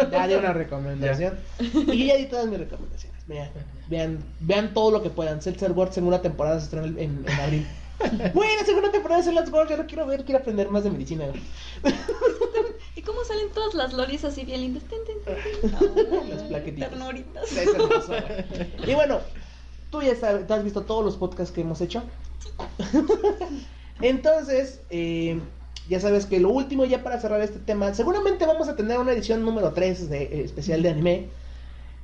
[0.09, 1.37] Ya di una recomendación.
[1.59, 3.19] Y yo ya di todas mis recomendaciones.
[3.27, 3.49] Vean,
[3.89, 5.41] vean, vean todo lo que puedan.
[5.41, 7.67] Seltzer World segunda temporada se estrena en, en abril.
[8.33, 11.25] Bueno, segunda temporada de Seltzer World, yo lo quiero ver, quiero aprender más de medicina.
[11.27, 11.41] güey.
[12.95, 14.83] ¿Y cómo salen todas las lolis así bien lindas?
[16.29, 16.89] Las plaquetitas.
[16.89, 17.51] Ternuritas.
[17.51, 18.91] Es hermoso, güey.
[18.91, 19.19] Y bueno,
[19.91, 22.03] tú ya sabes, tú has visto todos los podcasts que hemos hecho.
[24.01, 25.39] Entonces, eh,
[25.89, 29.11] ya sabes que lo último ya para cerrar este tema, seguramente vamos a tener una
[29.11, 31.27] edición número 3 de, eh, especial de anime.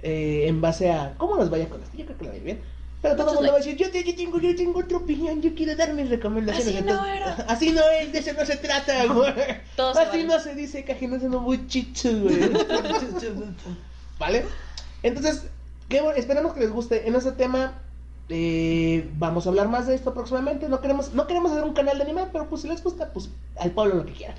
[0.01, 1.97] eh, en base a cómo nos vaya con esto.
[1.97, 2.61] Yo creo que lo va a ir bien.
[3.01, 5.41] Pero todo el mundo va a decir, yo, te- yo tengo, yo tengo otra opinión,
[5.41, 6.75] yo quiero dar mis recomendaciones.
[6.75, 7.33] Así no era.
[7.49, 9.33] Así no es, de eso no se trata, güey.
[10.09, 12.49] Así no se dice que no se no muy chicho, güey.
[14.19, 14.45] ¿Vale?
[15.03, 15.43] Entonces,
[15.89, 17.07] bueno, esperamos que les guste.
[17.07, 17.73] En este tema
[18.29, 20.69] eh, vamos a hablar más de esto próximamente.
[20.69, 23.29] No queremos, no queremos hacer un canal de anime, pero pues si les gusta, pues
[23.59, 24.35] al pueblo lo que quiera.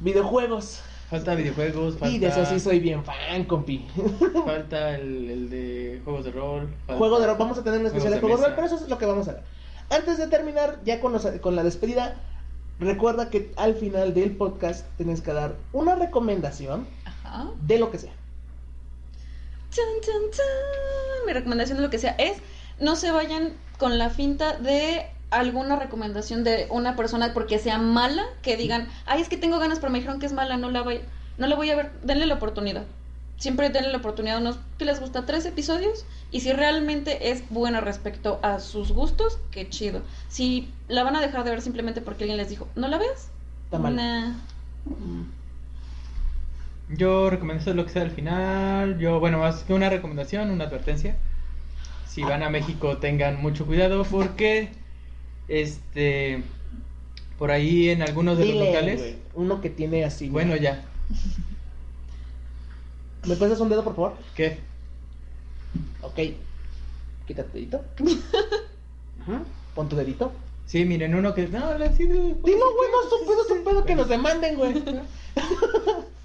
[0.00, 0.80] Videojuegos.
[1.10, 2.14] Falta videojuegos, falta...
[2.14, 3.86] Y de eso sí soy bien fan, compi.
[4.44, 6.68] Falta el, el de juegos de rol.
[6.86, 8.54] falta- Juego de rol, vamos a tener un especial de Juegos juego de de rol,
[8.56, 9.42] pero eso es lo que vamos a ver.
[9.88, 12.16] Antes de terminar, ya con, los- con la despedida,
[12.80, 17.50] recuerda que al final del podcast tienes que dar una recomendación Ajá.
[17.62, 18.12] de lo que sea.
[19.76, 21.26] Chan, chan, chan.
[21.26, 22.38] Mi recomendación de lo que sea es
[22.80, 28.24] no se vayan con la finta de alguna recomendación de una persona porque sea mala,
[28.40, 30.80] que digan, ay, es que tengo ganas, pero me dijeron que es mala, no la
[30.80, 31.00] voy,
[31.36, 32.84] no la voy a ver, denle la oportunidad.
[33.36, 37.42] Siempre denle la oportunidad a unos que les gusta tres episodios y si realmente es
[37.50, 40.00] buena respecto a sus gustos, qué chido.
[40.28, 43.28] Si la van a dejar de ver simplemente porque alguien les dijo, no la veas,
[43.66, 43.94] Está mal.
[43.94, 44.32] nah.
[46.88, 48.98] Yo recomiendo lo que sea al final.
[48.98, 51.16] Yo, bueno, más que una recomendación, una advertencia.
[52.06, 54.70] Si van a México, tengan mucho cuidado porque,
[55.48, 56.42] este,
[57.38, 59.16] por ahí en algunos de los locales.
[59.34, 60.28] uno que tiene así.
[60.28, 60.84] Bueno, ya.
[63.26, 64.16] ¿Me pasas un dedo, por favor?
[64.34, 64.58] ¿Qué?
[66.02, 66.20] Ok.
[67.26, 67.84] Quítate dedito.
[69.74, 70.32] Pon tu dedito.
[70.66, 71.48] Sí, miren, uno que.
[71.48, 74.56] No, le sí, Dilo, güey, no es un pedo, es un pedo que nos demanden,
[74.56, 74.82] güey.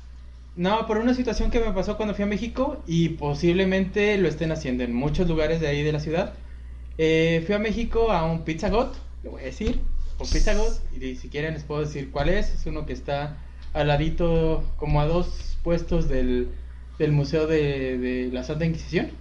[0.55, 4.51] No, por una situación que me pasó cuando fui a México y posiblemente lo estén
[4.51, 6.33] haciendo en muchos lugares de ahí de la ciudad.
[6.97, 9.79] Eh, fui a México a un Pizza Got, lo voy a decir,
[10.19, 12.53] un Pizza Got, y si quieren les puedo decir cuál es.
[12.53, 13.37] Es uno que está
[13.73, 16.49] al ladito, como a dos puestos del,
[16.99, 19.11] del Museo de, de la Santa Inquisición.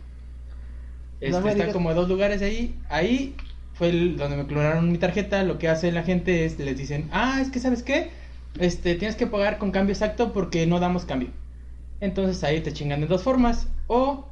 [1.21, 2.75] Este, No está como a dos lugares de ahí.
[2.89, 3.37] Ahí
[3.75, 5.45] fue el- donde me clonaron mi tarjeta.
[5.45, 8.11] Lo que hace la gente es les dicen, ah, es que sabes qué,
[8.59, 11.31] este, tienes que pagar con cambio exacto porque no damos cambio.
[12.01, 13.69] Entonces ahí te chingan de dos formas.
[13.87, 14.27] O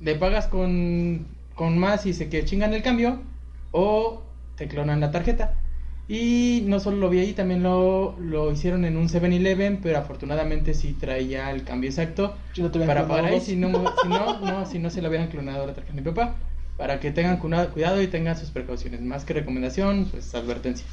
[0.00, 3.20] le pagas con, con más y se que chingan el cambio.
[3.72, 4.22] O
[4.56, 5.56] te clonan la tarjeta.
[6.08, 10.72] Y no solo lo vi ahí, también lo, lo hicieron en un 7-Eleven, pero afortunadamente
[10.72, 13.68] sí traía el cambio exacto no para pagar ahí, si no,
[14.02, 16.34] si no, no, si no se le hubieran clonado la tarjeta de mi papá.
[16.78, 19.02] Para que tengan cuidado y tengan sus precauciones.
[19.02, 20.86] Más que recomendación, pues advertencia.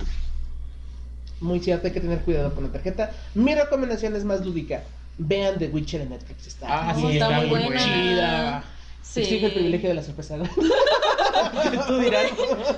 [1.41, 3.11] Muy cierto, hay que tener cuidado con la tarjeta.
[3.33, 4.83] Mi recomendación es más lúdica.
[5.17, 6.47] Vean The Witcher en Netflix.
[6.47, 7.83] Está, Ah, sí, está está muy buena.
[7.83, 8.63] chida.
[9.01, 9.21] Sí.
[9.21, 10.37] Exige el privilegio de la sorpresa.
[11.87, 12.25] Tú dirás,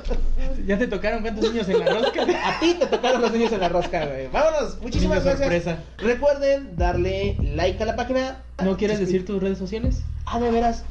[0.68, 2.22] ¿ya te tocaron cuántos niños en la rosca?
[2.24, 4.28] A ti te tocaron los niños en la rosca, güey.
[4.28, 4.80] Vámonos.
[4.82, 5.40] Muchísimas Niño gracias.
[5.40, 5.84] sorpresa.
[5.98, 8.44] Recuerden darle like a la página.
[8.64, 10.02] ¿No quieres decir tus redes sociales?
[10.26, 10.84] Ah, de veras.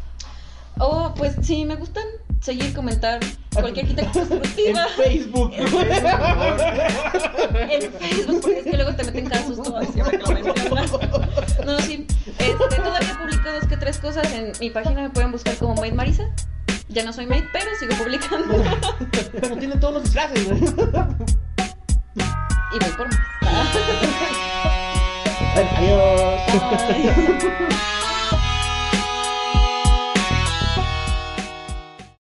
[0.79, 2.05] Oh, pues sí, me gustan
[2.41, 3.21] seguir, comentar
[3.53, 4.87] cualquier crítica En constructiva.
[4.97, 5.53] Facebook.
[5.55, 5.69] En
[7.93, 10.93] Facebook, porque es que luego te meten cada susto así lo mencionas.
[11.65, 12.07] No, sí.
[12.39, 15.03] Este, todavía publico dos que tres cosas en mi página.
[15.03, 16.25] Me pueden buscar como Maid Marisa.
[16.89, 18.63] Ya no soy Maid, pero sigo publicando.
[19.33, 20.61] Pero tienen todos los disfraces, güey.
[22.73, 23.21] Y voy por más.
[25.57, 26.41] Adiós.
[26.53, 27.96] Bye.